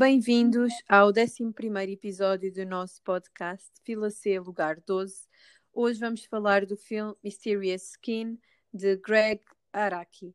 Bem-vindos 0.00 0.72
ao 0.88 1.08
11 1.10 1.92
episódio 1.92 2.50
do 2.50 2.64
nosso 2.64 3.02
podcast 3.02 3.70
Fila 3.84 4.08
C 4.08 4.40
Lugar 4.40 4.80
12. 4.86 5.28
Hoje 5.74 6.00
vamos 6.00 6.24
falar 6.24 6.64
do 6.64 6.74
filme 6.74 7.14
Mysterious 7.22 7.90
Skin 7.90 8.40
de 8.72 8.96
Greg 8.96 9.42
Araki. 9.70 10.34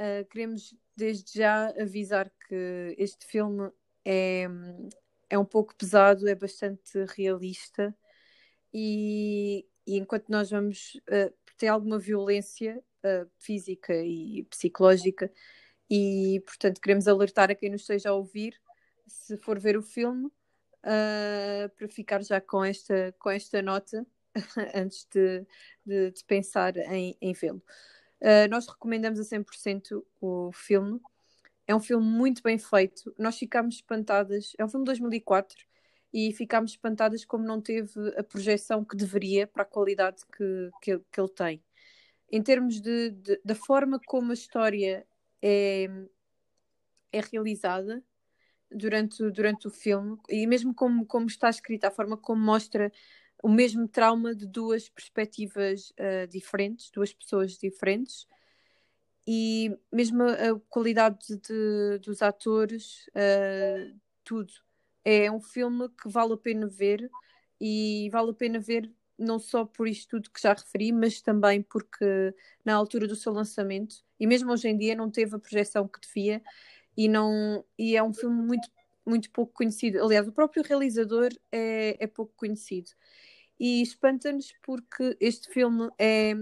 Uh, 0.00 0.26
queremos 0.30 0.74
desde 0.96 1.38
já 1.38 1.68
avisar 1.78 2.32
que 2.48 2.94
este 2.96 3.26
filme 3.26 3.70
é, 4.02 4.46
é 5.28 5.38
um 5.38 5.44
pouco 5.44 5.76
pesado, 5.76 6.26
é 6.26 6.34
bastante 6.34 7.04
realista 7.14 7.94
e, 8.72 9.66
e 9.86 9.98
enquanto 9.98 10.30
nós 10.30 10.48
vamos 10.48 10.94
uh, 11.10 11.30
ter 11.58 11.68
alguma 11.68 11.98
violência 11.98 12.82
uh, 13.04 13.30
física 13.38 13.94
e 13.94 14.44
psicológica 14.44 15.30
e 15.90 16.42
portanto 16.46 16.80
queremos 16.80 17.06
alertar 17.06 17.50
a 17.50 17.54
quem 17.54 17.68
nos 17.68 17.82
esteja 17.82 18.08
a 18.08 18.14
ouvir 18.14 18.58
se 19.06 19.36
for 19.36 19.58
ver 19.58 19.76
o 19.76 19.82
filme 19.82 20.26
uh, 20.26 21.68
para 21.76 21.88
ficar 21.88 22.22
já 22.22 22.40
com 22.40 22.64
esta, 22.64 23.14
com 23.18 23.30
esta 23.30 23.62
nota 23.62 24.06
antes 24.74 25.06
de, 25.10 25.46
de, 25.84 26.10
de, 26.10 26.24
pensar 26.24 26.76
em, 26.76 27.16
em 27.20 27.32
vê-lo. 27.32 27.62
Uh, 28.20 28.48
nós 28.50 28.66
recomendamos 28.66 29.18
a 29.18 29.24
100% 29.24 30.04
o 30.20 30.52
filme. 30.52 31.00
É 31.66 31.74
um 31.74 31.80
filme 31.80 32.06
muito 32.06 32.42
bem 32.42 32.58
feito. 32.58 33.14
Nós 33.18 33.38
ficámos 33.38 33.76
espantadas. 33.76 34.52
É 34.58 34.64
um 34.64 34.68
filme 34.68 34.84
de 34.84 34.90
2004 34.90 35.64
e 36.12 36.32
ficámos 36.32 36.72
espantadas 36.72 37.24
como 37.24 37.44
não 37.44 37.60
teve 37.60 37.92
a 38.16 38.22
projeção 38.22 38.84
que 38.84 38.96
deveria 38.96 39.46
para 39.46 39.62
a 39.62 39.66
qualidade 39.66 40.22
que, 40.36 40.70
que, 40.82 40.98
que 41.10 41.20
ele 41.20 41.30
tem. 41.30 41.64
Em 42.30 42.42
termos 42.42 42.80
de, 42.80 43.10
de, 43.10 43.40
da 43.44 43.54
forma 43.54 44.00
como 44.06 44.30
a 44.30 44.34
história 44.34 45.06
é, 45.40 45.88
é 47.10 47.20
realizada, 47.20 48.02
durante, 48.74 49.30
durante 49.30 49.66
o 49.66 49.70
filme, 49.70 50.18
e 50.28 50.46
mesmo 50.46 50.74
como, 50.74 51.06
como 51.06 51.26
está 51.26 51.48
escrita, 51.50 51.88
a 51.88 51.90
forma 51.90 52.16
como 52.16 52.40
mostra 52.40 52.92
o 53.42 53.48
mesmo 53.48 53.88
trauma 53.88 54.34
de 54.34 54.46
duas 54.46 54.88
perspectivas 54.88 55.92
uh, 55.98 56.26
diferentes, 56.28 56.90
duas 56.90 57.12
pessoas 57.12 57.58
diferentes, 57.58 58.26
e 59.26 59.76
mesmo 59.92 60.22
a, 60.22 60.58
qualidade 60.68 61.36
de, 61.36 61.98
dos 61.98 62.22
atores, 62.22 63.06
uh, 63.08 63.98
tudo. 64.24 64.52
É 65.04 65.30
um 65.30 65.40
filme 65.40 65.88
que 65.90 66.08
vale 66.08 66.34
a 66.34 66.36
pena 66.36 66.66
ver, 66.66 67.10
e 67.60 68.08
vale 68.10 68.30
a 68.30 68.34
pena 68.34 68.58
ver 68.58 68.90
não 69.18 69.38
só 69.38 69.64
por 69.64 69.86
isto 69.86 70.10
tudo 70.10 70.30
que 70.30 70.40
já 70.40 70.52
referi, 70.52 70.92
mas 70.92 71.20
também 71.20 71.62
porque 71.62 72.34
na 72.64 72.74
altura 72.74 73.06
do 73.06 73.16
seu 73.16 73.32
lançamento, 73.32 74.04
e 74.18 74.26
mesmo 74.26 74.52
hoje 74.52 74.68
em 74.68 74.76
dia, 74.76 74.94
não 74.94 75.10
teve 75.10 75.36
a 75.36 75.38
projeção 75.38 75.86
que 75.86 76.00
devia 76.00 76.42
e 76.96 77.08
não 77.08 77.64
e 77.78 77.96
é 77.96 78.02
um 78.02 78.12
filme 78.12 78.42
muito 78.42 78.68
muito 79.04 79.30
pouco 79.30 79.52
conhecido. 79.52 80.02
Aliás, 80.02 80.28
o 80.28 80.32
próprio 80.32 80.62
realizador 80.62 81.30
é, 81.50 81.96
é 81.98 82.06
pouco 82.06 82.32
conhecido. 82.36 82.90
E 83.58 83.82
espanta-nos 83.82 84.52
porque 84.62 85.16
este 85.20 85.48
filme 85.48 85.90
é, 85.98 86.34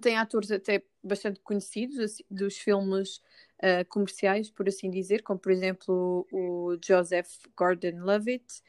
tem 0.00 0.16
atores 0.16 0.50
até 0.50 0.84
bastante 1.02 1.40
conhecidos 1.40 1.98
assim, 1.98 2.24
dos 2.30 2.56
filmes 2.58 3.18
uh, 3.58 3.84
comerciais, 3.88 4.50
por 4.50 4.68
assim 4.68 4.90
dizer, 4.90 5.22
como 5.22 5.38
por 5.38 5.52
exemplo 5.52 6.26
o, 6.32 6.76
Joseph 6.84 7.28
Gordon-Levitt, 7.56 8.62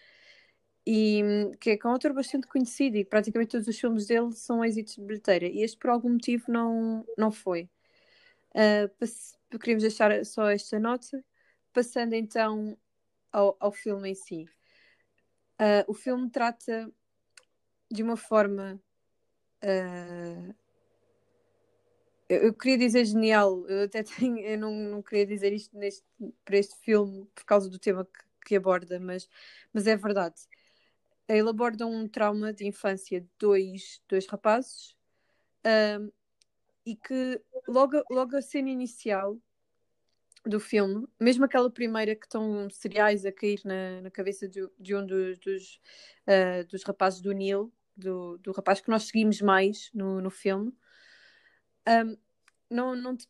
e 0.86 1.22
que 1.60 1.72
é 1.72 1.88
um 1.88 1.94
ator 1.94 2.14
bastante 2.14 2.48
conhecido 2.48 2.98
e 2.98 3.06
praticamente 3.06 3.52
todos 3.52 3.68
os 3.68 3.80
filmes 3.80 4.08
dele 4.08 4.32
são 4.34 4.64
êxitos 4.66 4.96
de 4.96 5.02
bilheteira. 5.02 5.46
E 5.46 5.62
este 5.62 5.78
por 5.78 5.92
algum 5.92 6.10
motivo 6.10 6.46
não, 6.48 7.06
não 7.18 7.32
foi. 7.32 7.70
Uh, 8.56 9.58
queríamos 9.60 9.84
deixar 9.84 10.26
só 10.26 10.50
esta 10.50 10.80
nota. 10.80 11.24
Passando 11.72 12.14
então 12.14 12.78
ao, 13.32 13.56
ao 13.60 13.72
filme 13.72 14.10
em 14.10 14.16
si. 14.16 14.46
Uh, 15.60 15.84
o 15.88 15.94
filme 15.94 16.30
trata 16.30 16.92
de 17.92 18.04
uma 18.04 18.16
forma. 18.16 18.82
Uh, 19.64 20.54
eu, 22.30 22.44
eu, 22.44 22.54
queria 22.54 22.78
dizer 22.78 23.06
genial, 23.06 23.68
eu 23.68 23.86
até 23.86 24.04
tenho, 24.04 24.40
eu 24.40 24.58
não, 24.58 24.74
não 24.74 25.02
queria 25.02 25.26
dizer 25.26 25.52
isto 25.52 25.78
neste, 25.78 26.06
para 26.46 26.58
este 26.58 26.76
filme 26.78 27.26
por 27.36 27.44
causa 27.44 27.70
do 27.70 27.80
tema 27.80 28.06
que, 28.06 28.48
que 28.48 28.56
aborda, 28.56 29.00
mas, 29.00 29.28
mas 29.74 29.88
é 29.88 29.96
verdade. 29.96 30.36
Ele 31.28 31.50
aborda 31.50 31.86
um 31.86 32.08
trauma 32.08 32.54
de 32.54 32.66
infância 32.66 33.22
de 33.22 33.30
dois, 33.38 34.02
dois 34.08 34.26
rapazes 34.28 34.96
uh, 35.66 36.12
e 36.90 36.96
que 36.96 37.40
logo, 37.68 38.04
logo 38.10 38.36
a 38.36 38.42
cena 38.42 38.70
inicial 38.70 39.38
do 40.46 40.60
filme, 40.60 41.08
mesmo 41.20 41.46
aquela 41.46 41.70
primeira 41.70 42.16
que 42.16 42.26
estão 42.26 42.68
cereais 42.70 43.26
a 43.26 43.32
cair 43.32 43.62
na, 43.64 44.02
na 44.02 44.10
cabeça 44.10 44.48
de, 44.48 44.68
de 44.80 44.96
um 44.96 45.06
dos, 45.06 45.38
dos, 45.38 45.80
uh, 46.28 46.66
dos 46.68 46.84
rapazes 46.84 47.22
do 47.22 47.32
Neil, 47.32 47.72
do, 47.96 48.38
do 48.40 48.52
rapaz 48.52 48.82
que 48.82 48.90
nós 48.90 49.04
seguimos 49.04 49.40
mais 49.42 49.92
no, 49.94 50.20
no 50.20 50.32
filme, 50.32 50.74
um, 51.88 52.18
não, 52.70 52.96
não, 52.96 53.16
te, 53.16 53.28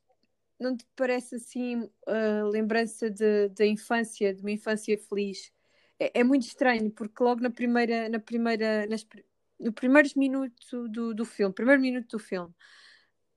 não 0.59 0.77
te 0.77 0.85
parece 0.95 1.35
assim 1.35 1.89
a 2.07 2.45
uh, 2.45 2.47
lembrança 2.47 3.09
da 3.09 3.65
infância, 3.65 4.33
de 4.33 4.41
uma 4.41 4.51
infância 4.51 4.97
feliz? 4.97 5.51
É, 5.99 6.21
é, 6.21 6.23
muito 6.23 6.43
estranho, 6.43 6.89
porque 6.91 7.21
logo 7.21 7.41
na 7.41 7.49
primeira, 7.49 8.07
na 8.07 8.19
primeira, 8.19 8.85
nas, 8.87 9.05
no 9.59 9.73
primeiros 9.73 10.13
minutos 10.13 10.69
do, 10.89 11.13
do 11.13 11.25
filme, 11.25 11.53
primeiro 11.53 11.81
minuto 11.81 12.07
do 12.17 12.19
filme, 12.19 12.53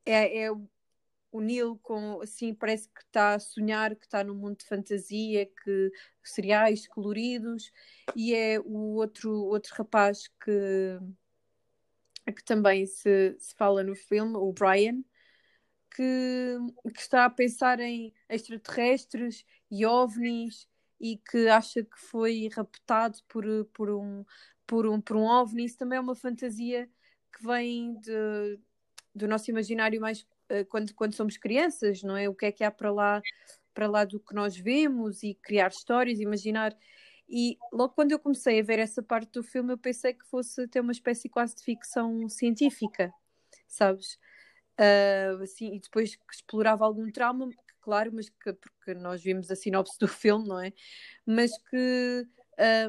é, 0.04 0.44
é 0.44 0.50
o 0.50 1.40
Neil 1.40 1.78
com 1.82 2.20
assim 2.20 2.54
parece 2.54 2.88
que 2.88 3.00
está 3.00 3.34
a 3.34 3.38
sonhar 3.38 3.96
que 3.96 4.04
está 4.04 4.22
num 4.22 4.34
mundo 4.34 4.58
de 4.58 4.66
fantasia 4.66 5.46
que 5.46 5.90
cereais 6.22 6.86
coloridos 6.86 7.72
e 8.14 8.34
é 8.34 8.60
o 8.60 8.94
outro 8.96 9.32
outro 9.32 9.74
rapaz 9.74 10.28
que 10.44 10.98
que 12.36 12.44
também 12.44 12.86
se, 12.86 13.36
se 13.38 13.54
fala 13.54 13.82
no 13.82 13.94
filme 13.94 14.36
o 14.36 14.52
Brian 14.52 15.02
que, 15.94 16.58
que 16.94 17.00
está 17.00 17.24
a 17.24 17.30
pensar 17.30 17.80
em 17.80 18.12
extraterrestres 18.28 19.44
e 19.70 19.84
ovnis 19.84 20.68
e 21.00 21.16
que 21.16 21.48
acha 21.48 21.82
que 21.82 21.98
foi 21.98 22.48
raptado 22.54 23.18
por, 23.28 23.44
por, 23.72 23.90
um, 23.90 24.24
por, 24.66 24.86
um, 24.86 25.00
por 25.00 25.16
um 25.16 25.24
ovni. 25.24 25.64
Isso 25.64 25.78
também 25.78 25.98
é 25.98 26.00
uma 26.00 26.14
fantasia 26.14 26.88
que 27.32 27.44
vem 27.44 27.98
de, 28.00 28.60
do 29.14 29.28
nosso 29.28 29.50
imaginário 29.50 30.00
mais 30.00 30.26
eh, 30.48 30.64
quando, 30.64 30.94
quando 30.94 31.14
somos 31.14 31.36
crianças, 31.36 32.02
não 32.02 32.16
é? 32.16 32.28
O 32.28 32.34
que 32.34 32.46
é 32.46 32.52
que 32.52 32.64
há 32.64 32.70
para 32.70 32.90
lá, 32.90 33.22
para 33.74 33.86
lá 33.88 34.04
do 34.04 34.20
que 34.20 34.34
nós 34.34 34.56
vemos 34.56 35.22
e 35.22 35.34
criar 35.34 35.68
histórias, 35.68 36.20
imaginar. 36.20 36.76
E 37.28 37.58
logo 37.72 37.94
quando 37.94 38.12
eu 38.12 38.18
comecei 38.18 38.60
a 38.60 38.62
ver 38.62 38.78
essa 38.78 39.02
parte 39.02 39.32
do 39.32 39.42
filme, 39.42 39.72
eu 39.72 39.78
pensei 39.78 40.12
que 40.14 40.26
fosse 40.26 40.66
ter 40.68 40.80
uma 40.80 40.92
espécie 40.92 41.28
quase 41.28 41.56
de 41.56 41.62
ficção 41.62 42.28
científica, 42.28 43.12
sabes? 43.66 44.18
Uh, 44.78 45.42
assim, 45.42 45.74
e 45.74 45.80
depois 45.80 46.16
que 46.16 46.34
explorava 46.34 46.84
algum 46.84 47.10
trauma, 47.10 47.48
claro, 47.80 48.10
mas 48.14 48.28
que, 48.28 48.52
porque 48.52 48.94
nós 48.94 49.22
vimos 49.22 49.50
a 49.50 49.56
sinopse 49.56 49.98
do 49.98 50.08
filme, 50.08 50.48
não 50.48 50.60
é? 50.60 50.72
Mas 51.26 51.50
que 51.70 52.26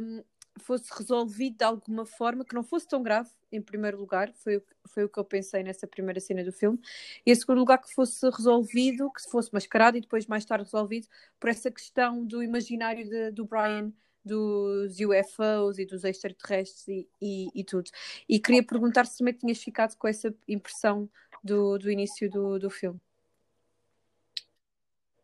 um, 0.01 0.23
fosse 0.59 0.91
resolvido 0.95 1.57
de 1.57 1.63
alguma 1.63 2.05
forma, 2.05 2.45
que 2.45 2.55
não 2.55 2.63
fosse 2.63 2.87
tão 2.87 3.01
grave, 3.01 3.29
em 3.51 3.61
primeiro 3.61 3.97
lugar, 3.97 4.31
foi, 4.33 4.61
foi 4.85 5.03
o 5.03 5.09
que 5.09 5.19
eu 5.19 5.25
pensei 5.25 5.63
nessa 5.63 5.87
primeira 5.87 6.19
cena 6.19 6.43
do 6.43 6.51
filme, 6.51 6.79
e 7.25 7.31
em 7.31 7.35
segundo 7.35 7.59
lugar 7.59 7.79
que 7.79 7.93
fosse 7.93 8.29
resolvido, 8.29 9.11
que 9.11 9.29
fosse 9.29 9.53
mascarado 9.53 9.97
e 9.97 10.01
depois 10.01 10.27
mais 10.27 10.45
tarde 10.45 10.65
resolvido 10.65 11.07
por 11.39 11.49
essa 11.49 11.71
questão 11.71 12.25
do 12.25 12.43
imaginário 12.43 13.07
de, 13.07 13.31
do 13.31 13.45
Brian 13.45 13.91
dos 14.25 14.97
UFOs 14.99 15.77
e 15.79 15.85
dos 15.85 16.03
extraterrestres 16.03 16.87
e, 16.87 17.07
e, 17.21 17.47
e, 17.53 17.63
tudo. 17.63 17.91
E 18.27 18.39
queria 18.39 18.63
perguntar 18.63 19.05
se 19.05 19.17
também 19.17 19.33
tinhas 19.33 19.61
ficado 19.61 19.97
com 19.97 20.07
essa 20.07 20.33
impressão 20.47 21.09
do, 21.43 21.77
do 21.77 21.91
início 21.91 22.29
do, 22.29 22.57
do 22.57 22.69
filme. 22.69 22.99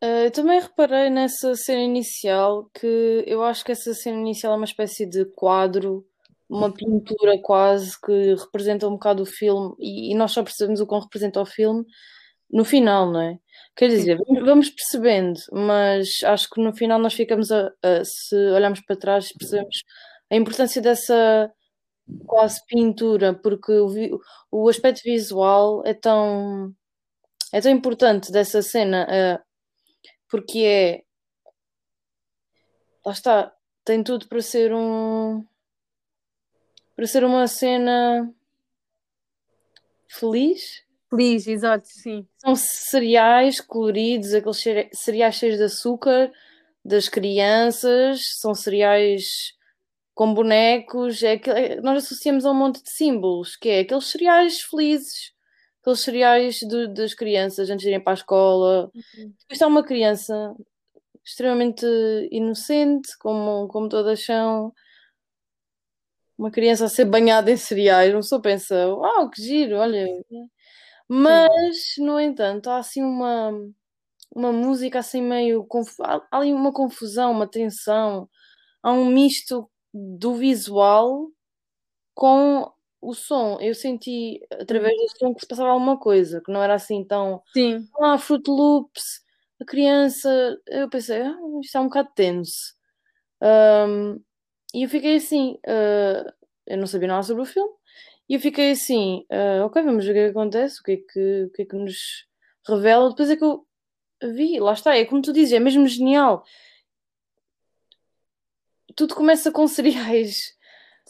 Uh, 0.02 0.26
eu 0.26 0.32
também 0.32 0.62
reparei 0.62 1.10
nessa 1.10 1.56
cena 1.56 1.82
inicial 1.82 2.70
que 2.74 3.24
eu 3.28 3.44
acho 3.44 3.66
que 3.66 3.72
essa 3.74 3.94
cena 3.94 4.18
inicial 4.18 4.54
é 4.54 4.56
uma 4.56 4.66
espécie 4.66 5.06
de 5.06 5.26
quadro, 5.26 6.06
uma 6.50 6.72
pintura 6.74 7.38
quase 7.42 8.00
que 8.02 8.34
representa 8.36 8.88
um 8.88 8.92
bocado 8.92 9.24
o 9.24 9.26
filme 9.26 9.76
e, 9.78 10.14
e 10.14 10.16
nós 10.16 10.32
só 10.32 10.42
percebemos 10.42 10.80
o 10.80 10.88
que 10.88 10.96
representa 10.96 11.42
o 11.42 11.46
filme 11.46 11.86
no 12.52 12.66
final, 12.66 13.12
não 13.12 13.22
é? 13.22 13.40
Quer 13.76 13.90
dizer, 13.90 14.18
vamos 14.44 14.70
percebendo, 14.70 15.40
mas 15.52 16.10
acho 16.26 16.50
que 16.50 16.62
no 16.62 16.74
final 16.76 17.00
nós 17.00 17.14
ficamos 17.14 17.52
a, 17.52 17.72
a 17.84 18.04
se 18.04 18.36
olharmos 18.36 18.82
para 18.82 18.96
trás 18.98 19.32
percebemos 19.34 19.84
a 20.32 20.36
importância 20.36 20.82
dessa 20.82 21.52
quase 22.26 22.60
pintura, 22.68 23.34
porque 23.34 23.72
o, 23.72 24.20
o 24.52 24.70
aspecto 24.70 25.02
visual 25.04 25.84
é 25.86 25.94
tão 25.94 26.74
é 27.54 27.62
tão 27.62 27.72
importante 27.72 28.32
dessa 28.32 28.62
cena. 28.62 29.06
Porque 30.30 30.60
é. 30.60 31.04
Lá 33.06 33.12
está, 33.14 33.56
tem 33.84 34.04
tudo 34.04 34.28
para 34.28 34.42
ser 34.42 34.74
um. 34.74 35.46
para 36.96 37.08
ser 37.08 37.24
uma 37.24 37.48
cena. 37.48 38.34
feliz. 40.08 40.84
Feliz, 41.10 41.48
exato, 41.48 41.88
sim. 41.88 42.28
São 42.38 42.56
cereais 42.56 43.60
coloridos, 43.60 44.34
aqueles 44.34 44.64
cereais 44.94 45.36
cheios 45.36 45.58
de 45.58 45.64
açúcar, 45.64 46.32
das 46.86 47.10
crianças, 47.10 48.40
são 48.40 48.54
cereais 48.54 49.54
com 50.14 50.34
bonecos, 50.34 51.24
é 51.24 51.38
que 51.38 51.50
é, 51.50 51.82
nós 51.82 52.04
associamos 52.04 52.46
a 52.46 52.52
um 52.52 52.54
monte 52.54 52.84
de 52.84 52.92
símbolos, 52.92 53.56
que 53.56 53.70
é 53.70 53.80
aqueles 53.80 54.06
cereais 54.06 54.62
felizes, 54.62 55.34
aqueles 55.82 56.02
cereais 56.02 56.60
de, 56.60 56.88
das 56.88 57.14
crianças 57.14 57.70
antes 57.70 57.84
de 57.84 57.90
irem 57.90 58.00
para 58.00 58.14
a 58.14 58.16
escola. 58.16 58.92
Uhum. 58.94 59.34
Depois 59.40 59.62
uma 59.62 59.84
criança 59.84 60.56
extremamente 61.24 61.86
inocente, 62.32 63.18
como, 63.20 63.68
como 63.68 63.90
todas 63.90 64.24
são. 64.24 64.74
Uma 66.38 66.52
criança 66.52 66.86
a 66.86 66.90
ser 66.90 67.06
banhada 67.06 67.52
em 67.52 67.58
cereais, 67.58 68.14
uma 68.14 68.22
pessoa 68.22 68.42
pensa, 68.42 68.88
uau, 68.88 69.30
que 69.30 69.42
giro, 69.42 69.76
olha. 69.78 70.08
Mas, 71.08 71.96
Sim. 71.96 72.06
no 72.06 72.20
entanto, 72.20 72.70
há 72.70 72.78
assim 72.78 73.04
uma, 73.04 73.52
uma 74.34 74.52
música 74.52 75.00
assim 75.00 75.22
meio. 75.22 75.68
Há 76.02 76.22
ali 76.32 76.54
uma 76.54 76.72
confusão, 76.72 77.32
uma 77.32 77.48
tensão, 77.48 78.30
há 78.82 78.92
um 78.92 79.06
misto 79.06 79.70
do 79.94 80.36
visual 80.36 81.30
com 82.14 82.72
o 83.02 83.14
som. 83.14 83.58
Eu 83.62 83.74
senti 83.74 84.42
através 84.52 84.96
do 84.96 85.18
som 85.18 85.34
que 85.34 85.42
se 85.42 85.48
passava 85.48 85.70
alguma 85.70 85.98
coisa, 85.98 86.42
que 86.44 86.52
não 86.52 86.62
era 86.62 86.76
assim 86.76 87.04
tão. 87.04 87.42
Sim. 87.54 87.88
Ah, 88.00 88.18
Fruit 88.18 88.48
Loops, 88.50 89.22
a 89.62 89.66
criança. 89.66 90.58
Eu 90.68 90.90
pensei, 90.90 91.22
ah, 91.22 91.38
isto 91.62 91.78
é 91.78 91.82
um 91.82 91.86
bocado 91.86 92.10
tenso. 92.16 92.74
Um, 93.42 94.22
e 94.74 94.84
eu 94.84 94.90
fiquei 94.90 95.16
assim. 95.16 95.58
Uh, 95.66 96.32
eu 96.68 96.78
não 96.78 96.88
sabia 96.88 97.08
nada 97.08 97.24
sobre 97.24 97.44
o 97.44 97.46
filme. 97.46 97.74
E 98.28 98.36
eu 98.36 98.40
fiquei 98.40 98.72
assim, 98.72 99.26
uh, 99.32 99.66
ok, 99.66 99.82
vamos 99.82 100.06
ver 100.06 100.12
o 100.12 100.14
que, 100.14 100.20
é 100.20 100.24
que 100.26 100.30
acontece, 100.30 100.80
o 100.80 100.84
que 100.84 100.92
é 100.92 100.98
que, 100.98 101.44
o 101.46 101.50
que 101.52 101.62
é 101.64 101.66
que 101.66 101.76
nos 101.76 102.28
revela. 102.68 103.10
Depois 103.10 103.30
é 103.30 103.36
que 103.36 103.44
eu 103.44 103.66
vi, 104.22 104.60
lá 104.60 104.74
está, 104.74 104.96
é 104.96 105.04
como 105.04 105.22
tu 105.22 105.34
dizes, 105.34 105.54
é 105.54 105.60
mesmo 105.60 105.88
genial 105.88 106.44
tudo 109.00 109.16
começa 109.16 109.50
com 109.50 109.66
cereais. 109.68 110.58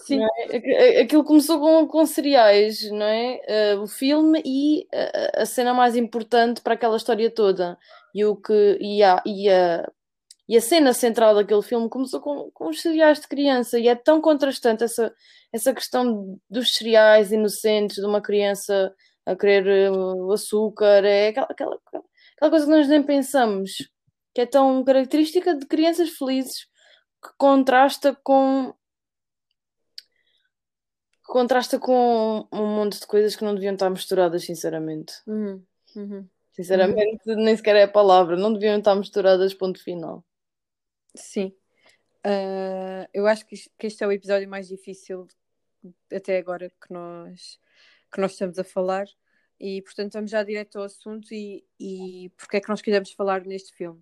Sim. 0.05 0.21
É? 0.49 1.01
Aquilo 1.01 1.23
começou 1.23 1.59
com, 1.59 1.87
com 1.87 2.05
cereais, 2.05 2.89
não 2.91 3.05
é? 3.05 3.75
Uh, 3.75 3.81
o 3.81 3.87
filme 3.87 4.41
e 4.45 4.87
a, 4.93 5.41
a, 5.41 5.45
cena 5.45 5.73
mais 5.73 5.95
importante 5.95 6.61
para 6.61 6.73
aquela 6.73 6.97
história 6.97 7.29
toda. 7.29 7.77
E, 8.13 8.25
o 8.25 8.35
que, 8.35 8.77
e, 8.81 9.03
a, 9.03 9.21
e, 9.25 9.49
a, 9.49 9.89
e 10.47 10.57
a 10.57 10.61
cena 10.61 10.93
central 10.93 11.35
daquele 11.35 11.61
filme 11.61 11.89
começou 11.89 12.21
com, 12.21 12.49
com 12.51 12.69
os 12.69 12.81
cereais 12.81 13.19
de 13.19 13.27
criança. 13.27 13.77
E 13.77 13.87
é 13.87 13.95
tão 13.95 14.21
contrastante 14.21 14.83
essa, 14.83 15.13
essa 15.51 15.73
questão 15.73 16.39
dos 16.49 16.73
cereais 16.75 17.31
inocentes, 17.31 17.97
de 17.97 18.05
uma 18.05 18.21
criança 18.21 18.93
a 19.25 19.35
querer 19.35 19.91
o 19.91 20.31
açúcar. 20.31 21.03
É 21.05 21.29
aquela, 21.29 21.47
aquela, 21.49 21.79
aquela 22.35 22.49
coisa 22.49 22.65
que 22.65 22.71
nós 22.71 22.87
nem 22.87 23.03
pensamos, 23.03 23.89
que 24.33 24.41
é 24.41 24.45
tão 24.45 24.83
característica 24.83 25.53
de 25.55 25.65
crianças 25.65 26.09
felizes 26.09 26.67
que 27.21 27.29
contrasta 27.37 28.17
com 28.23 28.73
contrasta 31.29 31.79
com 31.79 32.47
um 32.51 32.65
monte 32.65 32.99
de 32.99 33.05
coisas 33.05 33.35
que 33.35 33.43
não 33.43 33.53
deviam 33.53 33.73
estar 33.73 33.89
misturadas, 33.89 34.43
sinceramente. 34.43 35.13
Uhum. 35.27 35.63
Uhum. 35.95 36.27
Sinceramente, 36.51 37.21
uhum. 37.29 37.35
nem 37.35 37.55
sequer 37.55 37.75
é 37.75 37.83
a 37.83 37.87
palavra, 37.87 38.35
não 38.35 38.51
deviam 38.51 38.77
estar 38.77 38.95
misturadas, 38.95 39.53
ponto 39.53 39.81
final. 39.81 40.25
Sim. 41.15 41.55
Uh, 42.25 43.07
eu 43.13 43.27
acho 43.27 43.45
que, 43.45 43.55
este 43.83 44.03
é 44.03 44.07
o 44.07 44.11
episódio 44.11 44.49
mais 44.49 44.67
difícil 44.67 45.27
até 46.11 46.37
agora 46.37 46.69
que 46.69 46.91
nós, 46.91 47.59
que 48.11 48.19
nós 48.19 48.31
estamos 48.31 48.57
a 48.57 48.63
falar. 48.63 49.05
E 49.59 49.81
portanto 49.81 50.13
vamos 50.13 50.31
já 50.31 50.41
direto 50.41 50.77
ao 50.77 50.85
assunto 50.85 51.33
e, 51.33 51.65
e 51.79 52.31
porque 52.37 52.57
é 52.57 52.61
que 52.61 52.69
nós 52.69 52.81
quisemos 52.81 53.11
falar 53.11 53.45
neste 53.45 53.73
filme. 53.73 54.01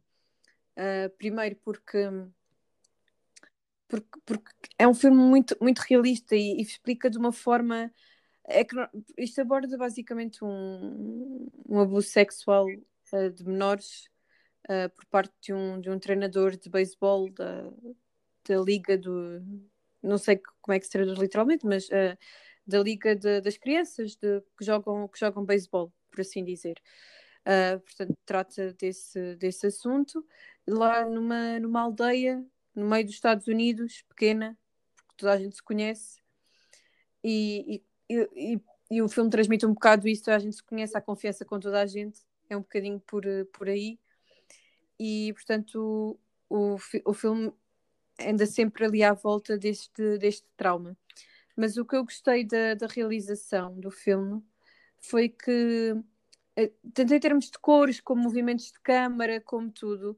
Uh, 0.78 1.10
primeiro 1.18 1.56
porque 1.58 1.98
porque, 3.88 4.20
porque 4.26 4.52
é 4.78 4.88
um 4.88 4.94
filme 4.94 5.18
muito, 5.18 5.56
muito 5.62 5.80
realista 5.80 6.36
e, 6.36 6.58
e 6.58 6.62
explica 6.62 7.10
de 7.10 7.18
uma 7.18 7.32
forma. 7.32 7.92
É 8.46 8.64
que 8.64 8.76
isto 9.18 9.42
aborda 9.42 9.78
basicamente 9.78 10.44
um, 10.44 11.50
um 11.68 11.80
abuso 11.80 12.08
sexual 12.08 12.66
uh, 12.66 13.30
de 13.32 13.46
menores 13.46 14.10
uh, 14.70 14.90
por 14.96 15.06
parte 15.08 15.34
de 15.42 15.54
um, 15.54 15.82
de 15.82 15.90
um 15.90 16.00
treinador 16.00 16.56
de 16.56 16.70
beisebol 16.70 17.30
da, 17.32 17.70
da 18.48 18.58
Liga 18.58 18.98
do. 18.98 19.42
Não 20.02 20.18
sei 20.18 20.42
como 20.62 20.76
é 20.76 20.80
que 20.80 20.86
se 20.86 20.92
traduz 20.92 21.20
literalmente, 21.20 21.66
mas 21.66 21.88
uh, 21.90 22.18
da 22.66 22.80
Liga 22.80 23.16
de, 23.16 23.42
das 23.42 23.58
Crianças 23.58 24.16
de, 24.16 24.42
que 24.58 24.64
jogam, 24.64 25.08
que 25.08 25.20
jogam 25.20 25.46
beisebol, 25.46 25.94
por 26.12 26.22
assim 26.22 26.44
dizer. 26.44 26.82
Portanto, 27.86 28.14
trata 28.26 28.74
desse, 28.74 29.38
desse 29.38 29.68
assunto 29.68 30.22
lá 30.68 31.06
numa, 31.06 31.58
numa 31.62 31.80
aldeia 31.80 32.46
no 32.78 32.88
meio 32.88 33.04
dos 33.04 33.16
Estados 33.16 33.48
Unidos, 33.48 34.04
pequena, 34.08 34.56
porque 34.96 35.16
toda 35.18 35.34
a 35.34 35.38
gente 35.38 35.56
se 35.56 35.64
conhece, 35.64 36.22
e, 37.24 37.82
e, 38.08 38.30
e, 38.36 38.62
e 38.92 39.02
o 39.02 39.10
filme 39.10 39.32
transmite 39.32 39.66
um 39.66 39.74
bocado 39.74 40.08
isso, 40.08 40.30
a 40.30 40.38
gente 40.38 40.58
se 40.58 40.64
conhece, 40.64 40.96
há 40.96 41.02
confiança 41.02 41.44
com 41.44 41.60
toda 41.60 41.82
a 41.82 41.88
gente, 41.88 42.22
é 42.48 42.56
um 42.56 42.62
bocadinho 42.62 43.00
por, 43.00 43.24
por 43.52 43.68
aí, 43.68 44.00
e 45.00 45.34
portanto 45.34 46.20
o, 46.48 46.76
o, 46.76 46.78
o 47.06 47.14
filme 47.14 47.52
anda 48.20 48.46
sempre 48.46 48.86
ali 48.86 49.04
à 49.04 49.14
volta 49.14 49.58
deste, 49.58 50.18
deste 50.20 50.46
trauma. 50.56 50.96
Mas 51.56 51.78
o 51.78 51.86
que 51.86 51.96
eu 51.96 52.04
gostei 52.04 52.46
da, 52.46 52.76
da 52.76 52.86
realização 52.86 53.80
do 53.80 53.90
filme 53.90 54.44
foi 55.00 55.30
que, 55.30 55.96
eh, 56.56 56.72
tanto 56.94 57.14
em 57.14 57.20
termos 57.20 57.50
de 57.50 57.58
cores, 57.58 58.00
como 58.00 58.22
movimentos 58.22 58.72
de 58.72 58.80
câmara, 58.80 59.42
como 59.42 59.72
tudo, 59.72 60.16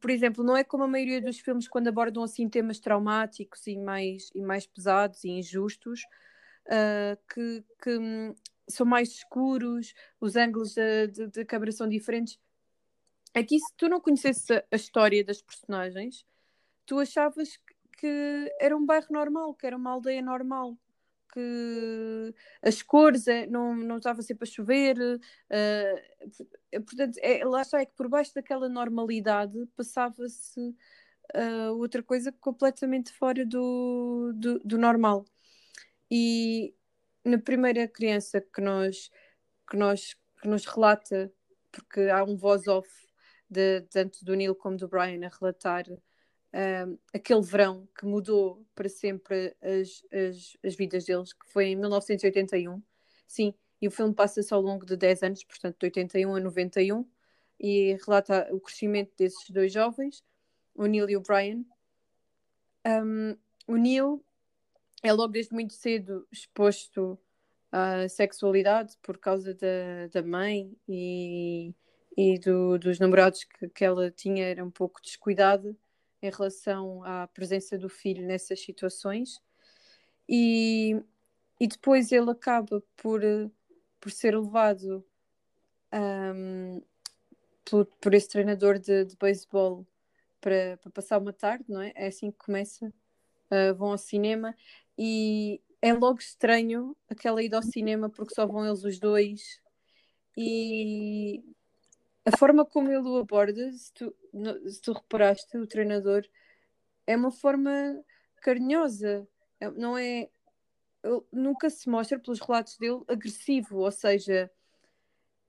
por 0.00 0.10
exemplo, 0.10 0.44
não 0.44 0.56
é 0.56 0.64
como 0.64 0.84
a 0.84 0.88
maioria 0.88 1.20
dos 1.20 1.38
filmes 1.38 1.68
quando 1.68 1.88
abordam 1.88 2.22
assim 2.22 2.48
temas 2.48 2.78
traumáticos 2.78 3.66
e 3.66 3.76
mais, 3.76 4.30
e 4.34 4.42
mais 4.42 4.66
pesados 4.66 5.24
e 5.24 5.30
injustos, 5.30 6.02
uh, 6.66 7.16
que, 7.32 7.64
que 7.82 7.98
um, 7.98 8.34
são 8.68 8.86
mais 8.86 9.10
escuros, 9.10 9.94
os 10.20 10.36
ângulos 10.36 10.74
da 10.74 11.44
câmera 11.44 11.72
são 11.72 11.88
diferentes. 11.88 12.38
Aqui, 13.34 13.58
se 13.58 13.74
tu 13.76 13.88
não 13.88 14.00
conhecesses 14.00 14.46
a, 14.50 14.76
história 14.76 15.24
das 15.24 15.42
personagens, 15.42 16.24
tu 16.86 16.98
achavas 16.98 17.58
que 17.98 18.52
era 18.60 18.76
um 18.76 18.86
bairro 18.86 19.06
normal, 19.10 19.54
que 19.54 19.66
era 19.66 19.76
uma 19.76 19.90
aldeia 19.90 20.22
normal 20.22 20.76
que 21.34 22.34
as 22.62 22.80
cores 22.80 23.26
é, 23.26 23.46
não, 23.46 23.74
não 23.74 23.96
estava 23.96 24.22
sempre 24.22 24.48
a 24.48 24.52
chover. 24.52 24.96
Uh, 25.00 26.80
portanto, 26.82 27.18
é, 27.20 27.44
lá 27.44 27.62
está, 27.62 27.80
é 27.80 27.86
que 27.86 27.94
por 27.96 28.08
baixo 28.08 28.32
daquela 28.34 28.68
normalidade 28.68 29.54
passava-se 29.76 30.60
uh, 30.60 31.72
outra 31.78 32.02
coisa 32.02 32.32
completamente 32.32 33.12
fora 33.12 33.44
do, 33.44 34.32
do, 34.36 34.60
do, 34.60 34.78
normal. 34.78 35.24
E 36.10 36.74
na 37.24 37.38
primeira 37.38 37.88
criança 37.88 38.40
que 38.40 38.60
nós, 38.60 39.10
que 39.68 39.76
nós, 39.76 40.14
que 40.40 40.48
nos 40.48 40.64
relata, 40.66 41.32
porque 41.72 42.02
há 42.02 42.22
um 42.22 42.36
voz-off 42.36 42.88
tanto 43.90 44.24
do 44.24 44.34
Neil 44.34 44.54
como 44.54 44.76
do 44.76 44.88
Brian 44.88 45.26
a 45.26 45.30
relatar 45.40 45.84
aquele 47.12 47.42
verão 47.42 47.88
que 47.98 48.06
mudou 48.06 48.64
para 48.74 48.88
sempre 48.88 49.56
as, 49.60 50.04
as, 50.12 50.56
as 50.64 50.74
vidas 50.76 51.04
deles, 51.04 51.32
que 51.32 51.46
foi 51.50 51.66
em 51.66 51.76
1981. 51.76 52.80
Sim, 53.26 53.54
e 53.82 53.88
o 53.88 53.90
filme 53.90 54.14
passa-se 54.14 54.54
ao 54.54 54.60
longo 54.60 54.86
de 54.86 54.96
10 54.96 55.22
anos, 55.24 55.44
portanto, 55.44 55.76
de 55.78 55.86
81 55.86 56.36
a 56.36 56.40
91, 56.40 57.04
e 57.58 57.96
relata 58.06 58.48
o 58.52 58.60
crescimento 58.60 59.12
desses 59.16 59.50
dois 59.50 59.72
jovens, 59.72 60.22
o 60.74 60.86
Neil 60.86 61.10
e 61.10 61.16
o 61.16 61.20
Brian. 61.20 61.64
Um, 62.86 63.36
o 63.66 63.76
Neil 63.76 64.24
é 65.02 65.12
logo 65.12 65.32
desde 65.32 65.52
muito 65.52 65.72
cedo 65.72 66.26
exposto 66.30 67.18
à 67.72 68.08
sexualidade 68.08 68.96
por 69.02 69.18
causa 69.18 69.54
da, 69.54 70.06
da 70.12 70.22
mãe 70.22 70.76
e, 70.88 71.74
e 72.16 72.38
do, 72.38 72.78
dos 72.78 72.98
namorados 72.98 73.44
que, 73.44 73.68
que 73.70 73.84
ela 73.84 74.10
tinha, 74.10 74.44
era 74.44 74.64
um 74.64 74.70
pouco 74.70 75.00
descuidada 75.02 75.76
em 76.24 76.30
relação 76.30 77.04
à 77.04 77.26
presença 77.26 77.76
do 77.76 77.88
filho 77.88 78.26
nessas 78.26 78.60
situações 78.60 79.42
e, 80.26 80.96
e 81.60 81.66
depois 81.66 82.10
ele 82.12 82.30
acaba 82.30 82.82
por, 82.96 83.20
por 84.00 84.10
ser 84.10 84.34
levado 84.36 85.04
um, 85.92 86.82
por, 87.64 87.84
por 88.00 88.14
esse 88.14 88.28
treinador 88.28 88.78
de, 88.78 89.04
de 89.04 89.16
beisebol 89.16 89.86
para, 90.40 90.78
para 90.78 90.90
passar 90.90 91.18
uma 91.18 91.32
tarde, 91.32 91.64
não 91.68 91.80
é? 91.80 91.92
É 91.94 92.06
assim 92.06 92.30
que 92.30 92.38
começa. 92.38 92.92
Uh, 93.50 93.74
vão 93.74 93.90
ao 93.90 93.98
cinema 93.98 94.56
e 94.96 95.60
é 95.82 95.92
logo 95.92 96.18
estranho 96.18 96.96
aquela 97.10 97.42
ida 97.42 97.58
ao 97.58 97.62
cinema 97.62 98.08
porque 98.08 98.34
só 98.34 98.46
vão 98.46 98.66
eles 98.66 98.82
os 98.84 98.98
dois 98.98 99.60
e 100.34 101.44
a 102.24 102.36
forma 102.36 102.64
como 102.64 102.90
ele 102.90 103.08
o 103.08 103.18
aborda, 103.18 103.70
se 103.72 103.92
tu, 103.92 104.14
se 104.66 104.80
tu 104.80 104.92
reparaste, 104.92 105.56
o 105.58 105.66
treinador, 105.66 106.26
é 107.06 107.16
uma 107.16 107.30
forma 107.30 108.02
carinhosa. 108.40 109.28
É, 109.60 109.70
não 109.70 109.96
é. 109.96 110.30
Nunca 111.30 111.68
se 111.68 111.88
mostra, 111.88 112.18
pelos 112.18 112.40
relatos 112.40 112.78
dele, 112.78 113.02
agressivo, 113.08 113.78
ou 113.80 113.90
seja, 113.90 114.50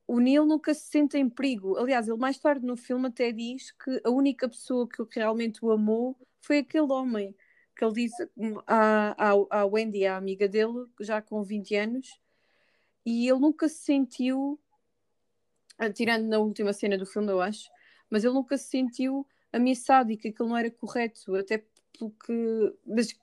o 0.07 0.19
Neil 0.19 0.45
nunca 0.45 0.73
se 0.73 0.89
sente 0.89 1.17
em 1.17 1.29
perigo. 1.29 1.77
Aliás, 1.77 2.07
ele 2.07 2.17
mais 2.17 2.37
tarde 2.37 2.65
no 2.65 2.75
filme 2.75 3.07
até 3.07 3.31
diz 3.31 3.71
que 3.71 4.01
a 4.03 4.09
única 4.09 4.49
pessoa 4.49 4.87
que 4.87 5.01
realmente 5.17 5.63
o 5.63 5.71
amou 5.71 6.17
foi 6.41 6.59
aquele 6.59 6.91
homem. 6.91 7.35
Que 7.75 7.83
ele 7.85 7.93
diz 7.93 8.11
à, 8.67 9.31
à, 9.31 9.61
à 9.61 9.65
Wendy, 9.65 10.05
a 10.05 10.17
amiga 10.17 10.47
dele, 10.47 10.87
já 10.99 11.21
com 11.21 11.43
20 11.43 11.75
anos, 11.75 12.19
e 13.05 13.27
ele 13.29 13.39
nunca 13.39 13.67
se 13.67 13.79
sentiu, 13.83 14.59
tirando 15.93 16.27
na 16.27 16.39
última 16.39 16.73
cena 16.73 16.97
do 16.97 17.05
filme, 17.05 17.31
eu 17.31 17.41
acho, 17.41 17.69
mas 18.09 18.23
ele 18.23 18.33
nunca 18.33 18.57
se 18.57 18.69
sentiu 18.69 19.27
ameaçado 19.51 20.11
e 20.11 20.17
que 20.17 20.29
aquilo 20.29 20.49
não 20.49 20.57
era 20.57 20.69
correto, 20.71 21.35
até 21.35 21.63
porque. 21.97 22.33
Mas, 22.85 23.15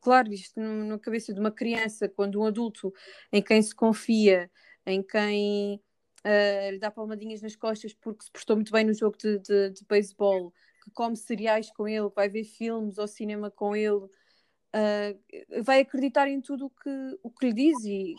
claro, 0.00 0.32
isto 0.32 0.60
na 0.60 0.98
cabeça 0.98 1.32
de 1.32 1.40
uma 1.40 1.50
criança, 1.50 2.08
quando 2.08 2.40
um 2.40 2.44
adulto 2.46 2.92
em 3.32 3.42
quem 3.42 3.60
se 3.62 3.74
confia, 3.74 4.50
em 4.86 5.02
quem 5.02 5.82
uh, 6.24 6.70
lhe 6.70 6.78
dá 6.78 6.90
palmadinhas 6.90 7.42
nas 7.42 7.56
costas 7.56 7.92
porque 7.94 8.24
se 8.24 8.30
prestou 8.30 8.56
muito 8.56 8.72
bem 8.72 8.84
no 8.84 8.94
jogo 8.94 9.16
de, 9.16 9.38
de, 9.38 9.70
de 9.70 9.84
beisebol, 9.84 10.52
que 10.82 10.90
come 10.90 11.16
cereais 11.16 11.70
com 11.70 11.88
ele, 11.88 12.08
que 12.08 12.16
vai 12.16 12.28
ver 12.28 12.44
filmes 12.44 12.98
ou 12.98 13.06
cinema 13.06 13.50
com 13.50 13.74
ele, 13.76 13.96
uh, 13.96 15.62
vai 15.62 15.80
acreditar 15.80 16.28
em 16.28 16.40
tudo 16.40 16.66
o 16.66 16.70
que, 16.70 17.18
o 17.22 17.30
que 17.30 17.46
lhe 17.46 17.52
diz 17.52 17.84
e, 17.84 18.14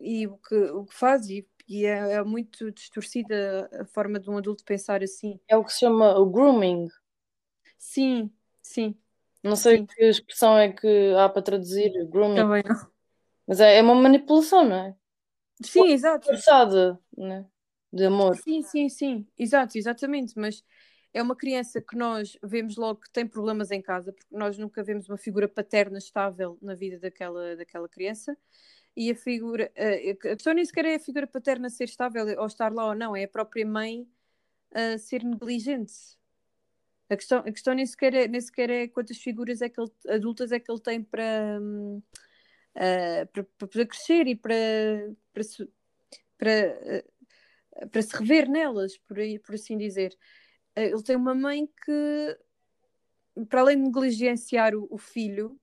e 0.00 0.26
o, 0.26 0.36
que, 0.38 0.54
o 0.54 0.84
que 0.84 0.94
faz, 0.94 1.28
e, 1.28 1.46
e 1.68 1.84
é, 1.84 2.14
é, 2.14 2.24
muito 2.24 2.70
distorcida 2.72 3.68
a 3.80 3.84
forma 3.84 4.18
de 4.18 4.30
um 4.30 4.38
adulto 4.38 4.64
pensar 4.64 5.02
assim. 5.02 5.38
É 5.46 5.56
o 5.56 5.64
que 5.64 5.72
se 5.72 5.80
chama 5.80 6.18
o 6.18 6.26
grooming. 6.26 6.88
Sim, 7.76 8.30
sim. 8.62 8.96
Não 9.42 9.54
sei 9.54 9.78
sim. 9.78 9.86
que 9.86 10.04
expressão 10.04 10.56
é 10.56 10.72
que 10.72 11.14
há 11.16 11.28
para 11.28 11.42
traduzir 11.42 11.92
grooming. 12.06 12.36
Também 12.36 12.62
não. 12.64 12.90
Mas 13.46 13.60
é, 13.60 13.78
é 13.78 13.82
uma 13.82 13.94
manipulação, 13.94 14.64
não 14.64 14.76
é? 14.76 14.96
Sim, 15.62 15.88
exato. 15.88 16.26
Forçada, 16.26 16.98
né? 17.16 17.46
De 17.92 18.04
amor. 18.04 18.36
Sim, 18.36 18.62
sim, 18.62 18.88
sim. 18.88 19.26
Exato, 19.38 19.76
exatamente. 19.78 20.38
Mas 20.38 20.62
é 21.12 21.22
uma 21.22 21.34
criança 21.34 21.80
que 21.80 21.96
nós 21.96 22.36
vemos 22.42 22.76
logo 22.76 23.00
que 23.00 23.10
tem 23.10 23.26
problemas 23.26 23.70
em 23.70 23.80
casa, 23.80 24.12
porque 24.12 24.36
nós 24.36 24.58
nunca 24.58 24.82
vemos 24.82 25.08
uma 25.08 25.16
figura 25.16 25.48
paterna 25.48 25.98
estável 25.98 26.58
na 26.60 26.74
vida 26.74 26.98
daquela, 26.98 27.56
daquela 27.56 27.88
criança. 27.88 28.36
E 29.00 29.12
a 29.12 29.14
figura. 29.14 29.70
A 29.76 30.34
questão 30.34 30.52
nem 30.52 30.64
sequer 30.64 30.84
é 30.86 30.96
a 30.96 30.98
figura 30.98 31.24
paterna 31.24 31.70
ser 31.70 31.84
estável 31.84 32.26
ou 32.36 32.46
estar 32.46 32.72
lá 32.72 32.88
ou 32.88 32.96
não, 32.96 33.14
é 33.14 33.22
a 33.22 33.28
própria 33.28 33.64
mãe 33.64 34.08
a 34.74 34.98
ser 34.98 35.22
negligente. 35.22 36.18
A 37.08 37.16
questão, 37.16 37.38
a 37.38 37.52
questão 37.52 37.74
nem, 37.74 37.86
sequer 37.86 38.12
é, 38.12 38.26
nem 38.26 38.40
sequer 38.40 38.70
é 38.70 38.88
quantas 38.88 39.18
figuras 39.18 39.62
é 39.62 39.68
que 39.68 39.80
ele, 39.80 39.90
adultas 40.08 40.50
é 40.50 40.58
que 40.58 40.68
ele 40.68 40.80
tem 40.80 41.00
para. 41.00 41.60
Uh, 41.60 43.26
para, 43.32 43.44
para, 43.44 43.68
poder 43.68 43.86
crescer 43.86 44.26
e 44.26 44.34
para, 44.34 44.54
para, 45.32 45.42
se, 45.44 45.68
para, 46.36 47.04
uh, 47.80 47.88
para 47.88 48.02
se 48.02 48.16
rever 48.16 48.48
nelas, 48.48 48.98
por, 48.98 49.20
aí, 49.20 49.38
por 49.38 49.54
assim 49.54 49.78
dizer. 49.78 50.12
Uh, 50.76 50.80
ele 50.80 51.02
tem 51.04 51.14
uma 51.14 51.36
mãe 51.36 51.68
que, 51.84 52.38
para 53.48 53.60
além 53.60 53.76
de 53.76 53.84
negligenciar 53.84 54.74
o, 54.74 54.88
o, 54.90 54.98
filho, 54.98 55.56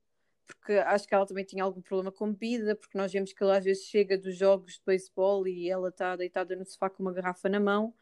porque 0.47 0.73
acho 0.73 1.07
que 1.07 1.15
ela 1.15 1.25
também 1.25 1.45
tinha 1.45 1.63
algum 1.63 1.81
problema 1.81 2.11
com 2.11 2.31
bebida, 2.31 2.75
porque 2.75 2.97
nós 2.97 3.11
vemos 3.11 3.33
que 3.33 3.43
ela 3.43 3.57
às 3.57 3.63
vezes 3.63 3.83
chega 3.85 4.17
dos 4.17 4.37
jogos 4.37 4.73
de 4.73 4.81
beisebol 4.85 5.47
e 5.47 5.69
ela 5.69 5.89
está 5.89 6.15
deitada 6.15 6.55
no 6.55 6.65
sofá 6.65 6.89
com 6.89 7.03
uma 7.03 7.13
garrafa 7.13 7.49
na 7.49 7.59
mão, 7.59 7.93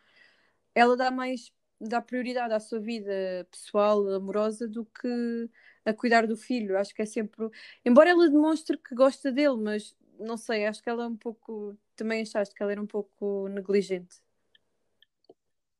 ela 0.75 0.97
dá 0.97 1.11
mais 1.11 1.51
dá 1.79 2.01
prioridade 2.01 2.53
à 2.53 2.59
sua 2.59 2.79
vida 2.79 3.47
pessoal, 3.51 4.07
amorosa, 4.09 4.67
do 4.67 4.85
que 4.85 5.49
a 5.85 5.93
cuidar 5.93 6.25
do 6.25 6.37
filho. 6.37 6.77
Acho 6.77 6.93
que 6.95 7.01
é 7.01 7.05
sempre. 7.05 7.49
Embora 7.85 8.09
ela 8.09 8.29
demonstre 8.29 8.77
que 8.77 8.95
gosta 8.95 9.31
dele, 9.31 9.57
mas 9.57 9.95
não 10.19 10.37
sei, 10.37 10.65
acho 10.65 10.81
que 10.81 10.89
ela 10.89 11.03
é 11.03 11.07
um 11.07 11.17
pouco. 11.17 11.75
Também 11.95 12.21
achaste 12.21 12.55
que 12.55 12.63
ela 12.63 12.71
era 12.71 12.81
um 12.81 12.87
pouco 12.87 13.47
negligente. 13.49 14.21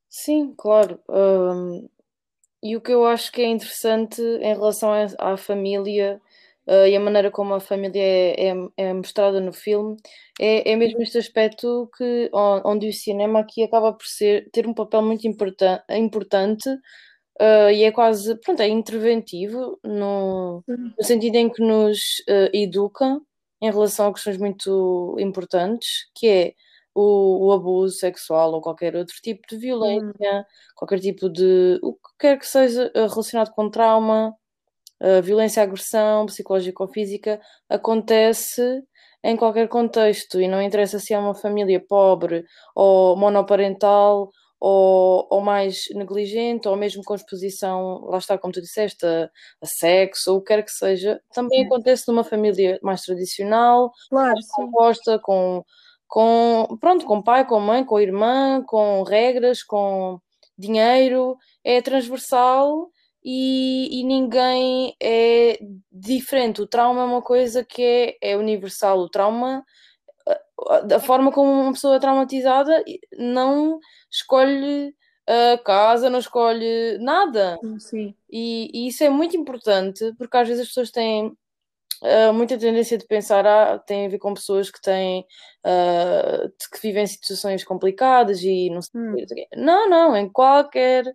Sim, 0.10 0.54
claro. 0.56 1.00
Um, 1.10 1.90
e 2.62 2.78
o 2.78 2.82
que 2.82 2.92
eu 2.92 3.06
acho 3.06 3.32
que 3.32 3.42
é 3.42 3.48
interessante 3.48 4.22
em 4.22 4.54
relação 4.54 4.92
à, 5.20 5.36
família 5.36 6.22
uh, 6.68 6.88
e 6.88 6.96
a 6.96 7.00
maneira 7.00 7.32
como 7.32 7.54
a 7.54 7.60
família 7.60 8.02
é, 8.02 8.50
é, 8.50 8.54
é 8.78 8.94
mostrada 8.94 9.40
no 9.40 9.54
filme 9.54 9.98
é, 10.40 10.72
é, 10.72 10.76
mesmo 10.76 11.02
este 11.02 11.18
aspecto 11.18 11.90
que 11.98 12.30
onde 12.34 12.88
o 12.90 12.94
cinema 12.94 13.40
aqui 13.40 13.64
acaba 13.64 13.94
por 13.94 14.06
ser, 14.06 14.50
ter 14.52 14.68
um 14.68 14.74
papel 14.74 15.02
muito 15.02 15.28
importan 15.28 15.82
importante 15.90 16.70
Uh, 17.42 17.72
e 17.72 17.84
é 17.84 17.92
quase, 17.92 18.36
pronto, 18.42 18.62
é 18.62 18.68
interventivo 18.68 19.80
no, 19.84 20.64
no 20.68 21.04
sentido 21.04 21.36
em 21.36 21.50
que 21.50 21.64
nos 21.64 21.98
uh, 22.30 22.50
educa 22.54 23.20
em 23.60 23.72
relação 23.72 24.08
a 24.08 24.14
questões 24.14 24.38
muito 24.38 25.16
importantes, 25.20 26.10
que 26.16 26.28
é 26.28 26.54
o, 26.94 27.48
o, 27.48 27.52
abuso 27.52 27.98
sexual 27.98 28.54
ou 28.54 28.62
qualquer 28.62 28.96
outro 28.96 29.16
tipo 29.22 29.42
de 29.50 29.58
violência, 29.58 30.06
uhum. 30.12 30.44
qualquer 30.76 31.00
tipo 31.00 31.28
de 31.28 31.80
o 31.82 31.94
que 31.94 32.10
quer 32.20 32.38
que 32.38 32.48
seja 32.48 32.92
relacionado 32.94 33.52
com 33.56 33.70
trauma, 33.70 34.36
uh, 35.04 35.22
violência, 35.22 35.62
agressão, 35.62 36.26
psicológica 36.26 36.84
ou 36.84 36.90
física, 36.90 37.40
acontece 37.70 38.82
em 39.24 39.38
qualquer 39.38 39.68
contexto 39.68 40.42
e 40.42 40.48
não 40.48 40.62
interessa 40.62 41.00
se 41.00 41.14
é 41.14 41.20
uma 41.20 41.34
família 41.34 41.80
pobre 41.80 42.46
ou 42.76 43.16
monoparental 43.16 44.30
ou, 44.60 45.28
ou 45.30 45.42
mais 45.42 45.86
negligente, 45.94 46.70
ou 46.70 46.78
mesmo 46.78 47.04
com 47.04 47.16
exposição, 47.16 48.00
lá 48.06 48.18
está, 48.18 48.38
como 48.38 48.54
tu 48.54 48.62
disseste, 48.62 49.06
a, 49.06 49.30
a 49.62 49.66
sexo, 49.66 50.32
ou 50.32 50.38
o 50.38 50.42
que 50.42 50.48
quer 50.48 50.64
que 50.64 50.72
seja, 50.72 51.22
também 51.34 51.66
acontece 51.66 52.08
numa 52.08 52.24
família 52.24 52.80
mais 52.82 53.02
tradicional, 53.02 53.92
claro, 54.10 54.34
composta 54.54 55.20
com, 55.20 55.62
com, 56.08 56.78
pronto, 56.80 57.06
com 57.06 57.22
pai, 57.22 57.46
com 57.46 57.60
mãe, 57.60 57.84
com 57.84 58.00
irmã, 58.00 58.64
com 58.66 59.04
regras, 59.04 59.62
com 59.64 60.18
dinheiro, 60.58 61.36
é 61.62 61.82
transversal 61.82 62.90
e, 63.24 64.02
e, 64.02 64.04
ninguém 64.04 64.96
é 65.02 65.60
diferente. 65.92 66.62
O 66.62 66.68
trauma 66.68 67.02
é 67.02 67.06
uma 67.06 67.22
coisa 67.22 67.64
que 67.64 67.82
é, 68.22 68.32
é 68.34 68.38
universal. 68.38 69.00
O 69.00 69.10
trauma 69.10 69.64
da 70.86 71.00
forma 71.00 71.32
como 71.32 71.52
uma 71.52 71.74
pessoa 71.74 72.00
traumatizada 72.00 72.84
não 73.18 73.80
escolhe 74.12 74.96
a 75.28 75.58
casa, 75.58 76.10
não 76.10 76.20
escolhe 76.20 76.98
nada. 77.00 77.58
Sim. 77.80 78.16
E, 78.30 78.70
e 78.74 78.88
isso 78.88 79.04
é 79.04 79.10
muito 79.10 79.36
importante 79.38 80.14
porque 80.18 80.38
às 80.38 80.48
vezes 80.48 80.64
as 80.64 80.68
pessoas 80.68 80.92
têm 80.92 81.28
uh, 81.28 82.34
muita 82.34 82.58
tendência 82.58 82.98
de 82.98 83.06
pensar 83.06 83.46
ah, 83.46 83.80
tem 83.80 84.06
a 84.06 84.10
ver 84.10 84.20
com 84.20 84.34
pessoas 84.34 84.70
que 84.70 84.82
têm 84.82 85.26
uh, 85.66 86.50
que 86.72 86.82
vivem 86.82 87.08
situações 87.08 87.64
complicadas 87.64 88.42
e 88.42 88.70
não 88.70 88.82
sei 88.82 88.92
hum. 89.00 89.16
não, 89.56 89.90
não, 89.90 90.16
em 90.16 90.30
qualquer 90.30 91.06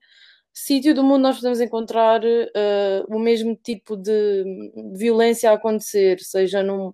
sítio 0.64 0.94
do 0.94 1.04
mundo 1.04 1.22
nós 1.22 1.36
podemos 1.36 1.60
encontrar 1.60 2.22
uh, 2.24 3.04
o 3.08 3.18
mesmo 3.18 3.54
tipo 3.56 3.96
de 3.96 4.44
violência 4.94 5.50
a 5.50 5.54
acontecer, 5.54 6.20
seja 6.20 6.62
num 6.62 6.92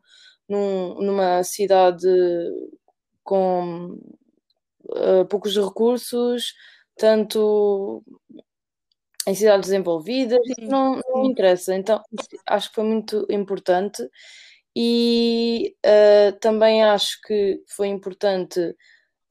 num, 0.49 0.95
numa 1.01 1.43
cidade 1.43 2.07
com 3.23 3.99
uh, 4.91 5.25
poucos 5.29 5.57
recursos, 5.57 6.55
tanto 6.97 8.03
em 9.27 9.35
cidades 9.35 9.71
desenvolvidas, 9.71 10.41
não, 10.59 11.01
não 11.09 11.25
interessa. 11.25 11.75
Então, 11.75 12.03
acho 12.47 12.69
que 12.69 12.75
foi 12.75 12.85
muito 12.85 13.27
importante 13.31 14.07
e 14.77 15.75
uh, 15.87 16.39
também 16.41 16.85
acho 16.85 17.19
que 17.27 17.63
foi 17.69 17.89
importante. 17.89 18.75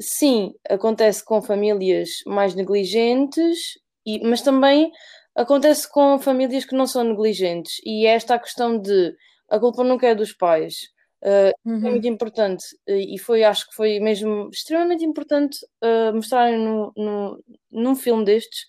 Sim, 0.02 0.54
acontece 0.68 1.24
com 1.24 1.42
famílias 1.42 2.10
mais 2.26 2.56
negligentes, 2.56 3.78
e, 4.06 4.26
mas 4.28 4.42
também 4.42 4.92
acontece 5.36 5.90
com 5.90 6.20
famílias 6.20 6.66
que 6.66 6.76
não 6.76 6.88
são 6.88 7.04
negligentes. 7.04 7.82
E 7.86 8.06
esta 8.06 8.36
a 8.36 8.40
questão 8.40 8.80
de 8.80 9.16
a 9.50 9.60
culpa 9.60 9.84
nunca 9.84 10.08
é 10.08 10.16
dos 10.16 10.34
pais. 10.34 10.76
Uh, 11.24 11.54
uhum. 11.66 11.88
É 11.88 11.92
muito 11.92 12.08
importante 12.08 12.66
e 12.86 13.18
foi, 13.18 13.46
acho 13.46 13.70
que 13.70 13.76
foi 13.76 13.98
mesmo 13.98 14.50
extremamente 14.52 15.06
importante 15.06 15.58
uh, 15.82 16.14
mostrarem 16.14 16.60
no, 16.60 16.92
no, 16.98 17.44
num 17.72 17.96
filme 17.96 18.26
destes, 18.26 18.66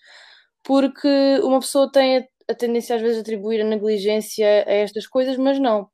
porque 0.63 1.07
uma 1.43 1.59
pessoa 1.59 1.91
tem 1.91 2.19
a, 2.19 2.23
a 2.49 2.55
tendência 2.55 2.95
às 2.95 3.01
vezes 3.01 3.17
a 3.17 3.21
atribuir 3.21 3.59
a 3.59 3.65
negligência 3.65 4.47
a 4.65 4.71
estas 4.71 5.05
coisas, 5.05 5.35
mas 5.35 5.59
não. 5.59 5.89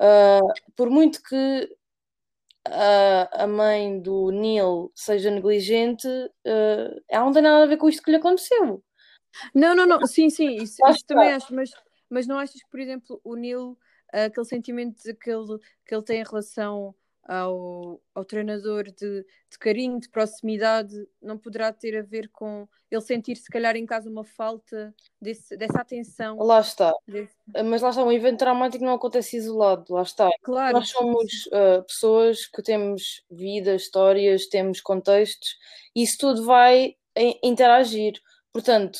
Uh, 0.00 0.52
por 0.74 0.90
muito 0.90 1.22
que 1.22 1.68
a, 2.66 3.44
a 3.44 3.46
mãe 3.46 4.00
do 4.00 4.30
Neil 4.30 4.90
seja 4.94 5.30
negligente, 5.30 6.06
uh, 6.06 7.02
ela 7.08 7.24
não 7.24 7.32
tem 7.32 7.42
nada 7.42 7.64
a 7.64 7.66
ver 7.66 7.76
com 7.76 7.88
isto 7.88 8.02
que 8.02 8.10
lhe 8.10 8.16
aconteceu. 8.16 8.82
Não, 9.54 9.74
não, 9.74 9.86
não, 9.86 10.00
sim, 10.06 10.30
sim, 10.30 10.56
isso, 10.56 10.76
isso 10.88 11.06
também 11.06 11.32
acho, 11.32 11.54
mas, 11.54 11.70
mas 12.08 12.26
não 12.26 12.38
achas 12.38 12.62
que, 12.62 12.70
por 12.70 12.80
exemplo, 12.80 13.20
o 13.24 13.34
Neil 13.34 13.76
aquele 14.12 14.46
sentimento 14.46 15.02
que 15.18 15.30
ele, 15.30 15.58
que 15.86 15.94
ele 15.94 16.04
tem 16.04 16.20
em 16.20 16.24
relação 16.24 16.94
ao, 17.24 18.00
ao 18.14 18.24
treinador 18.24 18.84
de, 18.84 19.24
de 19.50 19.58
carinho, 19.58 20.00
de 20.00 20.08
proximidade, 20.08 20.94
não 21.20 21.38
poderá 21.38 21.72
ter 21.72 21.96
a 21.96 22.02
ver 22.02 22.28
com 22.28 22.68
ele 22.90 23.00
sentir 23.00 23.36
se 23.36 23.48
calhar 23.48 23.76
em 23.76 23.86
casa 23.86 24.10
uma 24.10 24.24
falta 24.24 24.94
desse, 25.20 25.56
dessa 25.56 25.80
atenção. 25.80 26.36
Lá 26.38 26.60
está. 26.60 26.92
Desse... 27.06 27.32
Mas 27.64 27.80
lá 27.80 27.90
está, 27.90 28.02
um 28.02 28.12
evento 28.12 28.38
traumático 28.38 28.84
não 28.84 28.94
acontece 28.94 29.36
isolado, 29.36 29.92
lá 29.92 30.02
está. 30.02 30.28
Claro. 30.42 30.78
Nós 30.78 30.88
somos 30.90 31.46
uh, 31.46 31.82
pessoas 31.86 32.46
que 32.46 32.62
temos 32.62 33.24
vida, 33.30 33.74
histórias, 33.74 34.46
temos 34.46 34.80
contextos, 34.80 35.56
e 35.94 36.02
isso 36.02 36.18
tudo 36.18 36.44
vai 36.44 36.96
interagir. 37.42 38.14
Portanto, 38.52 38.98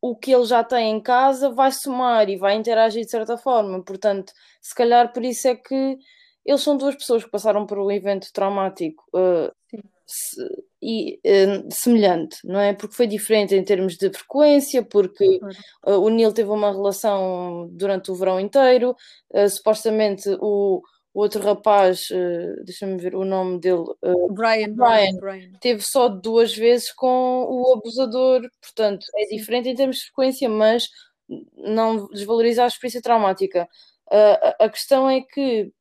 o 0.00 0.16
que 0.16 0.32
ele 0.34 0.44
já 0.44 0.62
tem 0.62 0.94
em 0.94 1.00
casa 1.00 1.50
vai 1.50 1.72
somar 1.72 2.28
e 2.28 2.36
vai 2.36 2.54
interagir 2.54 3.04
de 3.04 3.10
certa 3.10 3.36
forma. 3.36 3.82
Portanto, 3.82 4.32
se 4.60 4.74
calhar 4.74 5.12
por 5.12 5.24
isso 5.24 5.48
é 5.48 5.54
que 5.54 5.98
eles 6.46 6.62
são 6.62 6.76
duas 6.76 6.94
pessoas 6.94 7.24
que 7.24 7.30
passaram 7.30 7.66
por 7.66 7.78
um 7.78 7.90
evento 7.90 8.32
traumático 8.32 9.04
uh, 9.12 9.52
se, 10.06 10.40
e, 10.80 11.20
uh, 11.26 11.66
semelhante, 11.70 12.38
não 12.44 12.60
é? 12.60 12.72
Porque 12.72 12.94
foi 12.94 13.08
diferente 13.08 13.54
em 13.54 13.64
termos 13.64 13.96
de 13.96 14.08
frequência, 14.10 14.84
porque 14.84 15.40
uh, 15.84 15.98
o 16.00 16.08
Neil 16.08 16.32
teve 16.32 16.48
uma 16.48 16.70
relação 16.70 17.68
durante 17.72 18.12
o 18.12 18.14
verão 18.14 18.38
inteiro, 18.38 18.94
supostamente 19.50 20.28
o, 20.40 20.80
o 21.12 21.20
outro 21.20 21.42
rapaz, 21.42 22.08
deixa-me 22.64 22.96
ver 22.96 23.16
o 23.16 23.24
nome 23.24 23.58
dele, 23.58 23.84
Brian, 24.30 24.72
Brian, 24.72 25.16
Brian, 25.18 25.50
teve 25.60 25.82
só 25.82 26.08
duas 26.08 26.54
vezes 26.54 26.92
com 26.92 27.44
o 27.48 27.74
abusador, 27.74 28.48
portanto 28.60 29.04
é 29.16 29.34
diferente 29.34 29.68
em 29.68 29.74
termos 29.74 29.96
de 29.96 30.04
frequência, 30.04 30.48
mas 30.48 30.88
não 31.56 32.06
desvaloriza 32.08 32.62
a 32.62 32.68
experiência 32.68 33.02
traumática. 33.02 33.68
a 34.60 34.68
questão 34.68 35.10
é 35.10 35.22
que 35.22 35.72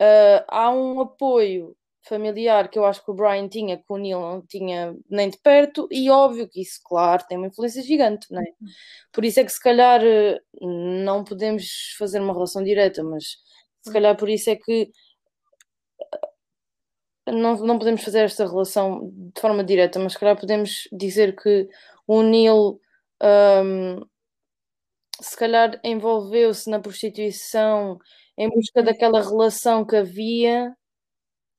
Uh, 0.00 0.44
há 0.48 0.70
um 0.70 1.00
apoio 1.00 1.76
familiar 2.08 2.68
que 2.68 2.78
eu 2.78 2.84
acho 2.84 3.04
que 3.04 3.10
o 3.10 3.14
Brian 3.14 3.48
tinha, 3.48 3.76
que 3.76 3.84
o 3.88 3.96
Neil 3.96 4.20
não 4.20 4.40
tinha 4.42 4.96
nem 5.10 5.28
de 5.28 5.38
perto, 5.38 5.86
e 5.90 6.10
óbvio 6.10 6.48
que 6.48 6.62
isso, 6.62 6.80
claro, 6.84 7.24
tem 7.28 7.36
uma 7.36 7.48
influência 7.48 7.82
gigante, 7.82 8.26
não 8.30 8.40
é? 8.40 8.44
Uhum. 8.44 8.68
Por 9.12 9.24
isso 9.24 9.40
é 9.40 9.44
que 9.44 9.52
se 9.52 9.60
calhar 9.60 10.00
eh, 10.02 10.40
não 10.60 11.22
podemos 11.22 11.94
fazer 11.98 12.20
uma 12.20 12.32
relação 12.32 12.62
direta, 12.64 13.04
mas 13.04 13.36
se 13.82 13.92
calhar 13.92 14.16
por 14.16 14.28
isso 14.28 14.48
é 14.50 14.56
que 14.56 14.90
eh, 17.26 17.32
não, 17.32 17.56
não 17.58 17.78
podemos 17.78 18.02
fazer 18.02 18.20
esta 18.20 18.46
relação 18.46 19.10
de 19.12 19.40
forma 19.40 19.62
direta, 19.62 19.98
mas 19.98 20.14
se 20.14 20.18
calhar 20.18 20.38
podemos 20.38 20.88
dizer 20.92 21.36
que 21.36 21.68
o 22.06 22.22
Neil 22.22 22.80
um, 23.22 24.00
se 25.20 25.36
calhar 25.36 25.80
envolveu-se 25.84 26.70
na 26.70 26.80
prostituição 26.80 27.98
em 28.38 28.48
busca 28.48 28.82
daquela 28.82 29.20
relação 29.20 29.84
que 29.84 29.96
havia. 29.96 30.74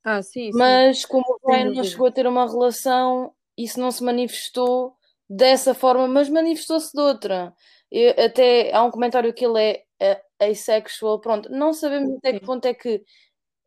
Ah, 0.03 0.21
sim, 0.23 0.49
mas 0.53 1.01
sim. 1.01 1.07
como 1.07 1.25
o 1.27 1.39
Brian 1.45 1.71
não 1.71 1.83
chegou 1.83 2.07
a 2.07 2.11
ter 2.11 2.25
uma 2.25 2.47
relação, 2.47 3.33
isso 3.55 3.79
não 3.79 3.91
se 3.91 4.03
manifestou 4.03 4.95
dessa 5.29 5.75
forma, 5.75 6.07
mas 6.07 6.29
manifestou-se 6.29 6.91
de 6.91 7.01
outra. 7.01 7.53
Eu, 7.91 8.11
até 8.25 8.73
há 8.73 8.83
um 8.83 8.91
comentário 8.91 9.33
que 9.33 9.45
ele 9.45 9.83
é 9.99 10.15
uh, 10.41 10.49
asexual, 10.51 11.19
pronto, 11.19 11.51
não 11.51 11.73
sabemos 11.73 12.17
até 12.17 12.33
que 12.33 12.45
ponto 12.45 12.65
é 12.65 12.73
que 12.73 13.03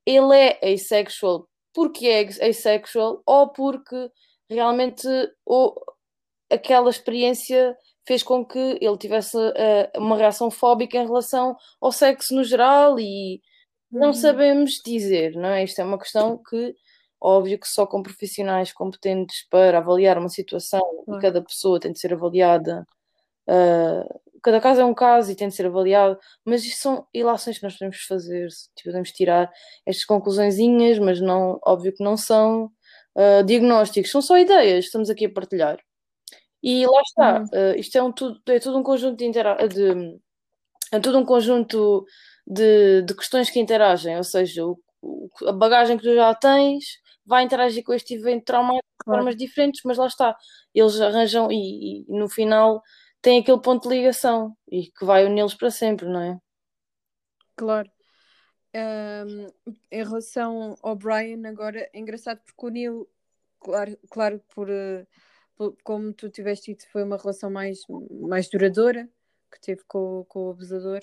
ele 0.06 0.36
é 0.36 0.72
asexual 0.74 1.48
porque 1.72 2.06
é 2.06 2.48
asexual 2.48 3.22
ou 3.26 3.48
porque 3.48 4.10
realmente 4.48 5.06
ou, 5.44 5.80
aquela 6.50 6.90
experiência 6.90 7.76
fez 8.06 8.22
com 8.22 8.44
que 8.44 8.78
ele 8.80 8.96
tivesse 8.98 9.36
uh, 9.36 9.90
uma 9.96 10.16
reação 10.16 10.50
fóbica 10.50 10.96
em 10.96 11.06
relação 11.06 11.56
ao 11.80 11.92
sexo 11.92 12.34
no 12.34 12.44
geral 12.44 12.98
e 12.98 13.40
não 13.90 14.08
uhum. 14.08 14.14
sabemos 14.14 14.80
dizer, 14.84 15.34
não 15.34 15.50
é? 15.50 15.64
Isto 15.64 15.80
é 15.80 15.84
uma 15.84 15.98
questão 15.98 16.40
que, 16.42 16.74
óbvio 17.20 17.58
que 17.58 17.68
só 17.68 17.86
com 17.86 18.02
profissionais 18.02 18.72
competentes 18.72 19.46
para 19.50 19.78
avaliar 19.78 20.18
uma 20.18 20.28
situação 20.28 20.82
e 21.08 21.18
cada 21.20 21.42
pessoa 21.42 21.78
tem 21.78 21.92
de 21.92 22.00
ser 22.00 22.14
avaliada, 22.14 22.86
uh, 23.48 24.20
cada 24.42 24.60
caso 24.60 24.80
é 24.80 24.84
um 24.84 24.94
caso 24.94 25.30
e 25.30 25.36
tem 25.36 25.48
de 25.48 25.54
ser 25.54 25.66
avaliado, 25.66 26.18
mas 26.44 26.64
isto 26.64 26.80
são 26.80 27.06
ilações 27.14 27.58
que 27.58 27.64
nós 27.64 27.74
podemos 27.74 27.98
fazer, 28.04 28.48
tipo, 28.74 28.90
podemos 28.90 29.12
tirar 29.12 29.50
estas 29.86 30.04
conclusõezinhas, 30.04 30.98
mas 30.98 31.20
não, 31.20 31.60
óbvio 31.64 31.94
que 31.94 32.02
não 32.02 32.16
são 32.16 32.64
uh, 33.16 33.44
diagnósticos, 33.46 34.10
são 34.10 34.22
só 34.22 34.38
ideias, 34.38 34.86
estamos 34.86 35.10
aqui 35.10 35.26
a 35.26 35.32
partilhar. 35.32 35.78
E 36.62 36.86
lá 36.86 37.00
está, 37.00 37.38
uhum. 37.40 37.44
uh, 37.44 37.76
isto 37.76 37.98
é, 37.98 38.02
um, 38.02 38.12
tudo, 38.12 38.40
é 38.46 38.60
tudo 38.60 38.78
um 38.78 38.82
conjunto 38.82 39.16
de, 39.16 39.24
intera 39.24 39.56
de 39.66 40.20
é 40.92 41.00
tudo 41.00 41.18
um 41.18 41.24
conjunto 41.24 42.06
de, 42.46 43.02
de 43.02 43.14
questões 43.14 43.50
que 43.50 43.58
interagem, 43.58 44.16
ou 44.16 44.24
seja, 44.24 44.64
o, 44.64 44.78
o, 45.00 45.28
a 45.46 45.52
bagagem 45.52 45.96
que 45.96 46.04
tu 46.04 46.14
já 46.14 46.34
tens 46.34 47.00
vai 47.24 47.42
interagir 47.44 47.82
com 47.82 47.94
este 47.94 48.14
evento 48.14 48.44
traumático 48.44 48.86
de 48.86 49.04
claro. 49.04 49.20
formas 49.20 49.36
diferentes, 49.36 49.80
mas 49.84 49.96
lá 49.96 50.06
está, 50.06 50.36
eles 50.74 51.00
arranjam 51.00 51.50
e, 51.50 52.02
e, 52.02 52.04
no 52.08 52.28
final 52.28 52.82
tem 53.20 53.40
aquele 53.40 53.60
ponto 53.60 53.88
de 53.88 53.94
ligação 53.96 54.56
e 54.70 54.86
que 54.86 55.04
vai 55.04 55.24
uni-los 55.24 55.54
para 55.54 55.70
sempre, 55.70 56.06
não 56.06 56.20
é? 56.20 56.38
Claro. 57.56 57.90
Um, 58.74 59.46
em 59.90 60.02
relação 60.02 60.76
ao 60.82 60.96
Brian, 60.96 61.46
agora 61.46 61.88
é 61.92 61.98
engraçado 61.98 62.40
porque 62.44 62.66
o 62.66 62.70
Neil, 62.70 63.08
claro, 63.60 63.98
claro 64.10 64.42
por. 64.54 64.68
Uh, 64.68 65.06
como 65.84 66.12
tu 66.12 66.28
tiveste 66.28 66.72
dito, 66.72 66.88
foi 66.90 67.02
uma 67.02 67.16
relação 67.16 67.50
mais, 67.50 67.80
mais 68.10 68.48
duradoura 68.48 69.08
que 69.50 69.60
teve 69.60 69.82
com, 69.86 70.24
com 70.28 70.46
o 70.46 70.50
abusador. 70.50 71.00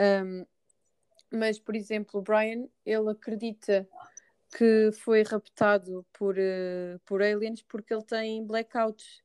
Um, 0.00 0.46
mas, 1.30 1.58
por 1.58 1.74
exemplo, 1.74 2.20
o 2.20 2.22
Brian, 2.22 2.68
ele 2.84 3.10
acredita 3.10 3.88
que 4.56 4.90
foi 4.92 5.22
raptado 5.22 6.04
por, 6.12 6.36
uh, 6.36 6.98
por 7.06 7.22
aliens 7.22 7.62
porque 7.62 7.94
ele 7.94 8.04
tem 8.04 8.46
blackouts. 8.46 9.22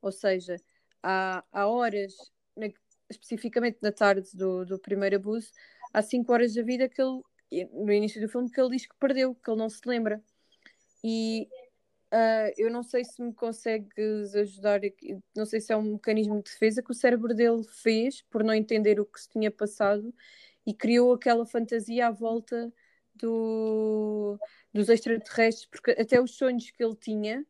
Ou 0.00 0.10
seja, 0.10 0.56
há, 1.02 1.44
há 1.52 1.66
horas, 1.66 2.14
na, 2.56 2.68
especificamente 3.08 3.78
na 3.82 3.92
tarde 3.92 4.28
do, 4.34 4.64
do 4.64 4.78
primeiro 4.78 5.16
abuso, 5.16 5.50
há 5.92 6.00
5 6.00 6.32
horas 6.32 6.54
da 6.54 6.62
vida 6.62 6.88
que 6.88 7.02
ele, 7.02 7.68
no 7.72 7.92
início 7.92 8.20
do 8.20 8.28
filme, 8.28 8.50
que 8.50 8.60
ele 8.60 8.70
diz 8.70 8.86
que 8.86 8.96
perdeu, 8.98 9.34
que 9.34 9.50
ele 9.50 9.58
não 9.58 9.68
se 9.68 9.80
lembra. 9.84 10.22
E 11.04 11.48
Uh, 12.12 12.50
eu 12.56 12.70
não 12.70 12.82
sei 12.82 13.04
se 13.04 13.22
me 13.22 13.32
consegues 13.32 14.34
ajudar. 14.34 14.80
Não 15.36 15.46
sei 15.46 15.60
se 15.60 15.72
é 15.72 15.76
um 15.76 15.92
mecanismo 15.92 16.36
de 16.42 16.50
defesa 16.50 16.82
que 16.82 16.90
o 16.90 16.94
cérebro 16.94 17.34
dele 17.34 17.62
fez 17.64 18.22
por 18.22 18.42
não 18.42 18.52
entender 18.52 18.98
o 18.98 19.06
que 19.06 19.20
se 19.20 19.28
tinha 19.28 19.50
passado 19.50 20.12
e 20.66 20.74
criou 20.74 21.12
aquela 21.12 21.46
fantasia 21.46 22.08
à 22.08 22.10
volta 22.10 22.72
do, 23.14 24.38
dos 24.72 24.88
extraterrestres, 24.88 25.66
porque 25.66 25.92
até 25.92 26.20
os 26.20 26.36
sonhos 26.36 26.70
que 26.70 26.82
ele 26.82 26.96
tinha, 26.96 27.46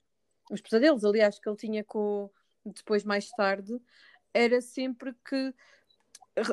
os 0.50 0.60
pesadelos, 0.60 1.04
aliás, 1.04 1.38
que 1.38 1.48
ele 1.48 1.56
tinha 1.56 1.84
com 1.84 2.30
depois 2.64 3.04
mais 3.04 3.30
tarde, 3.30 3.80
era 4.34 4.60
sempre 4.60 5.14
que 5.26 5.54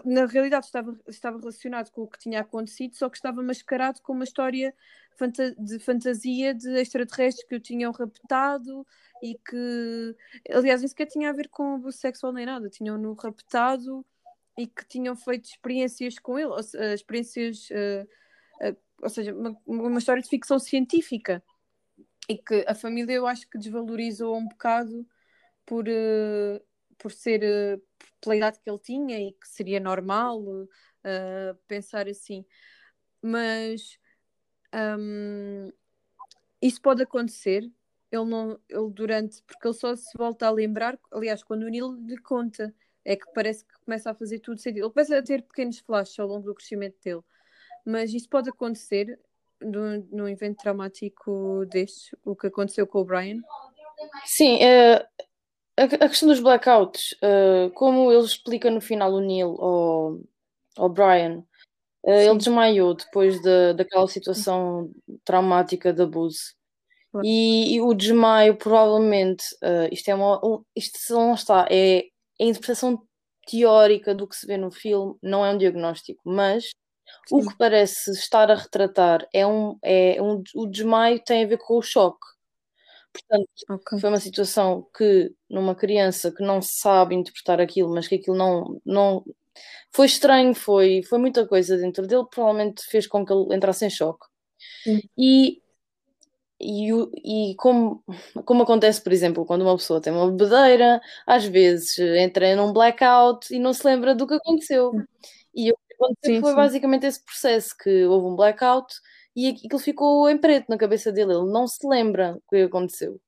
na 0.06 0.26
realidade 0.26 0.66
estava, 0.66 0.98
estava 1.08 1.38
relacionado 1.40 1.92
com 1.92 2.04
o 2.04 2.08
que 2.08 2.20
tinha 2.20 2.42
acontecido, 2.42 2.96
só 2.96 3.10
que 3.10 3.18
estava 3.18 3.42
mascarado 3.42 4.02
com 4.02 4.14
uma 4.14 4.24
história 4.24 4.74
de 5.58 5.80
fantasia 5.80 6.54
de 6.54 6.70
extraterrestres 6.80 7.48
que 7.48 7.56
o 7.56 7.60
tinham 7.60 7.92
raptado 7.92 8.86
e 9.22 9.36
que, 9.36 10.16
aliás, 10.52 10.82
nem 10.82 10.88
sequer 10.88 11.08
tinha 11.08 11.30
a 11.30 11.34
ver 11.34 11.50
com 11.50 11.76
abuso 11.76 11.98
sexual 11.98 12.32
nem 12.32 12.46
nada, 12.46 12.70
tinham-no 12.70 13.14
raptado 13.14 14.06
e 14.58 14.68
que 14.68 14.86
tinham 14.88 15.16
feito 15.16 15.46
experiências 15.46 16.20
com 16.20 16.38
ele, 16.38 16.52
experiências, 16.94 17.70
uh, 17.70 18.68
uh, 18.68 18.78
ou 19.02 19.10
seja, 19.10 19.34
uma, 19.34 19.58
uma, 19.66 20.00
história 20.00 20.22
de 20.22 20.30
ficção 20.30 20.60
científica 20.60 21.44
e 22.30 22.38
que 22.38 22.66
a 22.68 22.76
família 22.76 23.14
eu 23.14 23.28
acho 23.28 23.50
que 23.50 23.58
desvalorizou 23.58 24.36
um 24.36 24.48
bocado 24.48 25.06
por, 25.66 25.88
uh, 25.88 26.62
por 26.98 27.12
ser 27.12 27.82
pela 28.22 28.36
idade 28.36 28.60
que 28.60 28.70
ele 28.70 28.80
tinha 28.80 29.20
e 29.20 29.32
que 29.34 29.48
seria 29.48 29.80
normal 29.80 30.44
pensar 31.68 32.08
assim, 32.08 32.46
mas 33.22 33.98
um, 35.00 35.72
isso 36.62 36.82
pode 36.82 37.04
acontecer. 37.04 37.72
Ele 38.12 38.26
não, 38.26 38.60
ele 38.70 38.90
durante, 38.92 39.42
porque 39.44 39.68
ele 39.68 39.74
só 39.74 39.96
se 39.96 40.18
volta 40.18 40.48
a 40.48 40.52
lembrar, 40.52 40.98
aliás, 41.12 41.44
quando 41.44 41.64
o 41.64 41.70
Nilo 41.70 41.96
lhe 42.06 42.18
conta, 42.18 42.74
é 43.04 43.16
que 43.16 43.26
parece 43.34 43.66
que 43.66 43.74
começa 43.86 44.12
a 44.12 44.16
fazer 44.16 44.40
tudo 44.40 44.60
sentido. 44.60 44.86
Ele 44.86 44.94
começa 44.94 45.18
a 45.18 45.24
ter 45.24 45.42
pequenos 45.42 45.80
flashes 45.80 46.18
ao 46.20 46.28
longo 46.28 46.46
do 46.46 46.56
crescimento 46.56 46.96
dele. 47.04 47.22
Mas 47.86 48.14
isso 48.14 48.30
pode 48.30 48.50
acontecer 48.50 49.20
num, 49.62 50.28
evento 50.28 50.58
traumático 50.58 51.66
deste, 51.66 52.18
o 52.24 52.36
que 52.36 52.48
aconteceu 52.48 52.86
com 52.86 53.00
o 53.00 53.06
Brian? 53.06 53.42
Sim, 54.26 54.56
uh, 54.56 55.26
a, 55.78 55.84
a, 55.84 56.10
questão 56.10 56.28
dos 56.28 56.40
blackouts, 56.40 57.14
uh, 57.24 57.70
como 57.74 58.12
ele 58.12 58.26
explica 58.26 58.70
no 58.70 58.82
final 58.82 59.14
o 59.14 59.20
Neil 59.20 59.56
ao, 59.60 60.20
ao 60.78 60.90
Brian, 60.90 61.44
Uh, 62.08 62.12
ele 62.12 62.38
desmaiou 62.38 62.94
depois 62.94 63.42
de, 63.42 63.74
daquela 63.74 64.08
situação 64.08 64.90
traumática 65.26 65.92
de 65.92 66.04
abuso. 66.04 66.56
E, 67.22 67.76
e, 67.76 67.82
o 67.82 67.94
desmaio, 67.94 68.56
provavelmente, 68.56 69.44
uh, 69.56 69.92
isto 69.92 70.08
é 70.08 70.16
uma. 70.16 70.40
Um, 70.46 70.64
isto 70.74 70.98
não 71.14 71.34
está, 71.34 71.68
é, 71.70 72.00
é 72.40 72.44
a 72.44 72.46
interpretação 72.46 73.02
teórica 73.46 74.16
do 74.16 74.26
que 74.26 74.38
se 74.38 74.48
vê 74.48 74.56
no 74.56 74.72
filme, 74.72 75.16
não 75.22 75.46
é 75.46 75.52
um 75.52 75.58
diagnóstico, 75.58 76.22
mas 76.24 76.70
O 77.32 77.42
que 77.42 77.58
parece 77.58 78.12
estar 78.12 78.50
a 78.52 78.56
retratar 78.56 79.28
é 79.34 79.46
um, 79.46 79.78
é 79.84 80.22
um, 80.22 80.44
o 80.56 80.68
desmaio 80.68 81.22
tem 81.24 81.44
a 81.44 81.48
ver 81.48 81.58
com 81.58 81.78
o 81.78 81.82
choque. 81.82 82.26
Portanto, 83.22 83.50
okay. 83.70 84.00
foi 84.00 84.10
uma 84.10 84.20
situação 84.20 84.88
que, 84.96 85.32
numa 85.50 85.76
criança 85.76 86.32
que 86.32 86.44
não 86.44 86.62
sabe 86.62 87.16
interpretar 87.16 87.60
aquilo, 87.60 87.94
mas 87.94 88.08
que 88.08 88.16
aquilo 88.16 88.38
não, 88.38 88.80
não 88.86 89.24
foi 89.92 90.06
estranho, 90.06 90.54
foi, 90.54 91.02
foi 91.04 91.18
muita 91.20 91.48
coisa 91.48 91.78
dentro 91.78 92.06
dele, 92.06 92.26
provavelmente 92.30 92.84
fez 92.86 93.08
com 93.08 93.26
que 93.26 93.34
ele 93.34 93.56
entrasse 93.56 93.86
em 93.86 93.90
choque. 93.90 94.26
Sim. 94.84 95.02
E, 95.18 95.62
e, 96.60 97.52
e 97.52 97.56
como, 97.56 98.04
como 98.46 98.64
acontece, 98.64 99.02
por 99.02 99.12
exemplo, 99.12 99.46
quando 99.46 99.64
uma 99.64 99.76
pessoa 99.78 100.02
tem 100.02 100.14
uma 100.14 100.30
bebedeira, 100.32 101.02
às 101.26 101.46
vezes 101.46 101.98
entra 102.00 102.56
num 102.56 102.74
blackout 102.74 103.54
e 103.54 103.60
não 103.60 103.74
se 103.74 103.86
lembra 103.86 104.16
do 104.16 104.28
que 104.28 104.36
aconteceu. 104.36 104.92
E 105.56 105.72
o 105.72 105.76
que 105.76 105.94
aconteceu 105.96 106.36
sim, 106.36 106.42
foi 106.42 106.52
sim. 106.52 106.56
basicamente 106.56 107.06
esse 107.06 107.24
processo, 107.24 107.76
que 107.78 108.06
houve 108.06 108.28
um 108.28 108.36
blackout 108.36 108.94
e 109.38 109.50
aquilo 109.50 109.78
ficou 109.78 110.28
em 110.28 110.36
preto 110.36 110.68
na 110.68 110.80
cabeça 110.80 111.12
dele, 111.12 111.32
ele 111.34 111.52
não 111.52 111.68
se 111.68 111.88
lembra 111.88 112.36
o 112.36 112.50
que 112.50 112.64
aconteceu. 112.64 113.22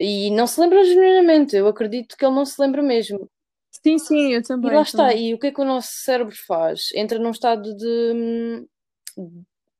E 0.00 0.28
não 0.32 0.44
se 0.48 0.60
lembra 0.60 0.84
genuinamente, 0.84 1.54
eu 1.54 1.68
acredito 1.68 2.16
que 2.16 2.24
ele 2.24 2.34
não 2.34 2.44
se 2.44 2.60
lembra 2.60 2.82
mesmo. 2.82 3.30
Sim, 3.70 3.96
sim, 3.96 4.32
eu 4.32 4.42
também. 4.42 4.72
E 4.72 4.74
lá 4.74 4.82
está, 4.82 5.14
e 5.14 5.32
o 5.32 5.38
que 5.38 5.46
é 5.46 5.52
que 5.52 5.60
o 5.60 5.64
nosso 5.64 5.90
cérebro 6.02 6.34
faz? 6.44 6.88
Entra 6.96 7.16
num 7.16 7.30
estado 7.30 7.76
de. 7.76 8.66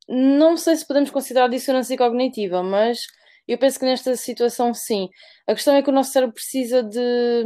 Não 0.08 0.56
sei 0.56 0.76
se 0.76 0.86
podemos 0.86 1.10
considerar 1.10 1.48
dissonância 1.48 1.98
cognitiva, 1.98 2.62
mas 2.62 3.04
eu 3.46 3.58
penso 3.58 3.78
que 3.78 3.86
nesta 3.86 4.14
situação 4.16 4.72
sim. 4.72 5.08
A 5.48 5.54
questão 5.54 5.74
é 5.74 5.82
que 5.82 5.90
o 5.90 5.92
nosso 5.92 6.12
cérebro 6.12 6.34
precisa 6.34 6.80
de. 6.80 7.44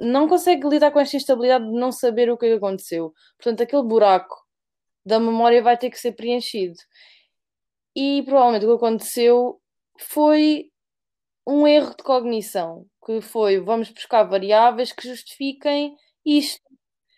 não 0.00 0.26
consegue 0.28 0.68
lidar 0.68 0.90
com 0.90 0.98
esta 0.98 1.16
instabilidade 1.16 1.64
de 1.64 1.78
não 1.78 1.92
saber 1.92 2.30
o 2.32 2.36
que, 2.36 2.46
é 2.46 2.48
que 2.48 2.56
aconteceu. 2.56 3.12
Portanto, 3.38 3.62
aquele 3.62 3.84
buraco 3.84 4.41
da 5.04 5.18
memória 5.18 5.62
vai 5.62 5.76
ter 5.76 5.90
que 5.90 5.98
ser 5.98 6.12
preenchido. 6.12 6.78
E 7.94 8.22
provavelmente 8.24 8.64
o 8.64 8.68
que 8.68 8.84
aconteceu 8.84 9.60
foi 9.98 10.70
um 11.46 11.66
erro 11.66 11.90
de 11.90 12.02
cognição 12.02 12.86
que 13.04 13.20
foi 13.20 13.58
vamos 13.60 13.90
buscar 13.90 14.22
variáveis 14.24 14.92
que 14.92 15.08
justifiquem 15.08 15.96
isto. 16.24 16.62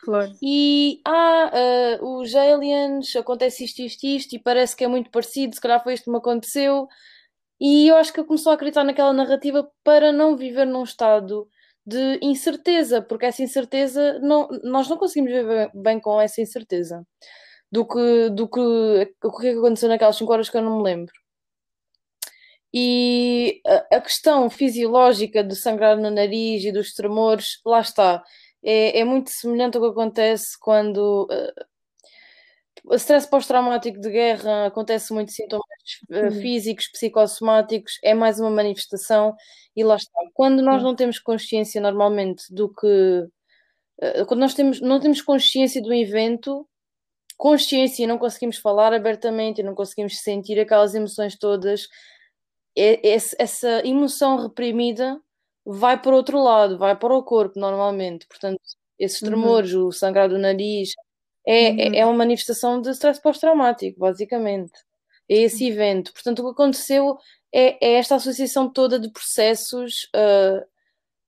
Claro. 0.00 0.32
E 0.42 1.00
ah, 1.06 1.98
uh, 2.00 2.20
os 2.20 2.34
aliens 2.34 3.14
acontece 3.16 3.64
isto, 3.64 3.80
isto, 3.80 4.04
isto, 4.06 4.36
e 4.36 4.38
parece 4.38 4.76
que 4.76 4.84
é 4.84 4.88
muito 4.88 5.10
parecido, 5.10 5.54
se 5.54 5.60
calhar 5.60 5.82
foi 5.82 5.94
isto 5.94 6.04
que 6.04 6.10
me 6.10 6.18
aconteceu. 6.18 6.86
E 7.60 7.88
eu 7.88 7.96
acho 7.96 8.12
que 8.12 8.20
ele 8.20 8.26
começou 8.26 8.52
a 8.52 8.54
acreditar 8.54 8.84
naquela 8.84 9.12
narrativa 9.12 9.70
para 9.82 10.12
não 10.12 10.36
viver 10.36 10.66
num 10.66 10.82
estado 10.82 11.48
de 11.86 12.18
incerteza, 12.22 13.00
porque 13.00 13.26
essa 13.26 13.42
incerteza 13.42 14.18
não, 14.20 14.48
nós 14.62 14.88
não 14.88 14.98
conseguimos 14.98 15.32
viver 15.32 15.70
bem 15.74 16.00
com 16.00 16.20
essa 16.20 16.40
incerteza 16.40 17.06
do 17.74 17.84
que, 17.84 18.30
do 18.30 18.48
que 18.48 18.60
o 19.24 19.32
que 19.36 19.48
aconteceu 19.48 19.88
naquelas 19.88 20.16
5 20.16 20.32
horas 20.32 20.48
que 20.48 20.56
eu 20.56 20.62
não 20.62 20.76
me 20.76 20.84
lembro. 20.84 21.12
E 22.72 23.60
a, 23.66 23.96
a 23.96 24.00
questão 24.00 24.48
fisiológica 24.48 25.42
de 25.42 25.56
sangrar 25.56 25.96
no 25.96 26.08
nariz 26.08 26.64
e 26.64 26.70
dos 26.70 26.94
tremores, 26.94 27.60
lá 27.66 27.80
está. 27.80 28.22
É, 28.62 29.00
é 29.00 29.04
muito 29.04 29.30
semelhante 29.30 29.76
ao 29.76 29.82
que 29.82 29.90
acontece 29.90 30.56
quando 30.60 31.26
uh, 31.30 31.64
o 32.84 32.94
stress 32.94 33.28
pós-traumático 33.28 34.00
de 34.00 34.10
guerra 34.10 34.66
acontece 34.66 35.12
muito 35.12 35.32
sintomas 35.32 35.64
uh, 36.10 36.30
físicos, 36.40 36.88
psicossomáticos, 36.92 37.98
é 38.04 38.14
mais 38.14 38.38
uma 38.38 38.50
manifestação 38.50 39.34
e 39.74 39.82
lá 39.82 39.96
está. 39.96 40.12
Quando 40.32 40.62
nós 40.62 40.80
não 40.82 40.94
temos 40.94 41.18
consciência 41.18 41.80
normalmente 41.80 42.44
do 42.54 42.72
que 42.72 43.26
uh, 44.00 44.26
quando 44.28 44.40
nós 44.40 44.54
temos, 44.54 44.80
não 44.80 45.00
temos 45.00 45.20
consciência 45.20 45.82
do 45.82 45.92
evento, 45.92 46.66
consciência 47.44 48.02
e 48.02 48.06
não 48.06 48.16
conseguimos 48.16 48.56
falar 48.56 48.94
abertamente 48.94 49.60
e 49.60 49.62
não 49.62 49.74
conseguimos 49.74 50.18
sentir 50.20 50.58
aquelas 50.58 50.94
emoções 50.94 51.36
todas, 51.36 51.86
essa 52.74 53.86
emoção 53.86 54.38
reprimida 54.38 55.20
vai 55.62 56.00
para 56.00 56.16
outro 56.16 56.42
lado, 56.42 56.78
vai 56.78 56.96
para 56.96 57.14
o 57.14 57.22
corpo 57.22 57.60
normalmente. 57.60 58.26
Portanto, 58.26 58.58
esses 58.98 59.20
uhum. 59.20 59.28
tremores, 59.28 59.74
uhum. 59.74 59.88
o 59.88 59.92
sangrar 59.92 60.26
do 60.26 60.38
nariz, 60.38 60.92
é, 61.46 61.68
uhum. 61.68 61.78
é, 61.80 61.98
é 61.98 62.06
uma 62.06 62.14
manifestação 62.14 62.80
de 62.80 62.88
stress 62.92 63.20
pós-traumático, 63.20 64.00
basicamente. 64.00 64.72
É 65.28 65.42
esse 65.42 65.66
evento. 65.68 66.14
Portanto, 66.14 66.38
o 66.38 66.44
que 66.46 66.52
aconteceu 66.52 67.18
é, 67.52 67.76
é 67.86 67.92
esta 67.98 68.14
associação 68.14 68.72
toda 68.72 68.98
de 68.98 69.10
processos 69.10 70.08
uh, 70.16 70.64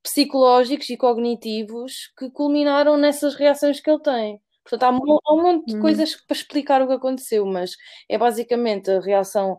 psicológicos 0.02 0.88
e 0.88 0.96
cognitivos 0.96 2.10
que 2.18 2.30
culminaram 2.30 2.96
nessas 2.96 3.34
reações 3.34 3.80
que 3.80 3.90
ele 3.90 4.00
tem. 4.00 4.40
Portanto, 4.68 4.82
há, 4.82 4.88
há 4.88 5.34
um 5.34 5.42
monte 5.42 5.66
de 5.66 5.74
uhum. 5.74 5.80
coisas 5.80 6.16
para 6.16 6.36
explicar 6.36 6.82
o 6.82 6.88
que 6.88 6.94
aconteceu, 6.94 7.46
mas 7.46 7.72
é 8.08 8.18
basicamente 8.18 8.90
a 8.90 9.00
reação 9.00 9.58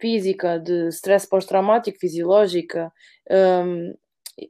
física, 0.00 0.58
de 0.58 0.88
stress 0.88 1.28
pós-traumático, 1.28 1.98
fisiológica, 1.98 2.92
um, 3.30 3.94